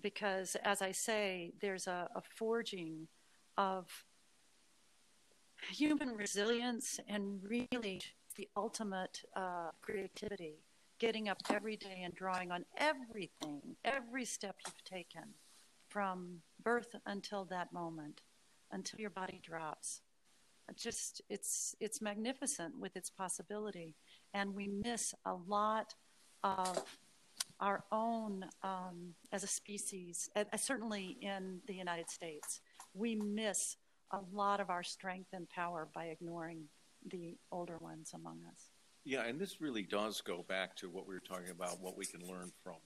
because, 0.00 0.56
as 0.64 0.80
I 0.80 0.92
say, 0.92 1.52
there's 1.60 1.86
a, 1.86 2.08
a 2.14 2.22
forging 2.36 3.08
of 3.58 3.88
human 5.72 6.10
resilience 6.10 7.00
and 7.08 7.40
really 7.42 8.00
the 8.36 8.48
ultimate 8.56 9.22
uh, 9.34 9.70
creativity. 9.82 10.60
Getting 10.98 11.28
up 11.28 11.38
every 11.50 11.76
day 11.76 12.02
and 12.04 12.14
drawing 12.14 12.52
on 12.52 12.64
everything, 12.76 13.76
every 13.84 14.24
step 14.24 14.56
you've 14.66 14.84
taken 14.84 15.34
from 15.88 16.42
birth 16.62 16.94
until 17.06 17.44
that 17.46 17.72
moment, 17.72 18.20
until 18.70 19.00
your 19.00 19.10
body 19.10 19.40
drops 19.42 20.02
just 20.76 21.22
it's 21.28 21.74
it's 21.80 22.00
magnificent 22.00 22.78
with 22.78 22.96
its 22.96 23.10
possibility, 23.10 23.94
and 24.34 24.54
we 24.54 24.68
miss 24.68 25.14
a 25.24 25.34
lot 25.34 25.94
of 26.42 26.82
our 27.60 27.84
own 27.92 28.44
um, 28.62 29.14
as 29.32 29.44
a 29.44 29.46
species. 29.46 30.30
Uh, 30.34 30.44
certainly 30.56 31.18
in 31.20 31.60
the 31.66 31.74
United 31.74 32.08
States, 32.08 32.60
we 32.94 33.14
miss 33.14 33.76
a 34.12 34.20
lot 34.32 34.60
of 34.60 34.70
our 34.70 34.82
strength 34.82 35.28
and 35.32 35.48
power 35.48 35.88
by 35.94 36.06
ignoring 36.06 36.64
the 37.10 37.36
older 37.52 37.78
ones 37.78 38.12
among 38.14 38.40
us. 38.50 38.70
Yeah, 39.04 39.24
and 39.24 39.40
this 39.40 39.60
really 39.60 39.82
does 39.82 40.20
go 40.20 40.44
back 40.48 40.76
to 40.76 40.90
what 40.90 41.06
we 41.06 41.14
were 41.14 41.20
talking 41.20 41.50
about, 41.50 41.80
what 41.80 41.96
we 41.96 42.04
can 42.04 42.20
learn 42.26 42.50
from 42.62 42.76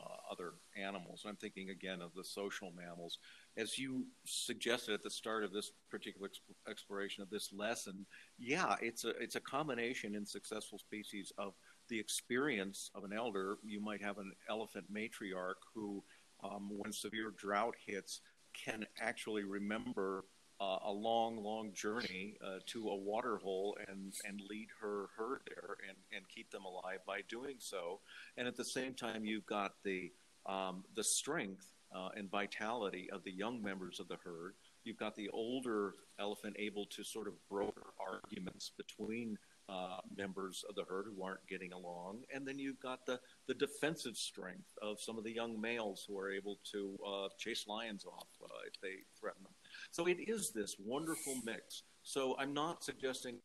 uh, 0.00 0.16
other 0.30 0.52
animals. 0.76 1.24
I'm 1.26 1.36
thinking 1.36 1.70
again 1.70 2.00
of 2.00 2.14
the 2.14 2.24
social 2.24 2.72
mammals. 2.76 3.18
As 3.56 3.78
you 3.78 4.06
suggested 4.24 4.94
at 4.94 5.02
the 5.02 5.10
start 5.10 5.44
of 5.44 5.52
this 5.52 5.72
particular 5.90 6.28
exp- 6.28 6.70
exploration 6.70 7.22
of 7.22 7.30
this 7.30 7.52
lesson, 7.52 8.06
yeah, 8.38 8.76
it's 8.80 9.04
a 9.04 9.10
it's 9.10 9.36
a 9.36 9.40
combination 9.40 10.14
in 10.14 10.24
successful 10.24 10.78
species 10.78 11.32
of 11.38 11.54
the 11.88 11.98
experience 11.98 12.90
of 12.94 13.04
an 13.04 13.12
elder. 13.12 13.58
You 13.64 13.80
might 13.80 14.02
have 14.02 14.18
an 14.18 14.32
elephant 14.48 14.86
matriarch 14.92 15.60
who, 15.74 16.04
um, 16.44 16.70
when 16.76 16.92
severe 16.92 17.32
drought 17.36 17.74
hits, 17.84 18.20
can 18.54 18.86
actually 19.00 19.44
remember 19.44 20.24
uh, 20.60 20.78
a 20.86 20.92
long, 20.92 21.42
long 21.42 21.72
journey 21.72 22.36
uh, 22.44 22.58
to 22.66 22.88
a 22.88 22.96
water 22.96 23.36
hole 23.36 23.76
and, 23.88 24.12
and 24.26 24.40
lead 24.48 24.68
her 24.80 25.06
herd 25.16 25.40
there 25.46 25.76
and, 25.88 25.96
and 26.14 26.28
keep 26.28 26.50
them 26.50 26.64
alive 26.64 26.98
by 27.06 27.20
doing 27.28 27.56
so. 27.58 28.00
And 28.36 28.48
at 28.48 28.56
the 28.56 28.64
same 28.64 28.94
time, 28.94 29.24
you've 29.24 29.46
got 29.46 29.72
the, 29.84 30.10
um, 30.46 30.84
the 30.96 31.04
strength 31.04 31.66
uh, 31.94 32.08
and 32.16 32.30
vitality 32.30 33.08
of 33.12 33.22
the 33.24 33.32
young 33.32 33.62
members 33.62 34.00
of 34.00 34.08
the 34.08 34.18
herd. 34.24 34.54
You've 34.84 34.98
got 34.98 35.16
the 35.16 35.28
older 35.30 35.94
elephant 36.18 36.56
able 36.58 36.86
to 36.86 37.04
sort 37.04 37.28
of 37.28 37.34
broker 37.48 37.86
arguments 38.00 38.72
between 38.76 39.38
uh, 39.68 39.98
members 40.16 40.64
of 40.68 40.74
the 40.74 40.84
herd 40.88 41.06
who 41.14 41.22
aren't 41.22 41.46
getting 41.46 41.72
along. 41.72 42.22
And 42.34 42.46
then 42.48 42.58
you've 42.58 42.80
got 42.80 43.04
the, 43.06 43.20
the 43.46 43.54
defensive 43.54 44.16
strength 44.16 44.70
of 44.80 44.96
some 45.00 45.18
of 45.18 45.24
the 45.24 45.32
young 45.32 45.60
males 45.60 46.04
who 46.08 46.18
are 46.18 46.32
able 46.32 46.58
to 46.72 46.98
uh, 47.06 47.28
chase 47.38 47.66
lions 47.68 48.04
off 48.06 48.28
uh, 48.42 48.48
if 48.66 48.80
they 48.80 49.02
threaten 49.20 49.42
them. 49.42 49.52
So 49.90 50.06
it 50.06 50.18
is 50.28 50.50
this 50.50 50.76
wonderful 50.78 51.36
mix. 51.44 51.82
So 52.02 52.36
I'm 52.38 52.54
not 52.54 52.84
suggesting, 52.84 53.38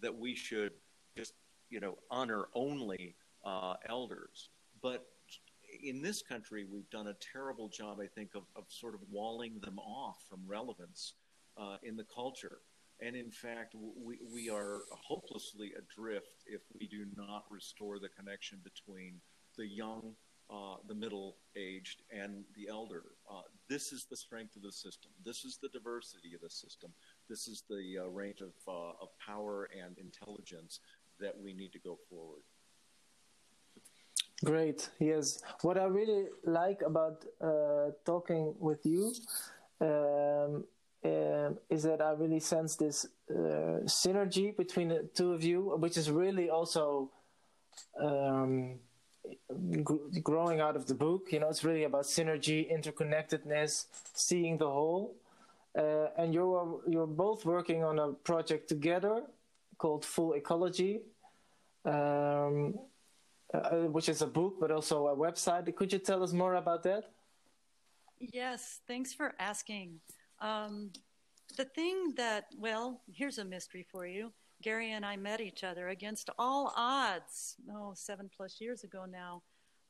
that 0.00 0.16
we 0.16 0.34
should 0.34 0.72
just, 1.16 1.34
you 1.70 1.80
know, 1.80 1.98
honor 2.10 2.46
only 2.54 3.14
uh, 3.44 3.74
elders. 3.88 4.48
But 4.82 5.06
in 5.82 6.02
this 6.02 6.22
country, 6.22 6.64
we've 6.70 6.88
done 6.90 7.08
a 7.08 7.16
terrible 7.32 7.68
job, 7.68 7.98
I 8.00 8.06
think, 8.06 8.30
of, 8.34 8.44
of 8.56 8.64
sort 8.68 8.94
of 8.94 9.00
walling 9.10 9.60
them 9.60 9.78
off 9.78 10.18
from 10.28 10.40
relevance 10.46 11.14
uh, 11.56 11.76
in 11.82 11.96
the 11.96 12.06
culture. 12.14 12.58
And 13.00 13.16
in 13.16 13.30
fact, 13.30 13.74
we, 13.74 14.18
we 14.32 14.50
are 14.50 14.82
hopelessly 14.90 15.72
adrift 15.76 16.44
if 16.46 16.62
we 16.78 16.86
do 16.86 17.06
not 17.16 17.44
restore 17.50 17.98
the 17.98 18.08
connection 18.08 18.58
between 18.62 19.20
the 19.56 19.66
young, 19.66 20.14
uh, 20.50 20.76
the 20.86 20.94
middle 20.94 21.36
aged, 21.56 22.02
and 22.10 22.44
the 22.54 22.68
elder. 22.68 23.04
Uh, 23.30 23.42
this 23.68 23.92
is 23.92 24.06
the 24.10 24.16
strength 24.16 24.56
of 24.56 24.62
the 24.62 24.72
system. 24.72 25.10
This 25.24 25.44
is 25.44 25.58
the 25.60 25.68
diversity 25.68 26.34
of 26.34 26.40
the 26.40 26.50
system. 26.50 26.92
This 27.28 27.48
is 27.48 27.64
the 27.68 27.98
uh, 28.02 28.08
range 28.08 28.40
of, 28.40 28.52
uh, 28.68 29.02
of 29.02 29.08
power 29.24 29.68
and 29.72 29.96
intelligence 29.98 30.80
that 31.20 31.34
we 31.38 31.54
need 31.54 31.72
to 31.72 31.78
go 31.78 31.98
forward. 32.10 32.42
Great. 34.44 34.90
Yes. 34.98 35.42
What 35.62 35.78
I 35.78 35.84
really 35.84 36.26
like 36.44 36.82
about 36.82 37.24
uh, 37.40 37.92
talking 38.04 38.54
with 38.58 38.84
you 38.84 39.14
um, 39.80 40.64
um, 41.04 41.58
is 41.70 41.82
that 41.84 42.00
I 42.00 42.12
really 42.12 42.40
sense 42.40 42.76
this 42.76 43.06
uh, 43.30 43.84
synergy 43.84 44.56
between 44.56 44.88
the 44.88 45.08
two 45.14 45.32
of 45.32 45.42
you, 45.42 45.76
which 45.78 45.96
is 45.96 46.10
really 46.10 46.50
also 46.50 47.10
um, 48.00 48.80
growing 50.22 50.60
out 50.60 50.76
of 50.76 50.86
the 50.86 50.94
book. 50.94 51.28
You 51.30 51.40
know, 51.40 51.48
it's 51.48 51.64
really 51.64 51.84
about 51.84 52.04
synergy, 52.04 52.70
interconnectedness, 52.72 53.86
seeing 54.14 54.58
the 54.58 54.68
whole. 54.68 55.14
Uh, 55.76 56.08
and 56.16 56.32
you're 56.32 56.80
you're 56.86 57.06
both 57.06 57.44
working 57.44 57.82
on 57.82 57.98
a 57.98 58.12
project 58.12 58.68
together 58.68 59.22
called 59.76 60.04
Full 60.04 60.34
Ecology, 60.34 61.00
um, 61.84 62.78
uh, 63.52 63.88
which 63.90 64.08
is 64.08 64.22
a 64.22 64.26
book 64.26 64.54
but 64.60 64.70
also 64.70 65.08
a 65.08 65.16
website. 65.16 65.74
Could 65.74 65.92
you 65.92 65.98
tell 65.98 66.22
us 66.22 66.32
more 66.32 66.54
about 66.54 66.84
that? 66.84 67.10
Yes, 68.20 68.80
thanks 68.86 69.12
for 69.12 69.34
asking. 69.40 70.00
Um, 70.40 70.90
the 71.56 71.64
thing 71.64 72.14
that, 72.16 72.46
well, 72.58 73.00
here's 73.12 73.38
a 73.38 73.44
mystery 73.44 73.86
for 73.90 74.06
you. 74.06 74.32
Gary 74.64 74.92
and 74.92 75.04
I 75.04 75.16
met 75.16 75.42
each 75.42 75.62
other 75.62 75.88
against 75.88 76.30
all 76.38 76.72
odds, 76.74 77.56
oh, 77.70 77.92
seven 77.94 78.30
plus 78.34 78.62
years 78.62 78.82
ago 78.82 79.04
now. 79.04 79.42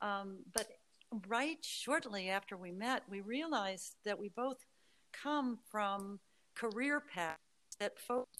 Um, 0.02 0.38
but 0.52 0.66
right 1.28 1.58
shortly 1.62 2.28
after 2.28 2.56
we 2.56 2.72
met, 2.72 3.04
we 3.08 3.20
realized 3.20 3.94
that 4.04 4.18
we 4.18 4.30
both 4.34 4.58
come 5.12 5.60
from 5.70 6.18
career 6.56 7.00
paths 7.00 7.38
that 7.78 8.00
folks 8.00 8.36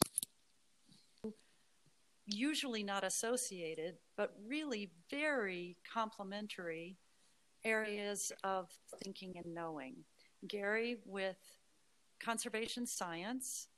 usually 2.26 2.82
not 2.82 3.04
associated, 3.04 3.94
but 4.16 4.34
really 4.44 4.90
very 5.10 5.76
complementary 5.92 6.96
areas 7.64 8.32
of 8.42 8.70
thinking 9.04 9.34
and 9.36 9.54
knowing. 9.54 9.94
Gary 10.48 10.96
with 11.06 11.36
conservation 12.20 12.86
science, 12.86 13.68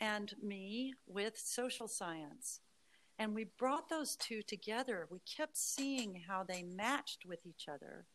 and 0.00 0.32
me 0.42 0.94
with 1.06 1.38
social 1.38 1.88
science. 1.88 2.60
And 3.18 3.34
we 3.34 3.46
brought 3.58 3.88
those 3.88 4.16
two 4.16 4.42
together. 4.42 5.08
We 5.10 5.18
kept 5.20 5.56
seeing 5.56 6.22
how 6.28 6.44
they 6.44 6.62
matched 6.62 7.24
with 7.26 7.44
each 7.44 7.66
other. 7.68 8.06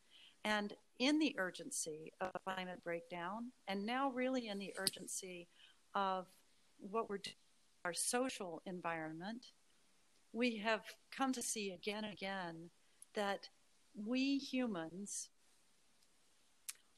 And 0.45 0.73
in 0.99 1.19
the 1.19 1.35
urgency 1.37 2.13
of 2.21 2.31
climate 2.45 2.83
breakdown, 2.83 3.51
and 3.67 3.85
now 3.85 4.09
really 4.11 4.47
in 4.47 4.59
the 4.59 4.73
urgency 4.77 5.47
of 5.93 6.27
what 6.77 7.09
we're 7.09 7.17
doing, 7.17 7.35
our 7.85 7.93
social 7.93 8.61
environment, 8.65 9.47
we 10.31 10.57
have 10.57 10.81
come 11.11 11.33
to 11.33 11.41
see 11.41 11.71
again 11.71 12.05
and 12.05 12.13
again 12.13 12.69
that 13.13 13.49
we 13.93 14.37
humans 14.37 15.29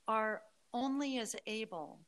are 0.07 0.43
only 0.73 1.17
as 1.17 1.35
able 1.47 1.99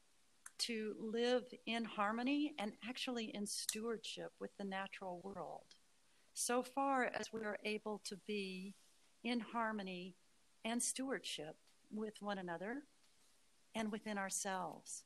to 0.59 0.95
live 0.99 1.43
in 1.65 1.85
harmony 1.85 2.53
and 2.59 2.73
actually 2.87 3.31
in 3.35 3.45
stewardship 3.45 4.31
with 4.39 4.51
the 4.57 4.63
natural 4.63 5.21
world. 5.23 5.75
So 6.33 6.61
far 6.61 7.05
as 7.05 7.33
we 7.33 7.41
are 7.41 7.57
able 7.63 8.01
to 8.05 8.17
be 8.27 8.73
in 9.23 9.39
harmony 9.39 10.15
and 10.63 10.81
stewardship 10.81 11.55
with 11.91 12.21
one 12.21 12.37
another 12.37 12.83
and 13.75 13.91
within 13.91 14.17
ourselves. 14.17 15.03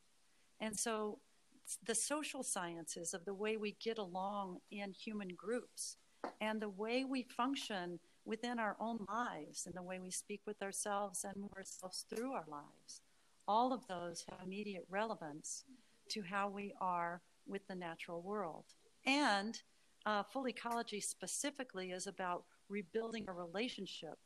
And 0.59 0.77
so 0.77 1.19
the 1.85 1.95
social 1.95 2.43
sciences 2.43 3.13
of 3.13 3.25
the 3.25 3.33
way 3.33 3.57
we 3.57 3.75
get 3.83 3.97
along 3.97 4.59
in 4.71 4.91
human 4.91 5.29
groups 5.29 5.97
and 6.39 6.61
the 6.61 6.69
way 6.69 7.05
we 7.05 7.23
function 7.23 7.99
within 8.25 8.59
our 8.59 8.75
own 8.79 8.99
lives 9.07 9.65
and 9.65 9.75
the 9.75 9.81
way 9.81 9.99
we 9.99 10.11
speak 10.11 10.41
with 10.45 10.61
ourselves 10.61 11.23
and 11.23 11.49
ourselves 11.55 12.05
through 12.09 12.33
our 12.33 12.45
lives 12.47 13.01
all 13.51 13.73
of 13.73 13.85
those 13.87 14.23
have 14.29 14.39
immediate 14.45 14.85
relevance 14.89 15.65
to 16.09 16.21
how 16.21 16.47
we 16.47 16.73
are 16.79 17.21
with 17.45 17.67
the 17.67 17.75
natural 17.75 18.21
world. 18.21 18.63
And 19.05 19.61
uh, 20.05 20.23
full 20.23 20.47
ecology 20.47 21.01
specifically 21.01 21.91
is 21.91 22.07
about 22.07 22.45
rebuilding 22.69 23.25
a 23.27 23.33
relationship 23.33 24.17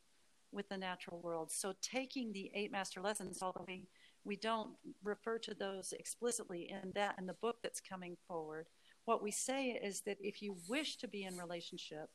with 0.52 0.70
the 0.70 0.78
natural 0.78 1.22
world. 1.22 1.52
So 1.52 1.74
taking 1.82 2.32
the 2.32 2.52
eight 2.54 2.72
master 2.72 3.02
lessons, 3.02 3.40
although 3.42 3.66
we, 3.68 3.88
we 4.26 4.36
don't 4.36 4.76
refer 5.04 5.40
to 5.40 5.56
those 5.56 5.92
explicitly 5.98 6.70
in 6.70 6.92
that 6.94 7.16
in 7.18 7.26
the 7.26 7.34
book 7.34 7.58
that's 7.64 7.82
coming 7.82 8.16
forward, 8.28 8.68
what 9.06 9.24
we 9.24 9.32
say 9.32 9.70
is 9.70 10.02
that 10.02 10.18
if 10.22 10.40
you 10.40 10.56
wish 10.70 10.98
to 10.98 11.08
be 11.08 11.24
in 11.24 11.36
relationship 11.36 12.10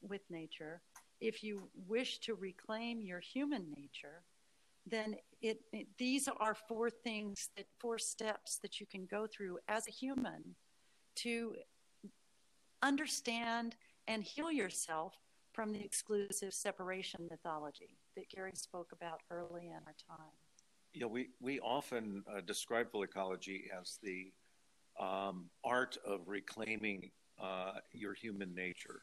with 0.00 0.22
nature, 0.30 0.80
if 1.20 1.44
you 1.44 1.68
wish 1.86 2.18
to 2.20 2.34
reclaim 2.34 3.02
your 3.02 3.20
human 3.20 3.66
nature, 3.76 4.22
then 4.86 5.16
it, 5.40 5.60
it, 5.72 5.86
these 5.98 6.28
are 6.40 6.54
four 6.68 6.90
things 6.90 7.48
that 7.56 7.66
four 7.78 7.98
steps 7.98 8.58
that 8.62 8.80
you 8.80 8.86
can 8.86 9.06
go 9.06 9.26
through 9.26 9.58
as 9.68 9.86
a 9.88 9.90
human 9.90 10.54
to 11.16 11.54
understand 12.82 13.76
and 14.08 14.22
heal 14.22 14.50
yourself 14.50 15.14
from 15.52 15.72
the 15.72 15.82
exclusive 15.82 16.52
separation 16.52 17.26
mythology 17.30 17.96
that 18.16 18.28
Gary 18.28 18.52
spoke 18.54 18.90
about 18.92 19.20
early 19.30 19.66
in 19.68 19.80
our 19.86 19.94
time. 20.08 20.32
Yeah, 20.92 21.06
we, 21.06 21.28
we 21.40 21.60
often 21.60 22.22
uh, 22.28 22.40
describe 22.40 22.90
full 22.90 23.02
ecology 23.02 23.70
as 23.80 23.98
the 24.02 24.32
um, 25.00 25.46
art 25.64 25.96
of 26.06 26.20
reclaiming 26.26 27.10
uh, 27.42 27.72
your 27.92 28.14
human 28.14 28.54
nature 28.54 29.02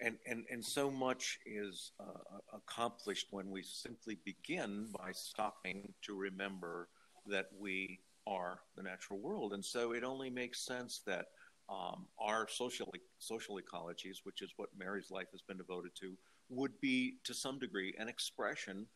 and, 0.00 0.16
and, 0.26 0.44
and 0.50 0.64
so 0.64 0.90
much 0.90 1.38
is 1.46 1.92
uh, 2.00 2.38
accomplished 2.52 3.28
when 3.30 3.50
we 3.50 3.62
simply 3.62 4.18
begin 4.24 4.88
by 4.98 5.12
stopping 5.12 5.92
to 6.02 6.14
remember 6.14 6.88
that 7.26 7.46
we 7.58 8.00
are 8.26 8.60
the 8.76 8.82
natural 8.82 9.18
world. 9.18 9.52
And 9.52 9.64
so 9.64 9.92
it 9.92 10.04
only 10.04 10.30
makes 10.30 10.66
sense 10.66 11.00
that 11.06 11.26
um, 11.68 12.06
our 12.20 12.46
social, 12.48 12.92
social 13.18 13.58
ecologies, 13.58 14.18
which 14.24 14.42
is 14.42 14.52
what 14.56 14.68
Mary's 14.76 15.10
life 15.10 15.28
has 15.32 15.42
been 15.42 15.56
devoted 15.56 15.92
to, 16.00 16.16
would 16.48 16.78
be 16.80 17.16
to 17.24 17.34
some 17.34 17.58
degree 17.58 17.94
an 17.98 18.08
expression 18.08 18.86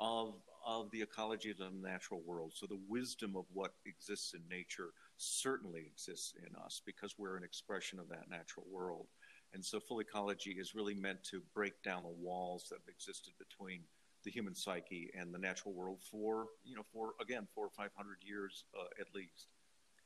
of, 0.00 0.34
of 0.66 0.90
the 0.92 1.02
ecology 1.02 1.50
of 1.50 1.58
the 1.58 1.70
natural 1.82 2.22
world. 2.24 2.52
So 2.54 2.66
the 2.66 2.80
wisdom 2.88 3.34
of 3.36 3.44
what 3.52 3.72
exists 3.84 4.34
in 4.34 4.40
nature 4.48 4.90
certainly 5.16 5.84
exists 5.86 6.34
in 6.38 6.54
us 6.56 6.80
because 6.86 7.14
we're 7.18 7.36
an 7.36 7.44
expression 7.44 7.98
of 7.98 8.08
that 8.08 8.30
natural 8.30 8.66
world. 8.70 9.06
And 9.52 9.64
so 9.64 9.80
full 9.80 10.00
ecology 10.00 10.56
is 10.58 10.74
really 10.74 10.94
meant 10.94 11.24
to 11.24 11.42
break 11.54 11.82
down 11.82 12.02
the 12.02 12.08
walls 12.08 12.66
that 12.70 12.76
have 12.76 12.88
existed 12.88 13.32
between 13.38 13.82
the 14.24 14.30
human 14.30 14.54
psyche 14.54 15.10
and 15.18 15.34
the 15.34 15.38
natural 15.38 15.74
world 15.74 16.00
for, 16.10 16.46
you 16.64 16.76
know, 16.76 16.84
for, 16.92 17.12
again, 17.20 17.48
four 17.54 17.66
or 17.66 17.70
500 17.70 18.16
years 18.22 18.64
uh, 18.78 18.84
at 19.00 19.06
least. 19.14 19.48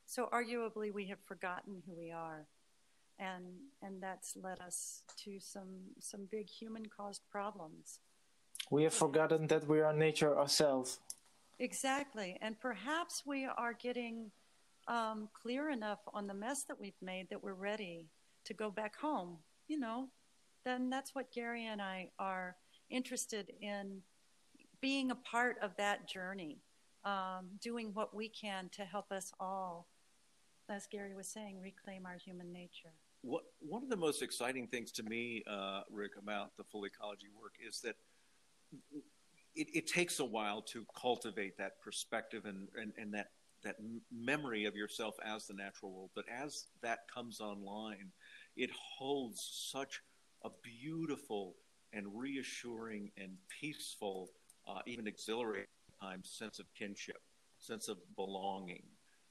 So 0.05 0.29
arguably 0.31 0.93
we 0.93 1.07
have 1.07 1.19
forgotten 1.25 1.83
who 1.85 1.93
we 1.95 2.11
are. 2.11 2.47
And, 3.17 3.45
and 3.81 4.01
that's 4.01 4.35
led 4.35 4.59
us 4.59 5.03
to 5.23 5.39
some, 5.39 5.79
some 5.99 6.27
big 6.29 6.49
human 6.49 6.85
caused 6.85 7.21
problems. 7.31 7.99
We 8.71 8.83
have 8.83 8.93
forgotten 8.93 9.47
that 9.47 9.67
we 9.67 9.81
are 9.81 9.93
nature 9.93 10.37
ourselves. 10.37 10.99
Exactly. 11.59 12.37
And 12.41 12.59
perhaps 12.59 13.23
we 13.25 13.45
are 13.45 13.73
getting 13.73 14.31
um, 14.87 15.29
clear 15.33 15.69
enough 15.69 15.99
on 16.13 16.27
the 16.27 16.33
mess 16.33 16.63
that 16.63 16.79
we've 16.79 17.01
made 17.01 17.29
that 17.29 17.41
we're 17.41 17.53
ready 17.53 18.07
to 18.45 18.53
go 18.53 18.69
back 18.69 18.95
home, 18.99 19.37
you 19.67 19.79
know, 19.79 20.07
then 20.63 20.89
that's 20.89 21.13
what 21.13 21.31
Gary 21.31 21.65
and 21.65 21.81
I 21.81 22.09
are 22.17 22.55
interested 22.89 23.51
in 23.61 24.01
being 24.81 25.11
a 25.11 25.15
part 25.15 25.57
of 25.61 25.75
that 25.77 26.07
journey, 26.07 26.59
um, 27.03 27.47
doing 27.61 27.91
what 27.93 28.15
we 28.15 28.29
can 28.29 28.69
to 28.73 28.83
help 28.83 29.11
us 29.11 29.31
all, 29.39 29.87
as 30.69 30.87
Gary 30.87 31.15
was 31.15 31.27
saying, 31.27 31.59
reclaim 31.61 32.05
our 32.05 32.17
human 32.17 32.51
nature. 32.51 32.93
What, 33.21 33.43
one 33.59 33.83
of 33.83 33.89
the 33.89 33.97
most 33.97 34.21
exciting 34.21 34.67
things 34.67 34.91
to 34.93 35.03
me, 35.03 35.43
uh, 35.49 35.81
Rick, 35.89 36.11
about 36.21 36.55
the 36.57 36.63
full 36.63 36.85
ecology 36.85 37.27
work 37.39 37.53
is 37.67 37.79
that 37.81 37.95
it, 39.55 39.67
it, 39.73 39.87
takes 39.87 40.19
a 40.19 40.25
while 40.25 40.61
to 40.63 40.85
cultivate 40.99 41.57
that 41.57 41.81
perspective 41.81 42.45
and, 42.45 42.67
and, 42.79 42.91
and 42.97 43.13
that 43.13 43.27
that 43.65 43.75
memory 44.11 44.65
of 44.65 44.75
yourself 44.75 45.15
as 45.25 45.47
the 45.47 45.53
natural 45.53 45.91
world. 45.91 46.11
But 46.15 46.25
as 46.29 46.67
that 46.81 46.99
comes 47.13 47.41
online, 47.41 48.11
it 48.55 48.71
holds 48.71 49.69
such 49.71 50.01
a 50.43 50.49
beautiful 50.63 51.55
and 51.93 52.07
reassuring 52.13 53.11
and 53.17 53.31
peaceful, 53.61 54.31
uh, 54.67 54.79
even 54.85 55.07
exhilarating 55.07 55.67
times 56.01 56.29
sense 56.29 56.59
of 56.59 56.65
kinship, 56.77 57.21
sense 57.57 57.87
of 57.87 57.97
belonging. 58.15 58.83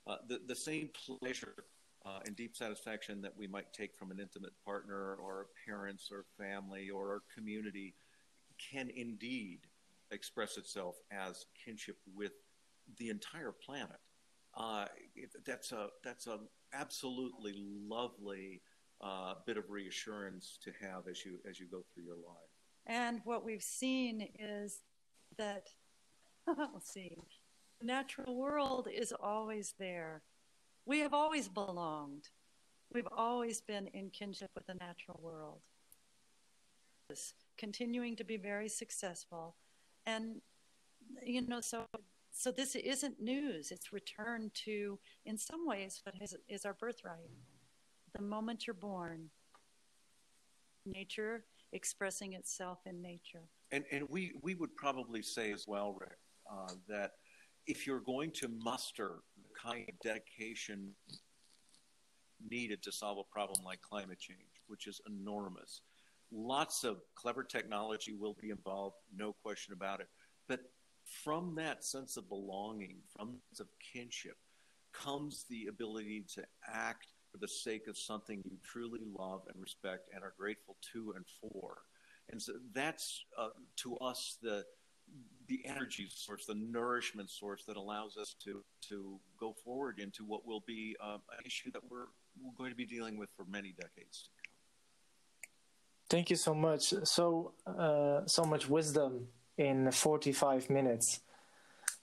Uh, 0.07 0.17
the, 0.29 0.41
the 0.47 0.55
same 0.55 0.91
pleasure 1.07 1.55
uh, 2.05 2.21
and 2.27 2.37
deep 2.37 2.57
satisfaction 2.57 3.23
that 3.23 3.37
we 3.37 3.47
might 3.47 3.73
take 3.73 3.95
from 3.97 4.11
an 4.11 4.19
intimate 4.21 4.53
partner 4.65 5.15
or 5.15 5.47
parents 5.67 6.11
or 6.13 6.25
family 6.39 6.91
or 6.91 7.11
our 7.11 7.23
community 7.35 7.95
can 8.59 8.91
indeed 8.95 9.61
express 10.11 10.57
itself 10.59 10.97
as 11.11 11.47
kinship 11.65 11.97
with 12.15 12.33
the 12.99 13.09
entire 13.09 13.53
planet. 13.53 13.99
Uh, 14.57 14.87
that's 15.47 15.73
a 15.73 15.89
that's 16.05 16.27
a 16.27 16.39
absolutely 16.73 17.55
lovely 17.57 18.61
uh, 19.05 19.35
bit 19.47 19.57
of 19.57 19.71
reassurance 19.71 20.59
to 20.65 20.73
have 20.81 21.07
as 21.09 21.25
you 21.25 21.39
as 21.49 21.61
you 21.61 21.67
go 21.71 21.83
through 21.93 22.05
your 22.05 22.17
life. 22.17 22.51
And 22.87 23.21
what 23.25 23.45
we've 23.45 23.63
seen 23.63 24.29
is 24.39 24.81
that 25.37 25.69
we'll 26.47 26.81
see, 26.81 27.17
the 27.81 27.87
natural 27.87 28.35
world 28.37 28.89
is 28.93 29.13
always 29.13 29.75
there. 29.79 30.23
We 30.87 31.01
have 31.01 31.15
always 31.15 31.49
belonged. 31.49 32.29
We've 32.93 33.09
always 33.17 33.61
been 33.61 33.89
in 33.89 34.11
kinship 34.11 34.51
with 34.55 34.67
the 34.67 34.75
natural 34.75 35.19
world. 35.23 35.61
Continuing 37.57 38.17
to 38.17 38.25
be 38.25 38.37
very 38.37 38.69
successful. 38.69 39.57
And, 40.07 40.41
you 41.23 41.47
know, 41.47 41.61
so, 41.61 41.87
so 42.31 42.51
this 42.51 42.75
isn't 42.75 43.21
news. 43.21 43.71
It's 43.71 43.93
returned 43.93 44.53
to, 44.67 44.99
in 45.25 45.39
some 45.39 45.67
ways, 45.67 46.01
what 46.05 46.15
is, 46.21 46.37
is 46.49 46.65
our 46.65 46.75
birthright. 46.75 47.31
The 48.15 48.23
moment 48.23 48.67
you're 48.67 48.75
born, 48.75 49.29
nature 50.87 51.45
expressing 51.73 52.35
itself 52.35 52.79
in 52.87 53.03
nature. 53.03 53.43
And, 53.73 53.85
and 53.91 54.07
we, 54.09 54.33
we 54.43 54.55
would 54.55 54.75
probably 54.77 55.21
say 55.23 55.51
as 55.51 55.65
well, 55.67 55.97
Rick, 55.99 56.19
uh, 56.51 56.75
that 56.89 57.13
if 57.67 57.87
you're 57.87 58.01
going 58.01 58.31
to 58.33 58.49
muster 58.49 59.17
the 59.43 59.49
kind 59.61 59.89
of 59.89 59.99
dedication 60.01 60.95
needed 62.49 62.83
to 62.83 62.93
solve 62.93 63.19
a 63.19 63.33
problem 63.33 63.65
like 63.65 63.81
climate 63.81 64.21
change, 64.21 64.39
which 64.69 64.87
is 64.87 65.01
enormous, 65.09 65.81
lots 66.31 66.85
of 66.85 66.99
clever 67.17 67.43
technology 67.43 68.13
will 68.13 68.37
be 68.41 68.51
involved, 68.51 68.97
no 69.17 69.35
question 69.43 69.73
about 69.73 70.01
it. 70.01 70.09
But 70.49 70.61
from 71.25 71.55
that 71.57 71.85
sense 71.85 72.17
of 72.17 72.29
belonging, 72.29 72.99
from 73.17 73.39
sense 73.51 73.61
of 73.61 73.67
kinship, 73.93 74.37
comes 74.93 75.45
the 75.51 75.67
ability 75.67 76.25
to 76.35 76.45
act 76.73 77.09
for 77.35 77.39
the 77.39 77.49
sake 77.49 77.89
of 77.89 77.99
something 77.99 78.41
you 78.45 78.57
truly 78.63 79.01
love 79.19 79.43
and 79.53 79.61
respect 79.61 80.09
and 80.15 80.23
are 80.23 80.35
grateful 80.39 80.77
to 80.93 81.15
and 81.17 81.25
for. 81.41 81.79
And 82.31 82.41
so 82.41 82.53
that's 82.73 83.25
uh, 83.37 83.49
to 83.79 83.97
us 83.97 84.39
the 84.41 84.65
the 85.49 85.61
energy 85.67 86.07
source, 86.09 86.47
the 86.47 86.55
nourishment 86.55 87.29
source 87.29 87.65
that 87.67 87.77
allows 87.77 88.17
us 88.17 88.37
to 88.45 88.63
to 88.89 89.19
go 89.39 89.53
forward 89.65 89.99
into 89.99 90.25
what 90.25 90.47
will 90.47 90.63
be 90.67 90.97
uh, 91.03 91.19
an 91.37 91.45
issue 91.45 91.73
that 91.73 91.83
we're, 91.91 92.07
we're 92.41 92.57
going 92.57 92.71
to 92.71 92.77
be 92.77 92.87
dealing 92.87 93.19
with 93.19 93.29
for 93.37 93.45
many 93.47 93.75
decades 93.77 94.23
to 94.23 94.31
come. 94.31 94.55
Thank 96.09 96.31
you 96.31 96.37
so 96.37 96.55
much. 96.55 96.95
So 97.03 97.53
uh, 97.67 98.21
so 98.27 98.45
much 98.45 98.69
wisdom 98.69 99.27
in 99.59 99.91
45 99.91 100.71
minutes, 100.71 101.21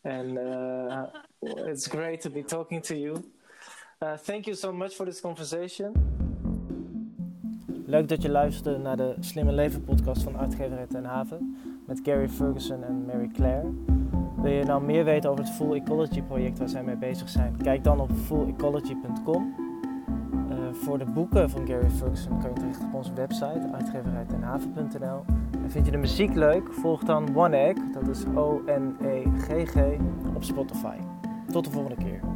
and 0.04 0.38
uh, 0.38 1.08
it's 1.42 1.88
great 1.88 2.20
to 2.22 2.30
be 2.30 2.44
talking 2.44 2.82
to 2.84 2.98
you. 2.98 3.32
Uh, 4.04 4.14
thank 4.14 4.46
you 4.46 4.56
so 4.56 4.74
much 4.74 4.96
for 4.96 5.06
this 5.06 5.22
conversation. 5.22 5.92
Leuk 7.86 8.08
dat 8.10 8.22
je 8.22 8.30
luisterde 8.30 8.78
naar 8.78 8.98
de 8.98 9.16
Slimme 9.20 9.52
Leven 9.52 9.84
podcast 9.84 10.24
van 10.24 10.38
Uitgeverij 10.38 10.86
Ten 10.88 11.06
Haven 11.06 11.58
met 11.88 12.00
Gary 12.04 12.30
Ferguson 12.30 12.84
en 12.84 13.06
Mary 13.06 13.30
Claire. 13.34 13.70
Wil 14.38 14.52
je 14.52 14.64
nou 14.64 14.84
meer 14.84 15.04
weten 15.04 15.30
over 15.30 15.44
het 15.44 15.54
Full 15.54 15.74
Ecology 15.74 16.22
project 16.22 16.58
waar 16.58 16.70
zij 16.70 16.84
mee 16.84 16.96
bezig 16.96 17.30
zijn? 17.30 17.58
Kijk 17.64 17.84
dan 17.84 18.00
op 18.00 18.12
fullecology.com. 18.12 19.56
Uh, 20.50 20.74
voor 20.74 20.98
de 20.98 21.06
boeken 21.06 21.50
van 21.50 21.68
Gary 21.68 21.90
Ferguson 21.90 22.40
kan 22.40 22.50
je 22.50 22.56
terecht 22.56 22.84
op 22.84 22.94
onze 22.94 23.14
website 23.14 23.70
uitgeverijtenhaven.nl. 23.74 25.26
En 25.64 25.72
vind 25.72 25.86
je 25.86 25.92
de 25.92 25.98
muziek 25.98 26.36
leuk? 26.36 26.74
Volg 26.74 27.04
dan 27.04 27.36
One 27.36 27.58
Egg, 27.58 27.78
dat 27.94 28.08
is 28.08 28.24
O-N-E-G-G, 28.36 29.76
op 30.36 30.44
Spotify. 30.44 30.98
Tot 31.52 31.66
de 31.66 31.72
volgende 31.72 32.04
keer. 32.04 32.31